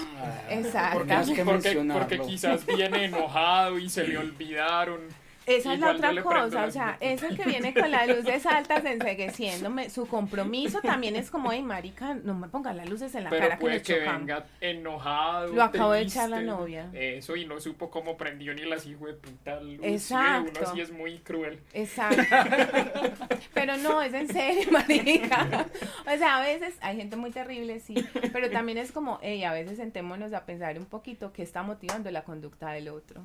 Exacto. 0.49 1.05
Porque, 1.45 1.85
porque, 1.93 2.19
quizás 2.19 2.65
viene 2.65 3.05
enojado 3.05 3.79
y 3.79 3.87
se 3.89 4.05
le 4.05 4.17
olvidaron. 4.17 4.99
Esa 5.45 5.73
es 5.73 5.79
la 5.79 5.91
otra 5.91 6.21
cosa, 6.23 6.65
o 6.65 6.71
sea, 6.71 6.93
luces. 6.93 6.97
es 7.01 7.23
el 7.23 7.37
que 7.37 7.45
viene 7.45 7.73
con 7.73 7.91
las 7.91 8.07
luces 8.07 8.45
altas 8.45 8.83
ensegueciéndome. 8.85 9.89
Su 9.89 10.07
compromiso 10.07 10.81
también 10.81 11.15
es 11.15 11.29
como, 11.29 11.51
hey, 11.51 11.61
marica, 11.61 12.15
no 12.15 12.33
me 12.33 12.47
pongas 12.47 12.75
las 12.75 12.89
luces 12.89 13.13
en 13.15 13.25
la 13.25 13.29
Pero 13.29 13.43
cara 13.43 13.57
que 13.57 13.61
puede 13.61 13.81
que 13.81 13.99
chocamos. 13.99 14.19
venga 14.19 14.45
enojado. 14.61 15.53
Lo 15.53 15.63
acabo 15.63 15.91
de 15.91 16.01
echar 16.01 16.29
la 16.29 16.41
novia. 16.41 16.89
Eso, 16.93 17.35
y 17.35 17.45
no 17.45 17.59
supo 17.59 17.89
cómo 17.89 18.17
prendió 18.17 18.53
ni 18.53 18.63
las 18.63 18.85
hijo 18.85 19.07
de 19.07 19.13
puta 19.13 19.59
luces. 19.61 19.83
Exacto. 19.83 20.51
Uno 20.59 20.69
así 20.69 20.81
es 20.81 20.91
muy 20.91 21.19
cruel. 21.19 21.59
Exacto. 21.73 22.21
Pero 23.53 23.77
no, 23.77 24.01
es 24.01 24.13
en 24.13 24.27
serio, 24.27 24.67
marica. 24.71 25.67
O 26.05 26.17
sea, 26.17 26.37
a 26.37 26.41
veces 26.41 26.75
hay 26.81 26.97
gente 26.97 27.15
muy 27.15 27.31
terrible, 27.31 27.79
sí, 27.79 27.95
pero 28.31 28.49
también 28.49 28.77
es 28.77 28.91
como, 28.91 29.19
hey, 29.21 29.43
a 29.43 29.53
veces 29.53 29.77
sentémonos 29.77 30.33
a 30.33 30.45
pensar 30.45 30.77
un 30.77 30.85
poquito 30.85 31.31
qué 31.31 31.43
está 31.43 31.63
motivando 31.63 32.11
la 32.11 32.23
conducta 32.23 32.71
del 32.71 32.89
otro. 32.89 33.21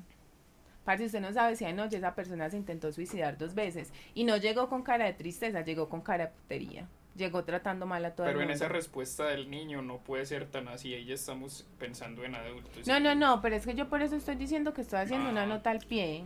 Parce, 0.85 1.05
usted 1.05 1.21
no 1.21 1.33
sabe 1.33 1.57
si 1.57 1.65
anoche 1.65 1.99
esa 1.99 2.15
persona 2.15 2.49
se 2.51 2.57
intentó 2.57 2.93
suicidar 2.93 3.37
dos 3.39 3.55
veces 3.55 3.93
y 4.15 4.25
no 4.25 4.37
llegó 4.39 4.69
con 4.69 4.83
cara 4.83 5.05
de 5.05 5.13
tristeza, 5.13 5.61
llegó 5.63 5.89
con 5.89 6.01
cara 6.01 6.27
de 6.27 6.31
putería. 6.33 6.89
Llegó 7.17 7.45
tratando 7.45 7.87
mal 7.87 8.05
a 8.05 8.15
todo 8.15 8.27
Pero 8.27 8.39
el 8.39 8.45
en 8.45 8.49
mundo. 8.51 8.65
esa 8.65 8.73
respuesta 8.73 9.25
del 9.27 9.51
niño 9.51 9.83
no 9.83 9.99
puede 9.99 10.25
ser 10.27 10.47
tan 10.47 10.69
así. 10.69 10.95
Ahí 10.95 11.05
ya 11.05 11.15
estamos 11.15 11.67
pensando 11.79 12.25
en 12.25 12.35
adultos. 12.35 12.87
No, 12.87 12.99
no, 13.01 13.15
no, 13.15 13.43
pero 13.43 13.57
es 13.57 13.67
que 13.67 13.75
yo 13.75 13.89
por 13.89 14.01
eso 14.01 14.17
estoy 14.17 14.37
diciendo 14.37 14.73
que 14.73 14.81
estoy 14.83 15.01
haciendo 15.01 15.29
una 15.29 15.43
Ah. 15.43 15.47
nota 15.47 15.71
al 15.71 15.81
pie. 15.81 16.23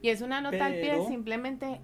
Y 0.00 0.10
es 0.10 0.20
una 0.20 0.40
nota 0.40 0.66
al 0.66 0.74
pie 0.74 0.90
Pero- 0.92 1.08
simplemente 1.08 1.80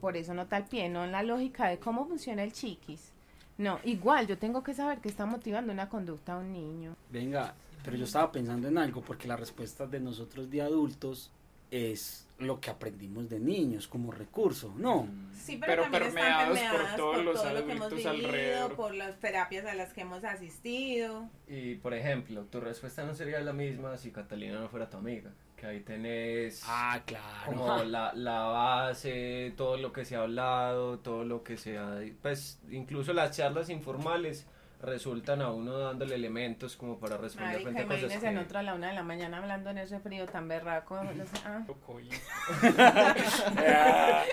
por 0.00 0.16
eso 0.16 0.32
nota 0.34 0.56
al 0.56 0.66
pie, 0.66 0.88
no 0.88 1.04
en 1.04 1.12
la 1.12 1.22
lógica 1.22 1.68
de 1.68 1.78
cómo 1.78 2.06
funciona 2.06 2.42
el 2.42 2.52
chiquis. 2.52 3.12
No, 3.58 3.78
igual 3.84 4.26
yo 4.26 4.38
tengo 4.38 4.62
que 4.62 4.72
saber 4.74 4.98
qué 5.00 5.08
está 5.08 5.26
motivando 5.26 5.72
una 5.72 5.88
conducta 5.88 6.34
a 6.34 6.38
un 6.38 6.52
niño. 6.52 6.94
Venga, 7.10 7.54
pero 7.84 7.96
yo 7.96 8.04
estaba 8.04 8.30
pensando 8.32 8.68
en 8.68 8.78
algo, 8.78 9.00
porque 9.02 9.26
la 9.28 9.36
respuesta 9.36 9.86
de 9.86 10.00
nosotros 10.00 10.50
de 10.50 10.62
adultos 10.62 11.30
es 11.70 12.26
lo 12.38 12.58
que 12.58 12.70
aprendimos 12.70 13.28
de 13.28 13.38
niños 13.38 13.86
como 13.86 14.10
recurso, 14.10 14.72
¿no? 14.78 15.06
Sí, 15.34 15.58
pero 15.60 15.82
Pero 15.90 15.90
también 15.90 16.02
están 16.08 16.14
permeados 16.14 16.58
por 16.58 16.68
permeadas 16.70 16.96
todos 16.96 17.14
por 17.16 17.24
los 17.24 17.34
todo 17.42 17.52
lo 17.54 17.66
que 17.66 17.72
hemos 17.72 17.86
adultos 17.86 18.12
vivido, 18.12 18.28
alrededor. 18.28 18.76
por 18.76 18.94
las 18.94 19.20
terapias 19.20 19.66
a 19.66 19.74
las 19.74 19.92
que 19.92 20.00
hemos 20.00 20.24
asistido. 20.24 21.28
Y 21.46 21.74
por 21.76 21.92
ejemplo, 21.94 22.44
tu 22.46 22.60
respuesta 22.60 23.04
no 23.04 23.14
sería 23.14 23.40
la 23.40 23.52
misma 23.52 23.96
si 23.98 24.10
Catalina 24.10 24.58
no 24.58 24.68
fuera 24.68 24.88
tu 24.88 24.96
amiga. 24.96 25.30
Que 25.56 25.66
ahí 25.66 25.80
tenés 25.80 26.62
Ah, 26.66 27.02
claro. 27.04 27.26
como 27.52 27.84
la, 27.84 28.14
la 28.14 28.40
base, 28.44 29.52
todo 29.58 29.76
lo 29.76 29.92
que 29.92 30.06
se 30.06 30.16
ha 30.16 30.22
hablado, 30.22 30.98
todo 31.00 31.24
lo 31.24 31.42
que 31.44 31.58
se 31.58 31.76
ha... 31.78 32.00
Pues 32.22 32.58
incluso 32.70 33.12
las 33.12 33.36
charlas 33.36 33.68
informales 33.68 34.46
resultan 34.82 35.42
a 35.42 35.50
uno 35.50 35.78
dándole 35.78 36.14
elementos 36.14 36.76
como 36.76 36.98
para 36.98 37.16
responder 37.16 37.52
Marica, 37.52 37.70
frente 37.70 37.82
a 37.82 37.86
cosas 37.86 38.00
imagínese 38.02 38.28
en 38.28 38.34
que... 38.34 38.40
otro 38.40 38.58
a 38.58 38.62
la 38.62 38.74
una 38.74 38.88
de 38.88 38.94
la 38.94 39.02
mañana 39.02 39.38
hablando 39.38 39.70
en 39.70 39.78
ese 39.78 40.00
frío 40.00 40.26
tan 40.26 40.48
berraco. 40.48 41.02
no 41.02 41.26
sé, 41.26 41.36
ah. 41.44 41.64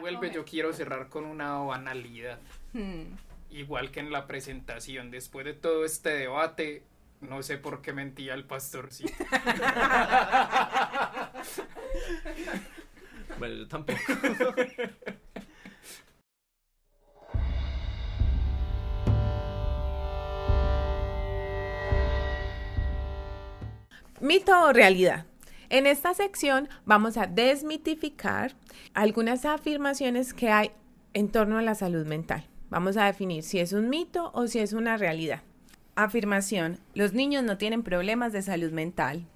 Vuelve, 0.00 0.18
coge. 0.28 0.34
yo 0.34 0.44
quiero 0.44 0.72
cerrar 0.72 1.08
con 1.08 1.24
una 1.24 1.58
banalidad. 1.58 2.38
Hmm. 2.72 3.14
Igual 3.50 3.90
que 3.90 4.00
en 4.00 4.10
la 4.10 4.26
presentación, 4.26 5.10
después 5.10 5.46
de 5.46 5.54
todo 5.54 5.84
este 5.84 6.10
debate, 6.10 6.84
no 7.20 7.42
sé 7.42 7.58
por 7.58 7.80
qué 7.82 7.92
mentía 7.92 8.34
el 8.34 8.44
pastorcito. 8.44 9.12
Bueno, 13.38 13.54
yo 13.56 13.68
tampoco. 13.68 13.98
Mito 24.20 24.52
o 24.64 24.72
realidad. 24.72 25.26
En 25.68 25.86
esta 25.86 26.14
sección 26.14 26.68
vamos 26.84 27.16
a 27.16 27.26
desmitificar 27.26 28.54
algunas 28.94 29.44
afirmaciones 29.44 30.32
que 30.32 30.50
hay 30.50 30.70
en 31.12 31.28
torno 31.28 31.58
a 31.58 31.62
la 31.62 31.74
salud 31.74 32.06
mental. 32.06 32.46
Vamos 32.70 32.96
a 32.96 33.06
definir 33.06 33.42
si 33.42 33.58
es 33.58 33.72
un 33.72 33.88
mito 33.88 34.30
o 34.34 34.46
si 34.46 34.58
es 34.58 34.72
una 34.72 34.96
realidad. 34.96 35.42
Afirmación. 35.94 36.78
Los 36.94 37.14
niños 37.14 37.42
no 37.42 37.58
tienen 37.58 37.82
problemas 37.82 38.32
de 38.32 38.42
salud 38.42 38.70
mental. 38.70 39.26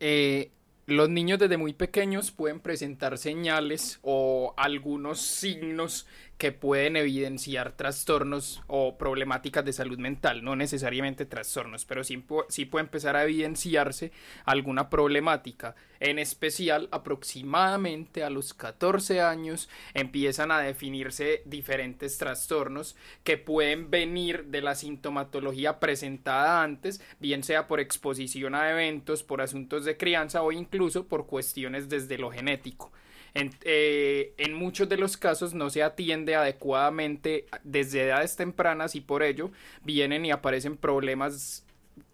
Eh, 0.00 0.50
los 0.86 1.08
niños 1.08 1.38
desde 1.38 1.56
muy 1.56 1.72
pequeños 1.72 2.30
pueden 2.30 2.58
presentar 2.58 3.16
señales 3.18 4.00
o 4.02 4.54
algunos 4.56 5.20
signos 5.20 6.06
que 6.40 6.52
pueden 6.52 6.96
evidenciar 6.96 7.72
trastornos 7.72 8.62
o 8.66 8.96
problemáticas 8.96 9.62
de 9.62 9.74
salud 9.74 9.98
mental, 9.98 10.42
no 10.42 10.56
necesariamente 10.56 11.26
trastornos, 11.26 11.84
pero 11.84 12.02
sí, 12.02 12.16
pu- 12.16 12.46
sí 12.48 12.64
puede 12.64 12.84
empezar 12.86 13.14
a 13.14 13.24
evidenciarse 13.24 14.10
alguna 14.46 14.88
problemática. 14.88 15.74
En 16.00 16.18
especial, 16.18 16.88
aproximadamente 16.92 18.24
a 18.24 18.30
los 18.30 18.54
14 18.54 19.20
años 19.20 19.68
empiezan 19.92 20.50
a 20.50 20.60
definirse 20.60 21.42
diferentes 21.44 22.16
trastornos 22.16 22.96
que 23.22 23.36
pueden 23.36 23.90
venir 23.90 24.46
de 24.46 24.62
la 24.62 24.74
sintomatología 24.76 25.78
presentada 25.78 26.62
antes, 26.62 27.02
bien 27.18 27.42
sea 27.42 27.66
por 27.68 27.80
exposición 27.80 28.54
a 28.54 28.70
eventos, 28.70 29.22
por 29.22 29.42
asuntos 29.42 29.84
de 29.84 29.98
crianza 29.98 30.42
o 30.42 30.52
incluso 30.52 31.06
por 31.06 31.26
cuestiones 31.26 31.90
desde 31.90 32.16
lo 32.16 32.30
genético. 32.30 32.90
En, 33.34 33.50
eh, 33.62 34.34
en 34.38 34.54
muchos 34.54 34.88
de 34.88 34.96
los 34.96 35.16
casos 35.16 35.54
no 35.54 35.70
se 35.70 35.82
atiende 35.82 36.34
adecuadamente 36.34 37.46
desde 37.62 38.02
edades 38.02 38.36
tempranas 38.36 38.94
y 38.94 39.00
por 39.00 39.22
ello 39.22 39.50
vienen 39.84 40.24
y 40.24 40.30
aparecen 40.30 40.76
problemas 40.76 41.64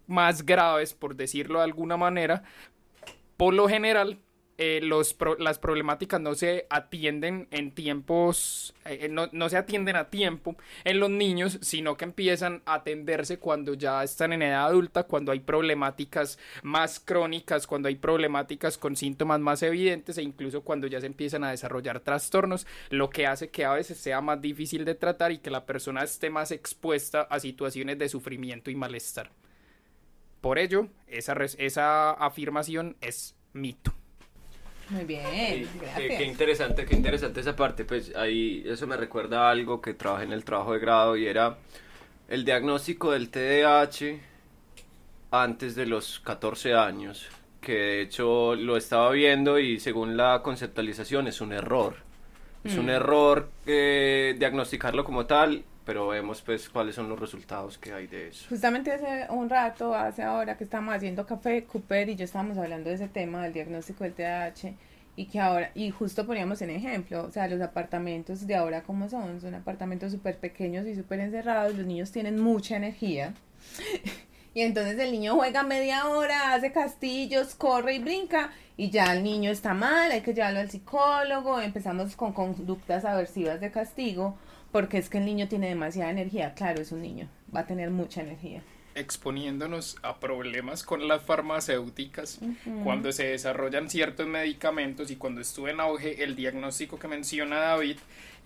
más 0.07 0.45
graves, 0.45 0.93
por 0.93 1.15
decirlo 1.15 1.59
de 1.59 1.65
alguna 1.65 1.97
manera. 1.97 2.43
Por 3.35 3.53
lo 3.53 3.67
general, 3.67 4.19
eh, 4.57 4.79
los 4.81 5.13
pro- 5.13 5.37
las 5.37 5.59
problemáticas 5.59 6.19
no 6.19 6.33
se 6.33 6.65
atienden 6.69 7.47
en 7.51 7.71
tiempos, 7.71 8.73
eh, 8.85 9.07
no, 9.09 9.29
no 9.31 9.49
se 9.49 9.57
atienden 9.57 9.95
a 9.95 10.09
tiempo 10.09 10.55
en 10.83 10.99
los 10.99 11.09
niños, 11.09 11.59
sino 11.61 11.95
que 11.95 12.05
empiezan 12.05 12.63
a 12.65 12.75
atenderse 12.75 13.37
cuando 13.37 13.75
ya 13.75 14.03
están 14.03 14.33
en 14.33 14.41
edad 14.41 14.65
adulta, 14.65 15.03
cuando 15.03 15.31
hay 15.31 15.39
problemáticas 15.41 16.39
más 16.63 16.99
crónicas, 16.99 17.67
cuando 17.67 17.87
hay 17.87 17.95
problemáticas 17.95 18.77
con 18.77 18.95
síntomas 18.95 19.39
más 19.39 19.61
evidentes 19.63 20.17
e 20.17 20.23
incluso 20.23 20.61
cuando 20.61 20.87
ya 20.87 20.99
se 21.01 21.07
empiezan 21.07 21.43
a 21.43 21.51
desarrollar 21.51 21.99
trastornos, 21.99 22.65
lo 22.89 23.09
que 23.09 23.27
hace 23.27 23.49
que 23.49 23.65
a 23.65 23.73
veces 23.73 23.97
sea 23.97 24.21
más 24.21 24.41
difícil 24.41 24.85
de 24.85 24.95
tratar 24.95 25.31
y 25.31 25.37
que 25.39 25.51
la 25.51 25.65
persona 25.65 26.03
esté 26.03 26.29
más 26.29 26.51
expuesta 26.51 27.21
a 27.21 27.39
situaciones 27.39 27.97
de 27.99 28.09
sufrimiento 28.09 28.71
y 28.71 28.75
malestar. 28.75 29.31
Por 30.41 30.59
ello, 30.59 30.87
esa, 31.07 31.33
esa 31.57 32.11
afirmación 32.11 32.95
es 33.01 33.35
mito. 33.53 33.96
Muy 34.89 35.03
bien, 35.03 35.67
qué, 35.97 36.07
qué 36.17 36.23
interesante, 36.23 36.85
qué 36.85 36.95
interesante 36.95 37.41
esa 37.41 37.55
parte. 37.55 37.83
Pues 37.83 38.15
ahí 38.15 38.63
eso 38.65 38.87
me 38.87 38.95
recuerda 38.95 39.47
a 39.47 39.51
algo 39.51 39.81
que 39.81 39.93
trabajé 39.93 40.23
en 40.25 40.31
el 40.33 40.45
trabajo 40.45 40.73
de 40.73 40.79
grado 40.79 41.17
y 41.17 41.27
era 41.27 41.57
el 42.29 42.45
diagnóstico 42.45 43.11
del 43.11 43.29
TDAH 43.29 44.19
antes 45.31 45.75
de 45.75 45.85
los 45.85 46.19
14 46.21 46.73
años, 46.73 47.27
que 47.59 47.73
de 47.73 48.01
hecho 48.01 48.55
lo 48.55 48.77
estaba 48.77 49.11
viendo 49.11 49.59
y 49.59 49.79
según 49.79 50.15
la 50.15 50.41
conceptualización 50.41 51.27
es 51.27 51.41
un 51.41 51.51
error. 51.51 51.95
Es 52.63 52.77
un 52.77 52.85
Mm. 52.87 52.89
error 52.89 53.49
eh, 53.65 54.35
diagnosticarlo 54.39 55.03
como 55.03 55.25
tal, 55.25 55.63
pero 55.87 56.05
vemos 56.05 56.41
pues 56.41 56.67
cuáles 56.67 56.95
son 56.95 57.07
los 57.07 57.17
resultados 57.17 57.77
que 57.77 57.93
hay 57.93 58.07
de 58.07 58.27
eso. 58.27 58.45
Justamente 58.49 58.91
hace 58.91 59.25
un 59.29 59.49
rato, 59.49 59.95
hace 59.95 60.21
ahora 60.21 60.57
que 60.57 60.65
estábamos 60.65 60.93
haciendo 60.93 61.25
café, 61.25 61.63
Cooper 61.63 62.09
y 62.09 62.17
yo 62.17 62.25
estábamos 62.25 62.57
hablando 62.57 62.89
de 62.89 62.95
ese 62.97 63.07
tema 63.07 63.41
del 63.43 63.53
diagnóstico 63.53 64.03
del 64.03 64.13
TDAH 64.13 64.73
y 65.15 65.27
que 65.27 65.39
ahora, 65.39 65.71
y 65.75 65.89
justo 65.89 66.25
poníamos 66.25 66.61
en 66.61 66.71
ejemplo, 66.71 67.23
o 67.23 67.31
sea, 67.31 67.47
los 67.47 67.61
apartamentos 67.61 68.45
de 68.45 68.55
ahora 68.55 68.83
como 68.83 69.07
son, 69.07 69.39
son 69.39 69.55
apartamentos 69.55 70.11
súper 70.11 70.37
pequeños 70.39 70.85
y 70.87 70.93
súper 70.93 71.21
encerrados, 71.21 71.73
los 71.73 71.85
niños 71.85 72.11
tienen 72.11 72.37
mucha 72.37 72.75
energía 72.75 73.33
y 74.53 74.63
entonces 74.63 74.99
el 74.99 75.13
niño 75.13 75.35
juega 75.35 75.63
media 75.63 76.09
hora, 76.09 76.53
hace 76.53 76.73
castillos, 76.73 77.55
corre 77.55 77.95
y 77.95 77.99
brinca 77.99 78.51
y 78.75 78.89
ya 78.89 79.13
el 79.13 79.23
niño 79.23 79.51
está 79.51 79.73
mal, 79.73 80.11
hay 80.11 80.19
que 80.19 80.33
llevarlo 80.33 80.59
al 80.59 80.69
psicólogo, 80.69 81.61
empezamos 81.61 82.17
con 82.17 82.33
conductas 82.33 83.05
aversivas 83.05 83.61
de 83.61 83.71
castigo 83.71 84.37
porque 84.71 84.97
es 84.97 85.09
que 85.09 85.17
el 85.17 85.25
niño 85.25 85.47
tiene 85.47 85.69
demasiada 85.69 86.11
energía, 86.11 86.53
claro, 86.53 86.81
es 86.81 86.91
un 86.91 87.01
niño, 87.01 87.29
va 87.55 87.61
a 87.61 87.67
tener 87.67 87.89
mucha 87.89 88.21
energía. 88.21 88.61
Exponiéndonos 88.97 89.97
a 90.01 90.17
problemas 90.19 90.83
con 90.83 91.07
las 91.07 91.21
farmacéuticas 91.23 92.39
cuando 92.83 93.11
se 93.11 93.27
desarrollan 93.27 93.89
ciertos 93.89 94.27
medicamentos 94.27 95.11
y 95.11 95.15
cuando 95.15 95.41
estuvo 95.41 95.67
en 95.67 95.79
auge 95.79 96.23
el 96.23 96.35
diagnóstico 96.35 96.97
que 96.99 97.07
menciona 97.07 97.57
David, 97.57 97.97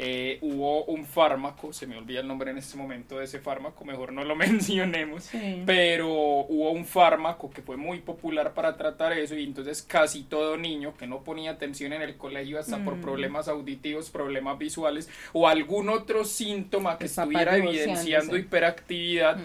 eh, 0.03 0.39
hubo 0.41 0.85
un 0.85 1.05
fármaco, 1.05 1.73
se 1.73 1.85
me 1.85 1.95
olvida 1.95 2.21
el 2.21 2.27
nombre 2.27 2.49
en 2.49 2.57
este 2.57 2.75
momento 2.75 3.19
de 3.19 3.25
ese 3.25 3.39
fármaco, 3.39 3.85
mejor 3.85 4.11
no 4.13 4.23
lo 4.23 4.35
mencionemos, 4.47 5.29
pero 5.65 6.07
hubo 6.09 6.71
un 6.71 6.85
fármaco 6.85 7.51
que 7.51 7.61
fue 7.61 7.77
muy 7.77 7.99
popular 7.99 8.53
para 8.53 8.75
tratar 8.77 9.13
eso 9.13 9.35
y 9.35 9.43
entonces 9.43 9.83
casi 9.83 10.23
todo 10.23 10.57
niño 10.57 10.95
que 10.97 11.05
no 11.05 11.23
ponía 11.23 11.51
atención 11.51 11.93
en 11.93 12.01
el 12.01 12.15
colegio 12.17 12.59
hasta 12.59 12.83
por 12.83 12.95
Mm. 12.95 13.01
problemas 13.01 13.47
auditivos, 13.47 14.09
problemas 14.09 14.57
visuales 14.57 15.09
o 15.33 15.47
algún 15.47 15.89
otro 15.89 16.25
síntoma 16.25 16.97
que 16.97 17.05
Está 17.05 17.23
estuviera 17.23 17.55
evidenciando 17.57 18.37
hiperactividad, 18.37 19.37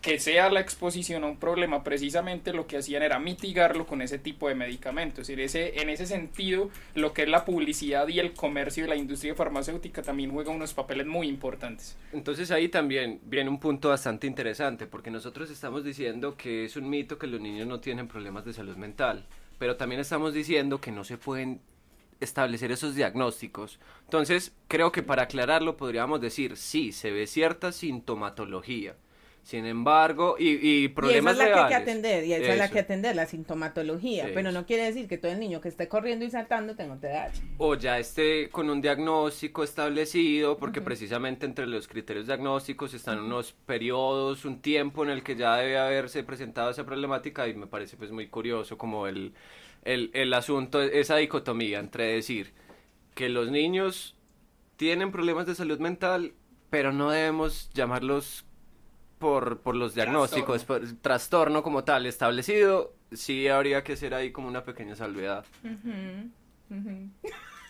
que 0.00 0.18
sea 0.18 0.50
la 0.50 0.60
exposición 0.60 1.24
a 1.24 1.26
un 1.26 1.38
problema, 1.38 1.82
precisamente 1.82 2.52
lo 2.52 2.66
que 2.66 2.76
hacían 2.76 3.02
era 3.02 3.18
mitigarlo 3.18 3.86
con 3.86 4.02
ese 4.02 4.18
tipo 4.18 4.48
de 4.48 4.54
medicamentos. 4.54 5.28
En 5.28 5.40
ese, 5.40 5.80
en 5.80 5.90
ese 5.90 6.06
sentido, 6.06 6.70
lo 6.94 7.12
que 7.12 7.22
es 7.22 7.28
la 7.28 7.44
publicidad 7.44 8.08
y 8.08 8.18
el 8.18 8.32
comercio 8.32 8.84
de 8.84 8.90
la 8.90 8.96
industria 8.96 9.34
farmacéutica 9.34 10.02
también 10.02 10.30
juega 10.30 10.50
unos 10.50 10.74
papeles 10.74 11.06
muy 11.06 11.28
importantes. 11.28 11.96
Entonces 12.12 12.50
ahí 12.50 12.68
también 12.68 13.20
viene 13.24 13.50
un 13.50 13.58
punto 13.58 13.88
bastante 13.88 14.26
interesante, 14.26 14.86
porque 14.86 15.10
nosotros 15.10 15.50
estamos 15.50 15.84
diciendo 15.84 16.36
que 16.36 16.64
es 16.64 16.76
un 16.76 16.88
mito 16.88 17.18
que 17.18 17.26
los 17.26 17.40
niños 17.40 17.66
no 17.66 17.80
tienen 17.80 18.08
problemas 18.08 18.44
de 18.44 18.52
salud 18.52 18.76
mental, 18.76 19.26
pero 19.58 19.76
también 19.76 20.00
estamos 20.00 20.32
diciendo 20.34 20.80
que 20.80 20.92
no 20.92 21.04
se 21.04 21.18
pueden 21.18 21.60
establecer 22.20 22.72
esos 22.72 22.94
diagnósticos. 22.94 23.78
Entonces, 24.04 24.52
creo 24.66 24.92
que 24.92 25.02
para 25.02 25.24
aclararlo 25.24 25.76
podríamos 25.76 26.20
decir, 26.20 26.56
sí, 26.56 26.92
se 26.92 27.10
ve 27.10 27.26
cierta 27.26 27.72
sintomatología. 27.72 28.96
Sin 29.48 29.64
embargo, 29.64 30.36
y, 30.38 30.84
y 30.84 30.88
problemas 30.88 31.10
y 31.10 31.18
esa 31.18 31.30
es 31.30 31.38
la 31.38 31.50
que 31.50 31.58
hay 31.58 31.66
que 31.66 31.74
atender, 31.74 32.24
y 32.24 32.34
esa 32.34 32.52
es 32.52 32.58
la 32.58 32.66
Eso. 32.66 32.72
que 32.72 32.78
atender, 32.80 33.16
la 33.16 33.26
sintomatología. 33.26 34.26
Eso. 34.26 34.34
Pero 34.34 34.52
no 34.52 34.66
quiere 34.66 34.84
decir 34.84 35.08
que 35.08 35.16
todo 35.18 35.32
el 35.32 35.40
niño 35.40 35.60
que 35.62 35.68
esté 35.68 35.88
corriendo 35.88 36.24
y 36.26 36.30
saltando 36.30 36.76
tenga 36.76 37.00
TDAH. 37.00 37.42
o 37.56 37.74
ya 37.74 37.98
esté 37.98 38.50
con 38.50 38.70
un 38.70 38.80
diagnóstico 38.80 39.64
establecido, 39.64 40.58
porque 40.58 40.80
precisamente 40.80 41.44
entre 41.46 41.66
los 41.66 41.88
criterios 41.88 42.26
diagnósticos 42.26 42.94
están 42.94 43.18
unos 43.20 43.52
periodos, 43.66 44.44
un 44.44 44.60
tiempo 44.60 45.02
en 45.04 45.10
el 45.10 45.22
que 45.24 45.34
ya 45.36 45.56
debe 45.56 45.78
haberse 45.78 46.22
presentado 46.22 46.70
esa 46.70 46.84
problemática 46.86 47.48
y 47.48 47.54
me 47.54 47.66
parece 47.66 47.96
pues 47.96 48.12
muy 48.12 48.28
curioso 48.28 48.78
como 48.78 49.08
el, 49.08 49.34
el, 49.84 50.10
el 50.14 50.32
asunto, 50.34 50.80
esa 50.82 51.16
dicotomía 51.16 51.80
entre 51.80 52.12
decir 52.14 52.52
que 53.14 53.28
los 53.28 53.50
niños 53.50 54.16
tienen 54.76 55.10
problemas 55.12 55.46
de 55.46 55.54
salud 55.56 55.80
mental, 55.80 56.34
pero 56.70 56.92
no 56.92 57.10
debemos 57.10 57.70
llamarlos 57.74 58.44
por, 59.18 59.60
por 59.60 59.74
los 59.74 59.94
diagnósticos, 59.94 60.64
por 60.64 60.82
trastorno 61.00 61.62
como 61.62 61.84
tal 61.84 62.06
establecido, 62.06 62.94
sí 63.12 63.48
habría 63.48 63.84
que 63.84 63.94
hacer 63.94 64.14
ahí 64.14 64.32
como 64.32 64.48
una 64.48 64.64
pequeña 64.64 64.96
salvedad. 64.96 65.44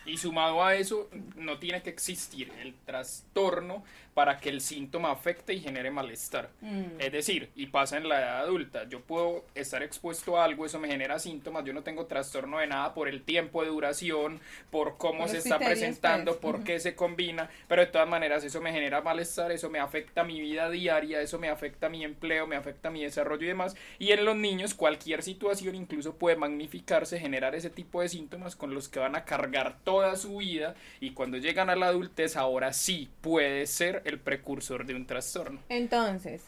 Y 0.05 0.17
sumado 0.17 0.63
a 0.63 0.75
eso, 0.75 1.09
no 1.35 1.59
tiene 1.59 1.81
que 1.83 1.89
existir 1.89 2.51
el 2.61 2.73
trastorno 2.89 3.83
para 4.15 4.39
que 4.39 4.49
el 4.49 4.61
síntoma 4.61 5.11
afecte 5.11 5.53
y 5.53 5.61
genere 5.61 5.91
malestar. 5.91 6.49
Es 6.97 7.11
decir, 7.11 7.51
y 7.55 7.67
pasa 7.67 7.95
en 7.97 8.09
la 8.09 8.19
edad 8.19 8.39
adulta, 8.39 8.89
yo 8.89 8.99
puedo 9.01 9.45
estar 9.55 9.81
expuesto 9.83 10.37
a 10.37 10.43
algo, 10.43 10.65
eso 10.65 10.79
me 10.79 10.89
genera 10.89 11.19
síntomas, 11.19 11.63
yo 11.63 11.73
no 11.73 11.83
tengo 11.83 12.05
trastorno 12.07 12.57
de 12.57 12.67
nada 12.67 12.93
por 12.93 13.07
el 13.07 13.21
tiempo 13.21 13.61
de 13.63 13.69
duración, 13.69 14.41
por 14.71 14.97
cómo 14.97 15.19
Por 15.19 15.29
se 15.29 15.37
está 15.37 15.57
presentando, 15.59 16.31
pues. 16.33 16.41
por 16.41 16.63
qué 16.65 16.79
se 16.79 16.95
combina, 16.95 17.49
pero 17.67 17.81
de 17.81 17.87
todas 17.87 18.09
maneras 18.09 18.43
eso 18.43 18.59
me 18.59 18.73
genera 18.73 19.01
malestar, 19.01 19.51
eso 19.51 19.69
me 19.69 19.79
afecta 19.79 20.23
mi 20.23 20.41
vida 20.41 20.69
diaria, 20.69 21.21
eso 21.21 21.39
me 21.39 21.49
afecta 21.49 21.87
mi 21.87 22.03
empleo, 22.03 22.45
me 22.47 22.57
afecta 22.57 22.89
mi 22.89 23.03
desarrollo 23.03 23.45
y 23.45 23.49
demás. 23.49 23.75
Y 23.99 24.11
en 24.11 24.25
los 24.25 24.35
niños 24.35 24.73
cualquier 24.73 25.23
situación 25.23 25.75
incluso 25.75 26.15
puede 26.15 26.35
magnificarse, 26.35 27.19
generar 27.19 27.55
ese 27.55 27.69
tipo 27.69 28.01
de 28.01 28.09
síntomas 28.09 28.55
con 28.57 28.73
los 28.73 28.89
que 28.89 28.99
van 28.99 29.15
a 29.15 29.23
cargar 29.23 29.77
toda 29.83 30.17
su 30.17 30.37
vida 30.37 30.75
y 30.99 31.11
cuando 31.11 31.37
llegan 31.37 31.69
a 31.69 31.75
la 31.77 31.87
adultez 31.87 32.35
ahora 32.35 32.73
sí 32.79 33.09
puede 33.21 33.67
ser 33.67 34.01
el 34.05 34.19
precursor 34.19 34.85
de 34.85 34.95
un 34.95 35.05
trastorno. 35.05 35.59
Entonces, 35.69 36.43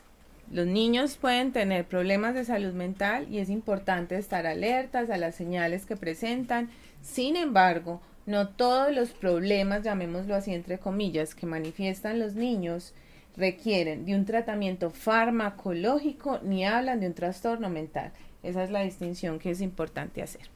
los 0.49 0.65
niños 0.65 1.17
pueden 1.17 1.51
tener 1.51 1.85
problemas 1.85 2.33
de 2.33 2.45
salud 2.45 2.73
mental 2.73 3.27
y 3.29 3.39
es 3.39 3.49
importante 3.49 4.17
estar 4.17 4.47
alertas 4.47 5.09
a 5.09 5.17
las 5.17 5.35
señales 5.35 5.85
que 5.85 5.97
presentan. 5.97 6.69
Sin 7.01 7.35
embargo, 7.35 8.01
no 8.25 8.49
todos 8.49 8.93
los 8.93 9.11
problemas, 9.11 9.83
llamémoslo 9.83 10.35
así 10.35 10.53
entre 10.53 10.77
comillas, 10.79 11.35
que 11.35 11.45
manifiestan 11.45 12.19
los 12.19 12.35
niños 12.35 12.93
requieren 13.35 14.05
de 14.05 14.15
un 14.15 14.25
tratamiento 14.25 14.89
farmacológico 14.89 16.39
ni 16.43 16.65
hablan 16.65 16.99
de 16.99 17.07
un 17.07 17.13
trastorno 17.13 17.69
mental. 17.69 18.11
Esa 18.43 18.63
es 18.63 18.71
la 18.71 18.81
distinción 18.81 19.39
que 19.39 19.51
es 19.51 19.61
importante 19.61 20.21
hacer. 20.21 20.49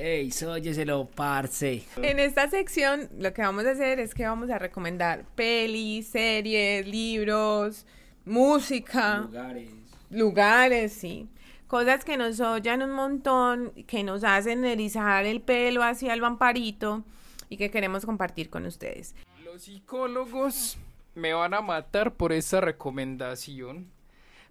Ey, 0.00 0.30
sóyeselo, 0.30 1.08
parce. 1.12 1.82
En 1.96 2.20
esta 2.20 2.48
sección 2.48 3.08
lo 3.18 3.34
que 3.34 3.42
vamos 3.42 3.64
a 3.64 3.72
hacer 3.72 3.98
es 3.98 4.14
que 4.14 4.24
vamos 4.24 4.48
a 4.48 4.56
recomendar 4.56 5.24
pelis, 5.34 6.06
series, 6.06 6.86
libros, 6.86 7.84
música, 8.24 9.22
Lugares. 9.22 9.70
lugares, 10.10 10.92
sí. 10.92 11.26
Cosas 11.66 12.04
que 12.04 12.16
nos 12.16 12.38
oyen 12.38 12.80
un 12.82 12.92
montón, 12.92 13.72
que 13.88 14.04
nos 14.04 14.22
hacen 14.22 14.64
erizar 14.64 15.26
el 15.26 15.40
pelo 15.40 15.82
hacia 15.82 16.14
el 16.14 16.20
vamparito 16.20 17.02
y 17.48 17.56
que 17.56 17.72
queremos 17.72 18.06
compartir 18.06 18.50
con 18.50 18.66
ustedes. 18.66 19.16
Los 19.44 19.62
psicólogos 19.64 20.78
me 21.16 21.32
van 21.32 21.54
a 21.54 21.60
matar 21.60 22.14
por 22.14 22.32
esa 22.32 22.60
recomendación, 22.60 23.90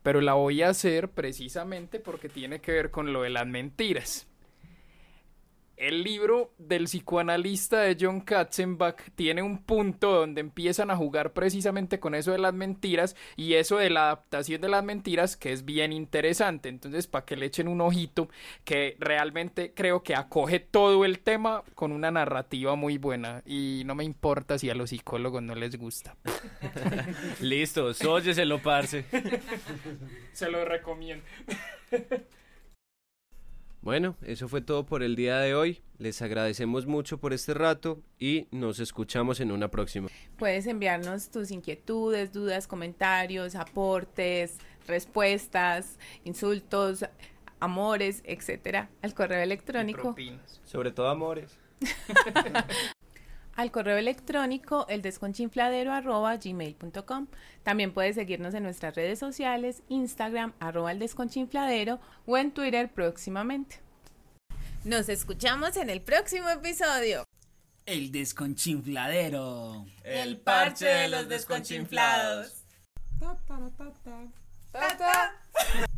pero 0.03 0.19
la 0.19 0.33
voy 0.33 0.61
a 0.61 0.69
hacer 0.71 1.07
precisamente 1.07 2.01
porque 2.01 2.27
tiene 2.27 2.59
que 2.59 2.73
ver 2.73 2.91
con 2.91 3.13
lo 3.13 3.21
de 3.21 3.29
las 3.29 3.47
mentiras. 3.47 4.27
El 5.77 6.01
libro 6.01 6.55
del 6.57 6.85
psicoanalista 6.85 7.81
de 7.81 7.95
John 8.01 8.21
Katzenbach 8.21 8.99
tiene 9.13 9.43
un 9.43 9.59
punto 9.59 10.11
donde 10.11 10.41
empiezan 10.41 10.89
a 10.89 10.95
jugar 10.95 11.33
precisamente 11.33 11.99
con 11.99 12.15
eso 12.15 12.31
de 12.31 12.39
las 12.39 12.55
mentiras 12.55 13.15
y 13.35 13.53
eso 13.53 13.77
de 13.77 13.91
la 13.91 14.05
adaptación 14.05 14.59
de 14.59 14.69
las 14.69 14.83
mentiras 14.83 15.37
que 15.37 15.53
es 15.53 15.65
bien 15.65 15.93
interesante. 15.93 16.69
Entonces, 16.69 17.05
para 17.05 17.25
que 17.25 17.35
le 17.35 17.45
echen 17.45 17.67
un 17.67 17.81
ojito, 17.81 18.27
que 18.65 18.97
realmente 18.99 19.71
creo 19.75 20.01
que 20.01 20.15
acoge 20.15 20.59
todo 20.59 21.05
el 21.05 21.19
tema 21.19 21.63
con 21.75 21.91
una 21.91 22.09
narrativa 22.09 22.75
muy 22.75 22.97
buena 22.97 23.43
y 23.45 23.83
no 23.85 23.93
me 23.93 24.03
importa 24.03 24.57
si 24.57 24.71
a 24.71 24.75
los 24.75 24.89
psicólogos 24.89 25.43
no 25.43 25.53
les 25.53 25.77
gusta. 25.77 26.15
Listo, 27.39 27.93
sóyeselo, 27.93 28.63
parce. 28.63 29.05
Se 30.33 30.49
lo 30.49 30.65
recomiendo. 30.65 31.23
Bueno, 33.87 34.17
eso 34.21 34.49
fue 34.49 34.59
todo 34.59 34.85
por 34.85 35.01
el 35.01 35.15
día 35.15 35.39
de 35.39 35.55
hoy. 35.55 35.81
Les 35.97 36.21
agradecemos 36.21 36.85
mucho 36.85 37.19
por 37.19 37.31
este 37.31 37.53
rato 37.53 38.03
y 38.19 38.49
nos 38.51 38.81
escuchamos 38.81 39.39
en 39.39 39.49
una 39.49 39.71
próxima. 39.71 40.09
Puedes 40.37 40.67
enviarnos 40.67 41.29
tus 41.31 41.51
inquietudes, 41.51 42.33
dudas, 42.33 42.67
comentarios, 42.67 43.55
aportes, 43.55 44.57
respuestas, 44.87 45.97
insultos, 46.25 47.05
amores, 47.61 48.23
etcétera, 48.25 48.89
al 49.01 49.13
correo 49.13 49.39
electrónico. 49.39 50.17
Sobre 50.65 50.91
todo 50.91 51.07
amores. 51.07 51.57
al 53.57 53.71
correo 53.71 53.97
electrónico 53.97 54.85
eldesconchinfladero 54.87 55.91
arroba 55.91 56.37
gmail.com. 56.37 57.27
También 57.63 57.91
puedes 57.91 58.15
seguirnos 58.15 58.53
en 58.53 58.63
nuestras 58.63 58.95
redes 58.95 59.19
sociales, 59.19 59.83
Instagram 59.89 60.53
arroba 60.59 60.93
el 60.93 60.99
desconchinfladero 60.99 61.99
o 62.25 62.37
en 62.37 62.51
Twitter 62.51 62.89
próximamente. 62.93 63.81
Nos 64.85 65.09
escuchamos 65.09 65.75
en 65.75 65.89
el 65.89 66.01
próximo 66.01 66.49
episodio. 66.49 67.25
El 67.85 68.11
desconchinfladero. 68.11 69.85
El 70.03 70.37
parche 70.37 70.85
de 70.85 71.07
los 71.09 71.27
desconchinflados. 71.27 72.63
Ta, 74.71 74.97
ta. 74.97 75.97